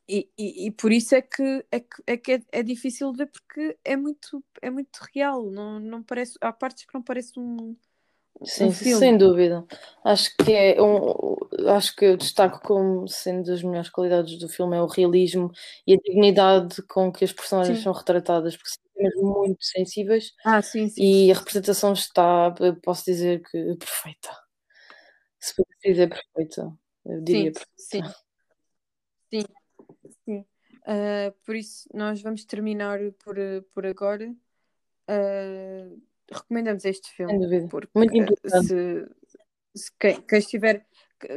e, 0.08 0.30
e, 0.38 0.68
e, 0.68 0.72
por 0.72 0.91
isso 0.91 1.16
é 1.16 1.22
que 1.22 1.66
é, 1.72 1.80
que, 1.80 2.04
é, 2.06 2.18
que 2.18 2.32
é, 2.34 2.41
é, 2.51 2.64
difícil 2.64 3.12
de 3.12 3.20
ver 3.20 3.28
porque 3.28 3.78
é 3.86 3.95
muito, 3.95 4.43
é 4.62 4.70
muito 4.70 4.97
real, 5.14 5.49
não, 5.49 5.80
não 5.80 6.04
parece, 6.04 6.38
há 6.41 6.51
partes 6.51 6.84
que 6.86 6.93
não 6.93 7.01
parece 7.01 7.39
um, 7.39 7.78
Sim, 8.46 8.66
um 8.66 8.72
sem 8.72 9.18
dúvida. 9.18 9.66
Acho 10.04 10.30
que 10.38 10.52
é 10.52 10.82
um, 10.82 11.38
acho 11.70 11.96
que 11.96 12.06
eu 12.06 12.18
destaco 12.18 12.60
como 12.62 13.08
sendo 13.08 13.46
das 13.46 13.64
melhores 13.64 13.89
qualidades 13.89 14.38
do 14.38 14.50
filme 14.50 14.76
é 14.76 14.82
o 14.82 14.88
realismo 14.88 15.52
e 15.88 15.94
a 15.94 15.98
dignidade 15.98 16.82
com 16.84 17.12
que 17.12 17.24
as 17.24 17.32
personagens 17.32 17.78
sim. 17.78 17.84
são 17.84 17.94
retratadas, 17.94 18.56
porque 18.56 18.70
são 18.70 18.84
mesmo 18.96 19.39
muito 19.39 19.64
sensíveis. 19.64 20.34
Ah, 20.46 20.62
sim, 20.62 20.89
sim. 20.89 21.02
E 21.02 21.32
a 21.32 21.36
representação 21.36 21.94
está, 21.94 22.54
posso 22.84 23.06
dizer 23.06 23.41
que 23.44 23.76
perfeita. 23.76 24.30
Se 25.39 25.54
for 25.56 25.66
dizer 25.84 26.10
perfeita. 26.10 26.74
Eu 27.06 27.22
diria 27.22 27.52
sim, 27.76 28.02
sim. 28.02 28.04
Sim, 29.30 29.44
sim. 30.26 30.46
Uh, 30.84 31.32
por 31.46 31.56
isso, 31.56 31.89
nós 31.94 32.22
vamos 32.22 32.46
terminar 32.46 33.00
por, 33.24 33.36
por 33.74 33.86
agora. 33.86 34.34
Uh, 35.10 36.02
recomendamos 36.32 36.86
este 36.86 37.10
filme. 37.10 37.32
Sem 37.32 37.42
dúvida. 37.42 37.68
Porque 37.68 37.92
Muito 37.96 38.16
importante. 38.16 38.68
Se, 38.68 39.10
se 39.76 39.92
quem, 40.00 40.22
quem, 40.22 40.40
estiver. 40.40 40.86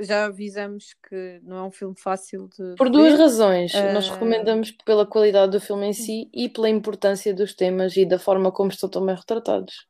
Já 0.00 0.24
avisamos 0.24 0.96
que 1.08 1.40
não 1.44 1.58
é 1.58 1.62
um 1.62 1.70
filme 1.70 1.94
fácil 1.96 2.48
de. 2.48 2.74
Por 2.76 2.90
duas 2.90 3.12
ver. 3.12 3.20
razões. 3.20 3.72
Uh... 3.72 3.92
Nós 3.92 4.08
recomendamos 4.08 4.72
pela 4.84 5.06
qualidade 5.06 5.52
do 5.52 5.60
filme 5.60 5.86
em 5.86 5.92
si 5.92 6.28
e 6.34 6.48
pela 6.48 6.68
importância 6.68 7.32
dos 7.32 7.54
temas 7.54 7.96
e 7.96 8.04
da 8.04 8.18
forma 8.18 8.50
como 8.50 8.70
estão 8.70 8.88
também 8.88 9.14
retratados. 9.14 9.86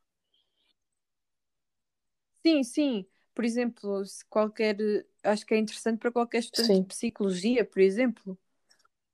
Sim, 2.44 2.62
sim. 2.62 3.06
Por 3.34 3.44
exemplo, 3.44 4.04
se 4.04 4.24
qualquer 4.26 4.76
acho 5.22 5.44
que 5.44 5.54
é 5.54 5.58
interessante 5.58 5.98
para 5.98 6.12
qualquer 6.12 6.38
estudante 6.38 6.74
Sim. 6.74 6.80
de 6.82 6.88
psicologia, 6.88 7.64
por 7.64 7.80
exemplo, 7.80 8.38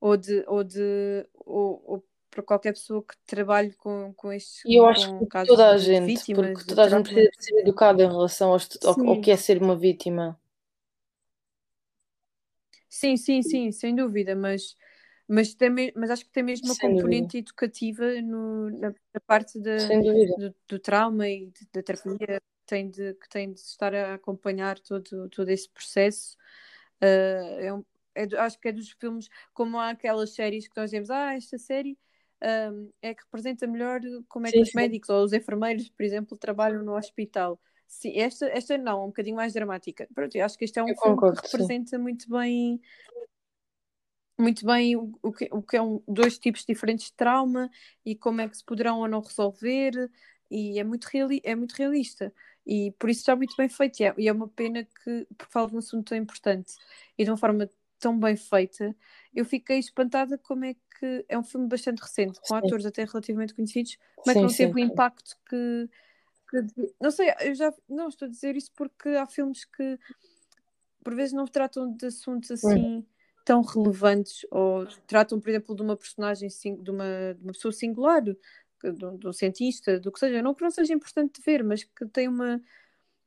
ou 0.01 0.17
de, 0.17 0.45
ou 0.47 0.63
de 0.63 1.27
ou, 1.35 1.83
ou 1.87 2.09
para 2.33 2.43
qualquer 2.43 2.73
pessoa 2.73 3.05
que 3.05 3.15
trabalhe 3.27 3.75
com, 3.75 4.13
com 4.15 4.33
estes 4.33 4.65
E 4.65 4.77
eu 4.77 4.87
acho 4.87 5.19
que 5.19 5.27
toda 5.47 5.69
a 5.69 5.77
gente, 5.77 6.07
vítimas, 6.07 6.53
porque 6.53 6.67
toda 6.67 6.85
a 6.85 6.89
gente 6.89 7.13
precisa 7.13 7.31
ser 7.39 7.61
educada 7.61 8.03
em 8.03 8.09
relação 8.09 8.53
ao, 8.53 8.59
ao, 8.85 9.09
ao, 9.11 9.21
que 9.21 9.31
é 9.31 9.37
ser 9.37 9.63
uma 9.63 9.77
vítima. 9.77 10.41
Sim, 12.89 13.19
sim, 13.19 13.43
sim, 13.43 13.71
sem 13.71 13.95
dúvida, 13.95 14.35
mas, 14.35 14.75
mas, 15.29 15.55
tem, 15.55 15.93
mas 15.95 16.11
acho 16.11 16.25
que 16.25 16.33
tem 16.33 16.43
mesmo 16.43 16.69
uma 16.69 16.75
sem 16.75 16.91
componente 16.91 17.27
dúvida. 17.27 17.39
educativa 17.39 18.23
no, 18.23 18.71
na, 18.71 18.95
na 19.13 19.21
parte 19.27 19.61
de, 19.61 19.77
do, 20.39 20.55
do, 20.67 20.79
trauma 20.79 21.29
e 21.29 21.53
da 21.71 21.83
terapia 21.83 22.41
tem 22.65 22.89
de, 22.89 23.13
que 23.15 23.29
tem 23.29 23.53
de 23.53 23.61
estar 23.61 23.95
a 23.95 24.15
acompanhar 24.15 24.79
todo, 24.79 25.29
todo 25.29 25.49
esse 25.51 25.69
processo. 25.69 26.35
Uh, 27.03 27.61
é 27.61 27.75
um, 27.75 27.85
é, 28.15 28.25
acho 28.39 28.59
que 28.59 28.69
é 28.69 28.73
dos 28.73 28.91
filmes, 28.93 29.29
como 29.53 29.79
há 29.79 29.91
aquelas 29.91 30.35
séries 30.35 30.67
que 30.67 30.77
nós 30.77 30.91
dizemos, 30.91 31.11
ah, 31.11 31.35
esta 31.35 31.59
série 31.59 31.99
um, 32.43 32.91
é 33.01 33.15
que 33.15 33.23
representa 33.25 33.67
melhor 33.67 34.01
como 34.29 34.47
é 34.47 34.51
que 34.51 34.57
sim, 34.57 34.63
os 34.63 34.71
sim. 34.71 34.77
médicos 34.77 35.09
ou 35.09 35.25
os 35.25 35.33
enfermeiros, 35.33 35.89
por 35.89 36.03
exemplo, 36.03 36.37
trabalham 36.37 36.83
no 36.83 36.97
hospital. 36.97 37.59
Sim, 37.87 38.19
esta, 38.19 38.47
esta 38.47 38.77
não, 38.79 39.05
um 39.05 39.09
bocadinho 39.09 39.37
mais 39.37 39.53
dramática. 39.53 40.09
Pronto, 40.15 40.35
eu 40.35 40.45
acho 40.45 40.57
que 40.57 40.65
este 40.65 40.79
é 40.79 40.83
um 40.83 40.89
eu 40.89 40.97
filme 40.97 41.15
concordo, 41.15 41.41
que 41.41 41.49
representa 41.49 41.97
sim. 41.97 42.03
muito 42.03 42.29
bem 42.29 42.81
muito 44.39 44.67
bem 44.67 44.97
o, 44.97 45.13
o, 45.23 45.31
que, 45.31 45.49
o 45.53 45.63
que 45.63 45.77
é 45.77 45.83
um, 45.83 46.03
dois 46.09 46.39
tipos 46.39 46.65
diferentes 46.65 47.07
de 47.07 47.13
trauma 47.15 47.71
e 48.05 48.17
como 48.17 48.41
é 48.41 48.49
que 48.49 48.57
se 48.57 48.65
poderão 48.65 48.99
ou 48.99 49.07
não 49.07 49.21
resolver 49.21 50.11
e 50.51 50.81
é 50.81 50.85
muito, 50.85 51.05
reali 51.05 51.41
é 51.45 51.55
muito 51.55 51.73
realista 51.73 52.33
e 52.67 52.93
por 52.99 53.11
isso 53.11 53.21
está 53.21 53.37
muito 53.37 53.55
bem 53.57 53.69
feito. 53.69 54.01
E 54.01 54.05
é, 54.05 54.15
e 54.19 54.29
é 54.29 54.33
uma 54.33 54.49
pena 54.49 54.85
que, 54.85 55.27
porque 55.37 55.53
fala 55.53 55.69
de 55.69 55.75
um 55.75 55.79
assunto 55.79 56.09
tão 56.09 56.19
importante 56.19 56.75
e 57.17 57.25
de 57.25 57.31
uma 57.31 57.37
forma 57.37 57.69
tão 58.03 58.19
bem 58.19 58.37
feita, 58.37 58.95
eu 59.33 59.45
fiquei 59.45 59.79
espantada 59.79 60.37
como 60.37 60.65
é 60.65 60.75
que 60.75 61.25
é 61.29 61.39
um 61.39 61.45
filme 61.45 61.69
bastante 61.69 62.01
recente, 62.01 62.41
com 62.41 62.49
sim. 62.49 62.57
atores 62.57 62.85
até 62.85 63.05
relativamente 63.05 63.55
conhecidos, 63.55 63.97
é 64.27 64.35
que 64.35 64.41
não 64.41 64.49
sim, 64.49 64.57
teve 64.57 64.75
o 64.75 64.79
impacto 64.81 65.37
que, 65.49 65.89
que, 66.51 66.95
Não 67.01 67.13
sei, 67.13 67.33
eu 67.43 67.55
já 67.55 67.73
não 67.89 68.09
estou 68.09 68.27
a 68.27 68.31
dizer 68.31 68.57
isso 68.57 68.73
porque 68.75 69.11
há 69.11 69.25
filmes 69.25 69.65
que 69.65 69.99
por 71.05 71.15
vezes 71.15 71.33
não 71.33 71.47
tratam 71.47 71.93
de 71.95 72.07
assuntos 72.07 72.51
assim. 72.51 72.99
Hum. 72.99 73.07
Tão 73.45 73.61
relevantes, 73.61 74.47
ou 74.53 74.87
tratam, 75.05 75.41
por 75.41 75.51
exemplo, 75.51 75.75
de 75.75 75.83
uma 75.83 75.97
personagem, 75.97 76.49
de 76.49 76.91
uma, 76.93 77.35
de 77.35 77.43
uma 77.43 77.53
pessoa 77.53 77.73
singular, 77.73 78.23
do, 78.23 78.39
do 79.19 79.33
cientista, 79.33 79.99
do 79.99 80.13
que 80.13 80.21
seja, 80.21 80.41
não 80.41 80.55
que 80.55 80.63
não 80.63 80.71
seja 80.71 80.95
importante 80.95 81.41
de 81.41 81.45
ver, 81.45 81.65
mas 81.65 81.83
que 81.83 82.07
tem 82.07 82.29
uma, 82.29 82.61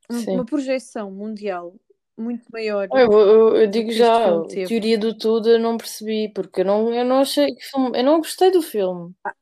uma 0.09 0.45
projeção 0.45 1.11
mundial 1.11 1.77
muito 2.17 2.45
maior. 2.51 2.87
Eu, 2.91 3.11
eu, 3.11 3.55
eu 3.57 3.67
digo 3.67 3.91
já, 3.91 4.35
a 4.35 4.47
teoria 4.47 4.97
do 4.97 5.17
tudo 5.17 5.49
eu 5.49 5.59
não 5.59 5.77
percebi, 5.77 6.31
porque 6.33 6.61
eu 6.61 6.65
não, 6.65 6.93
eu 6.93 7.05
não 7.05 7.19
achei 7.19 7.53
que 7.53 7.63
filme, 7.63 7.97
eu 7.97 8.03
não 8.03 8.17
gostei 8.17 8.51
do 8.51 8.61
filme. 8.61 9.13
Ah. 9.23 9.33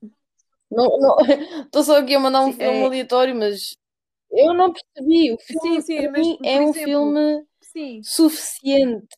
Estou 1.66 1.84
só 1.84 2.00
aqui 2.00 2.16
a 2.16 2.20
mandar 2.20 2.42
um 2.42 2.52
sim, 2.52 2.58
filme 2.58 2.78
é... 2.80 2.86
aleatório, 2.86 3.36
mas 3.36 3.76
eu 4.32 4.54
não 4.54 4.74
percebi. 4.74 5.34
O 5.34 5.38
filme 5.38 5.82
sim, 5.82 5.82
sim, 5.82 6.08
mas, 6.10 6.28
mim, 6.28 6.38
é 6.44 6.54
exemplo, 6.54 6.70
um 6.70 6.74
filme 6.74 7.46
sim. 7.62 8.02
suficiente, 8.04 9.16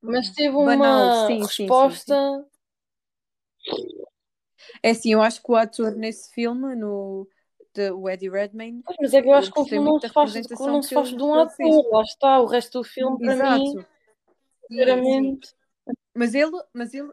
mas 0.00 0.30
teve 0.30 0.54
uma 0.54 1.26
resposta 1.28 2.46
é 4.82 4.90
assim, 4.90 5.12
eu 5.12 5.22
acho 5.22 5.42
que 5.42 5.50
o 5.50 5.56
ator 5.56 5.94
nesse 5.96 6.32
filme, 6.32 6.74
no, 6.74 7.28
de, 7.76 7.90
o 7.90 8.08
Eddie 8.08 8.30
Redmayne. 8.30 8.82
Mas 8.98 9.12
é 9.12 9.20
que 9.20 9.28
eu 9.28 9.34
acho 9.34 9.52
que 9.52 9.60
o 9.60 9.66
filme 9.66 9.86
não 9.86 10.00
se 10.00 10.08
faz, 10.08 10.34
não 10.58 10.82
se 10.82 10.94
faz 10.94 11.08
de 11.10 11.22
um 11.22 11.34
ator, 11.34 11.86
lá 11.92 12.02
está, 12.02 12.40
o 12.40 12.46
resto 12.46 12.78
do 12.78 12.84
filme 12.84 13.18
para 13.18 13.34
Exato. 13.34 13.62
mim, 13.62 13.84
sinceramente. 14.68 15.54
Mas 16.14 16.34
ele, 16.34 16.62
mas 16.72 16.94
ele, 16.94 17.12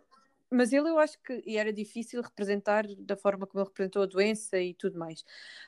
mas 0.49 0.71
ele 0.71 0.89
eu 0.89 0.97
acho 0.97 1.21
que 1.21 1.43
e 1.45 1.57
era 1.57 1.73
difícil 1.73 2.21
representar 2.21 2.87
da 2.99 3.17
forma 3.17 3.45
como 3.45 3.61
ele 3.61 3.67
representou 3.67 4.03
a 4.03 4.05
doença 4.05 4.57
e 4.57 4.73
tudo 4.73 4.97
mais. 4.97 5.25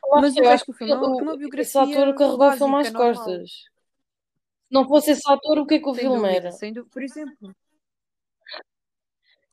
Mas 0.10 0.36
eu 0.38 0.48
acho 0.50 0.64
que 0.64 0.72
o 0.72 0.74
filme 0.74 0.94
é 0.94 0.96
uma 0.96 1.38
biografia. 1.38 1.62
Esse 1.62 1.78
ator 1.78 2.16
carregou 2.16 2.48
o 2.48 2.52
filme 2.54 2.76
às 2.76 2.90
costas. 2.92 3.52
Se 3.52 4.74
não 4.74 4.88
fosse 4.88 5.12
esse 5.12 5.30
ator, 5.30 5.60
o 5.60 5.66
que 5.66 5.76
é 5.76 5.80
que 5.80 5.90
o 5.90 5.94
sem 5.94 6.04
filme 6.04 6.18
dúvida, 6.18 6.36
era? 6.36 6.52
Sem 6.52 6.74
dúvida, 6.74 6.92
por 6.92 7.04
exemplo. 7.04 7.56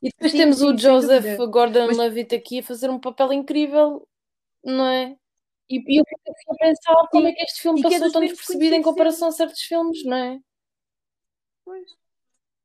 E 0.01 0.09
depois 0.09 0.31
sim, 0.31 0.37
temos 0.37 0.57
sim, 0.57 0.65
o 0.65 0.77
Joseph 0.77 1.37
Gordon-Levitt 1.49 2.35
aqui 2.35 2.59
a 2.59 2.63
fazer 2.63 2.89
um 2.89 2.99
papel 2.99 3.31
incrível, 3.31 4.05
não 4.63 4.87
é? 4.87 5.15
E, 5.73 5.83
e 5.87 5.97
eu 5.99 6.05
fico 6.05 6.53
a 6.53 6.55
pensar 6.55 7.07
como 7.09 7.27
é 7.27 7.31
que 7.31 7.43
este 7.43 7.61
filme 7.61 7.81
passou 7.81 8.11
tão 8.11 8.21
despercebido 8.21 8.75
em 8.75 8.81
comparação 8.83 9.29
a 9.29 9.31
certos 9.31 9.61
filmes, 9.61 10.05
não 10.05 10.15
é? 10.15 10.39
Pois. 11.65 11.89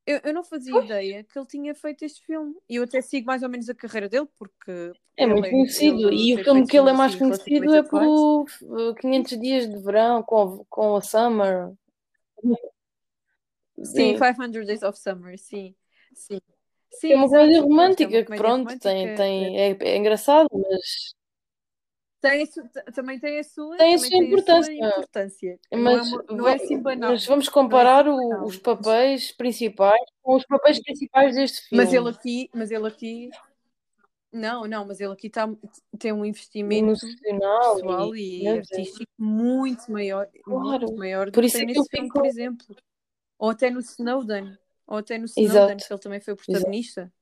Eu, 0.06 0.20
eu 0.24 0.34
não 0.34 0.44
fazia 0.44 0.78
ideia 0.78 1.24
que 1.24 1.38
ele 1.38 1.46
tinha 1.46 1.74
feito 1.74 2.04
este 2.04 2.24
filme. 2.24 2.54
E 2.68 2.76
eu 2.76 2.82
até 2.82 3.00
sigo 3.00 3.26
mais 3.26 3.42
ou 3.42 3.48
menos 3.48 3.68
a 3.68 3.74
carreira 3.74 4.08
dele, 4.08 4.26
porque. 4.38 4.92
É 5.16 5.26
muito 5.26 5.48
conhecido. 5.48 6.08
ele 6.08 6.30
E 6.30 6.32
o 6.34 6.36
tem 6.36 6.44
filme 6.44 6.66
que 6.66 6.78
ele 6.78 6.90
é 6.90 6.92
mais 6.92 7.14
assim 7.14 7.18
conhecido 7.18 7.74
é 7.74 7.82
pelo 7.82 8.46
uh, 8.62 8.94
500 8.94 9.40
Dias 9.40 9.68
de 9.68 9.82
Verão 9.82 10.22
com, 10.22 10.64
com 10.68 10.96
a 10.96 11.00
Summer. 11.00 11.72
Sim, 13.82 14.16
Sim. 14.16 14.18
500 14.18 14.66
Days 14.66 14.82
of 14.82 14.98
Summer, 14.98 15.38
sim. 15.38 15.74
Sim. 16.14 16.40
Sim, 16.90 17.12
É 17.12 17.16
uma 17.16 17.28
comédia 17.28 17.58
Pronto, 17.58 17.64
é 17.64 17.68
romântica 17.68 18.08
uma 18.08 18.24
que, 18.24 18.36
pronto, 18.36 18.78
tem, 18.78 18.98
romântica. 18.98 19.16
tem, 19.16 19.60
é, 19.60 19.76
é 19.80 19.96
engraçado, 19.96 20.48
mas, 20.52 21.14
Tem 22.20 22.44
su- 22.46 22.68
também 22.94 23.18
tem 23.20 23.38
a 23.38 23.44
sua, 23.44 23.76
Tem 23.76 23.94
a 23.94 23.98
sua 23.98 24.08
tem 24.08 24.20
a 24.20 24.24
importância. 24.24 24.74
sua 24.76 24.88
importância. 24.88 25.60
Não 25.70 25.78
é, 25.78 25.82
mas, 25.96 26.10
não 26.10 26.48
é 26.48 26.56
va- 26.58 26.64
assim 26.64 26.82
banal. 26.82 27.10
mas 27.12 27.26
vamos 27.26 27.46
Não 27.46 27.50
é 27.50 27.54
comparar 27.54 28.00
assim 28.08 28.10
o- 28.10 28.28
banal. 28.28 28.44
os 28.46 28.56
papéis 28.58 29.32
principais 29.32 30.00
com 30.22 30.34
os 30.36 30.44
papéis 30.44 30.82
principais 30.82 31.36
deste 31.36 31.62
Mas 31.76 31.90
filme. 31.90 32.08
ele 32.08 32.16
aqui, 32.16 32.50
mas 32.52 32.70
ele 32.72 32.86
aqui. 32.88 33.30
Não, 34.32 34.66
não, 34.66 34.84
mas 34.84 35.00
ele 35.00 35.12
aqui 35.12 35.30
tá, 35.30 35.48
tem 35.98 36.12
um 36.12 36.24
investimento 36.24 36.84
Emocional 36.84 37.74
pessoal 37.76 38.16
e, 38.16 38.42
e 38.42 38.48
artístico 38.48 39.10
muito 39.16 39.90
maior, 39.90 40.28
Claro. 40.42 40.86
muito 40.86 40.96
maior 40.96 41.26
do 41.26 41.32
Por 41.32 41.40
que 41.40 41.46
isso 41.46 41.56
é 41.56 41.60
que 41.60 41.66
nesse 41.66 41.88
filme, 41.88 42.08
fico- 42.08 42.18
por 42.18 42.26
exemplo. 42.26 42.76
Ou 43.38 43.50
até 43.50 43.70
no 43.70 43.78
Snowden. 43.80 44.58
Ou 44.86 44.98
até 44.98 45.16
no 45.18 45.24
Snowden, 45.26 45.50
Exato. 45.76 45.86
que 45.86 45.92
ele 45.92 46.00
também 46.00 46.20
foi 46.20 46.34
o 46.34 46.36
protagonista. 46.36 47.12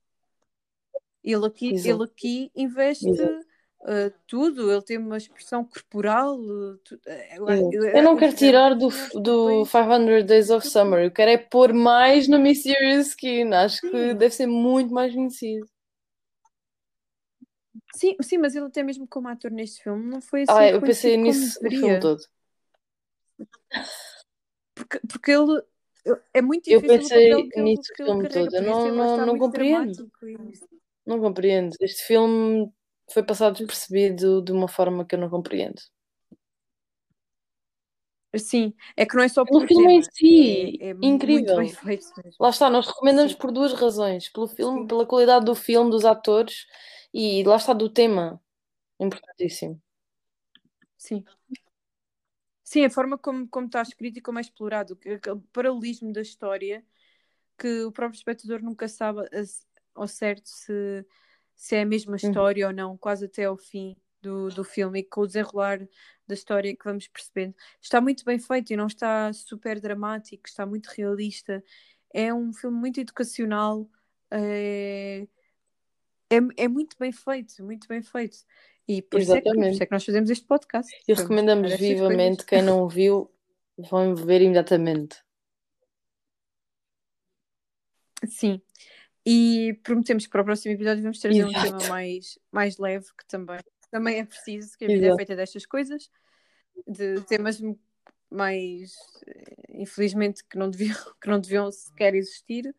Ele 1.23 1.47
aqui, 1.47 1.75
Exato. 1.75 1.89
ele 2.03 2.05
aqui 2.11 2.51
investe 2.57 3.09
Exato. 3.09 3.46
Uh, 3.87 4.13
tudo, 4.27 4.71
ele 4.71 4.83
tem 4.83 4.99
uma 4.99 5.17
expressão 5.17 5.65
corporal. 5.65 6.39
uh, 6.39 6.77
tu- 6.85 6.97
uh, 6.97 7.51
eu- 7.51 7.73
eu- 7.73 7.85
Eu 7.89 8.03
não 8.03 8.13
eu- 8.13 8.19
quero 8.19 8.33
eu- 8.33 8.37
tirar 8.37 8.73
eu 8.73 8.79
do, 8.79 8.89
do 9.21 9.47
papéis- 9.65 9.71
500 9.71 10.25
Days 10.25 10.51
of 10.51 10.67
Summer. 10.69 11.05
Eu 11.05 11.11
quero 11.11 11.31
é 11.31 11.39
pôr 11.39 11.73
mais 11.73 12.29
no 12.29 12.39
Mysterious 12.39 13.09
Skin. 13.09 13.53
Acho 13.55 13.81
que 13.81 13.91
Sim. 13.91 14.15
deve 14.17 14.31
ser 14.35 14.47
muito 14.47 14.93
mais 14.93 15.15
conhecido. 15.15 15.67
Sim, 17.95 18.15
sim, 18.21 18.37
mas 18.39 18.55
ele 18.55 18.67
até 18.67 18.83
mesmo 18.83 19.07
como 19.09 19.29
ator 19.29 19.51
neste 19.51 19.83
filme 19.83 20.05
não 20.11 20.21
foi 20.21 20.43
assim 20.43 20.53
Ah, 20.53 20.69
eu 20.69 20.81
pensei 20.83 21.17
nisso 21.17 21.59
o 21.65 21.71
filme 21.71 21.99
todo. 22.01 22.23
Porque, 24.75 25.01
porque 25.09 25.31
ele 25.33 25.63
é 26.35 26.43
muito 26.43 26.69
Eu 26.69 26.81
difícil 26.81 26.99
pensei 27.01 27.33
o 27.35 27.37
papel 27.39 27.49
que 27.51 27.61
nisso 27.61 27.93
o 27.93 27.97
filme 27.97 28.29
todo. 28.29 28.55
Eu 28.55 28.63
não, 28.63 28.95
não, 28.95 29.27
não 29.27 29.39
compreendo. 29.39 30.11
Não 31.07 31.21
compreendo. 31.21 31.75
Este 31.81 32.05
filme 32.05 32.71
foi 33.13 33.23
passado 33.23 33.57
despercebido 33.57 34.43
de 34.43 34.53
uma 34.53 34.69
forma 34.69 35.05
que 35.05 35.15
eu 35.15 35.19
não 35.19 35.31
compreendo. 35.31 35.81
Sim, 38.39 38.75
é 38.97 39.07
que 39.07 39.15
não 39.17 39.23
é 39.23 39.29
só 39.29 39.43
O 39.43 39.47
pelo 39.47 39.67
filme 39.67 39.95
em 39.95 40.03
si, 40.03 40.79
é, 40.81 40.91
é 40.91 40.97
incrível. 41.01 41.57
Lá 42.39 42.51
está, 42.51 42.69
nós 42.69 42.87
recomendamos 42.87 43.33
Sim. 43.33 43.39
por 43.39 43.51
duas 43.51 43.73
razões. 43.73 44.29
Pelo 44.29 44.47
filme, 44.47 44.81
Sim. 44.81 44.87
pela 44.87 45.07
qualidade 45.07 45.45
do 45.45 45.55
filme, 45.55 45.91
dos 45.91 46.05
atores 46.05 46.67
e 47.15 47.43
lá 47.45 47.57
está 47.57 47.73
do 47.73 47.89
tema. 47.89 48.41
Importantíssimo. 49.01 49.81
Sim. 50.97 51.25
Sim, 52.63 52.85
a 52.85 52.91
forma 52.91 53.17
como, 53.17 53.49
como 53.49 53.67
está 53.67 53.81
escrito 53.81 54.19
e 54.19 54.21
como 54.21 54.39
é 54.39 54.43
explorado, 54.43 54.95
aquele 54.95 55.41
paralelismo 55.53 56.13
da 56.13 56.21
história 56.21 56.85
que 57.57 57.85
o 57.85 57.93
próprio 57.93 58.19
espectador 58.19 58.61
nunca 58.61 58.89
sabe 58.89 59.21
ao 59.95 60.09
certo 60.09 60.47
se, 60.47 61.07
se 61.57 61.75
é 61.75 61.83
a 61.83 61.87
mesma 61.87 62.17
história 62.17 62.67
ou 62.67 62.73
não, 62.73 62.97
quase 62.97 63.25
até 63.25 63.45
ao 63.45 63.57
fim 63.57 63.97
do, 64.21 64.49
do 64.51 64.63
filme, 64.63 65.01
e 65.01 65.05
com 65.05 65.23
o 65.23 65.27
desenrolar 65.27 65.81
da 66.27 66.35
história 66.35 66.77
que 66.77 66.85
vamos 66.85 67.09
percebendo. 67.09 67.55
Está 67.81 68.01
muito 68.01 68.25
bem 68.25 68.39
feito 68.39 68.73
e 68.73 68.77
não 68.77 68.87
está 68.87 69.33
super 69.33 69.81
dramático, 69.81 70.47
está 70.47 70.67
muito 70.67 70.89
realista. 70.89 71.65
É 72.13 72.33
um 72.33 72.53
filme 72.53 72.79
muito 72.79 73.01
educacional, 73.01 73.89
é, 74.31 75.27
é, 76.31 76.37
é 76.57 76.69
muito 76.69 76.97
bem 76.99 77.13
feito, 77.13 77.65
muito 77.65 77.89
bem 77.89 78.03
feito. 78.03 78.39
E 78.89 79.03
por 79.03 79.21
isso, 79.21 79.35
é 79.35 79.41
que, 79.41 79.53
por 79.53 79.67
isso 79.67 79.83
é 79.83 79.87
que 79.87 79.93
nós 79.93 80.05
fazemos 80.05 80.31
este 80.31 80.47
podcast. 80.47 80.93
E 81.09 81.13
recomendamos 81.13 81.75
vivamente. 81.75 82.45
Quem 82.45 82.63
não 82.63 82.89
viu, 82.89 83.31
vão 83.77 84.15
ver 84.15 84.43
imediatamente. 84.43 85.25
Sim. 88.29 88.61
E 89.27 89.75
prometemos 89.83 90.25
que 90.25 90.31
para 90.31 90.43
o 90.43 90.45
próximo 90.45 90.73
episódio 90.75 91.03
vamos 91.03 91.19
trazer 91.19 91.45
um 91.45 91.49
Exato. 91.49 91.79
tema 91.79 91.89
mais, 91.89 92.39
mais 92.53 92.79
leve, 92.79 93.07
que 93.19 93.27
também, 93.27 93.59
também 93.91 94.21
é 94.21 94.25
preciso, 94.25 94.79
que 94.79 94.85
a 94.85 94.89
vida 94.89 95.01
é 95.01 95.07
Exato. 95.07 95.17
feita 95.17 95.37
destas 95.37 95.67
coisas, 95.67 96.09
de 96.87 97.21
temas 97.23 97.61
mais, 98.31 98.95
eh, 99.27 99.81
infelizmente, 99.81 100.45
que 100.49 100.57
não 100.57 100.71
deviam, 100.71 100.97
que 101.21 101.29
não 101.29 101.41
deviam 101.41 101.73
sequer 101.73 102.15
existir, 102.15 102.73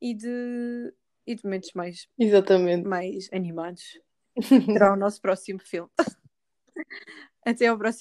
e 0.00 0.14
de, 0.14 0.94
e 1.26 1.34
de 1.34 1.44
momentos 1.44 1.72
mais, 1.74 2.06
Exatamente. 2.16 2.86
mais 2.86 3.28
animados. 3.32 4.00
Será 4.78 4.92
o 4.92 4.96
nosso 4.96 5.20
próximo 5.20 5.58
filme. 5.58 5.90
Até 7.44 7.66
ao 7.66 7.76
próximo 7.76 7.98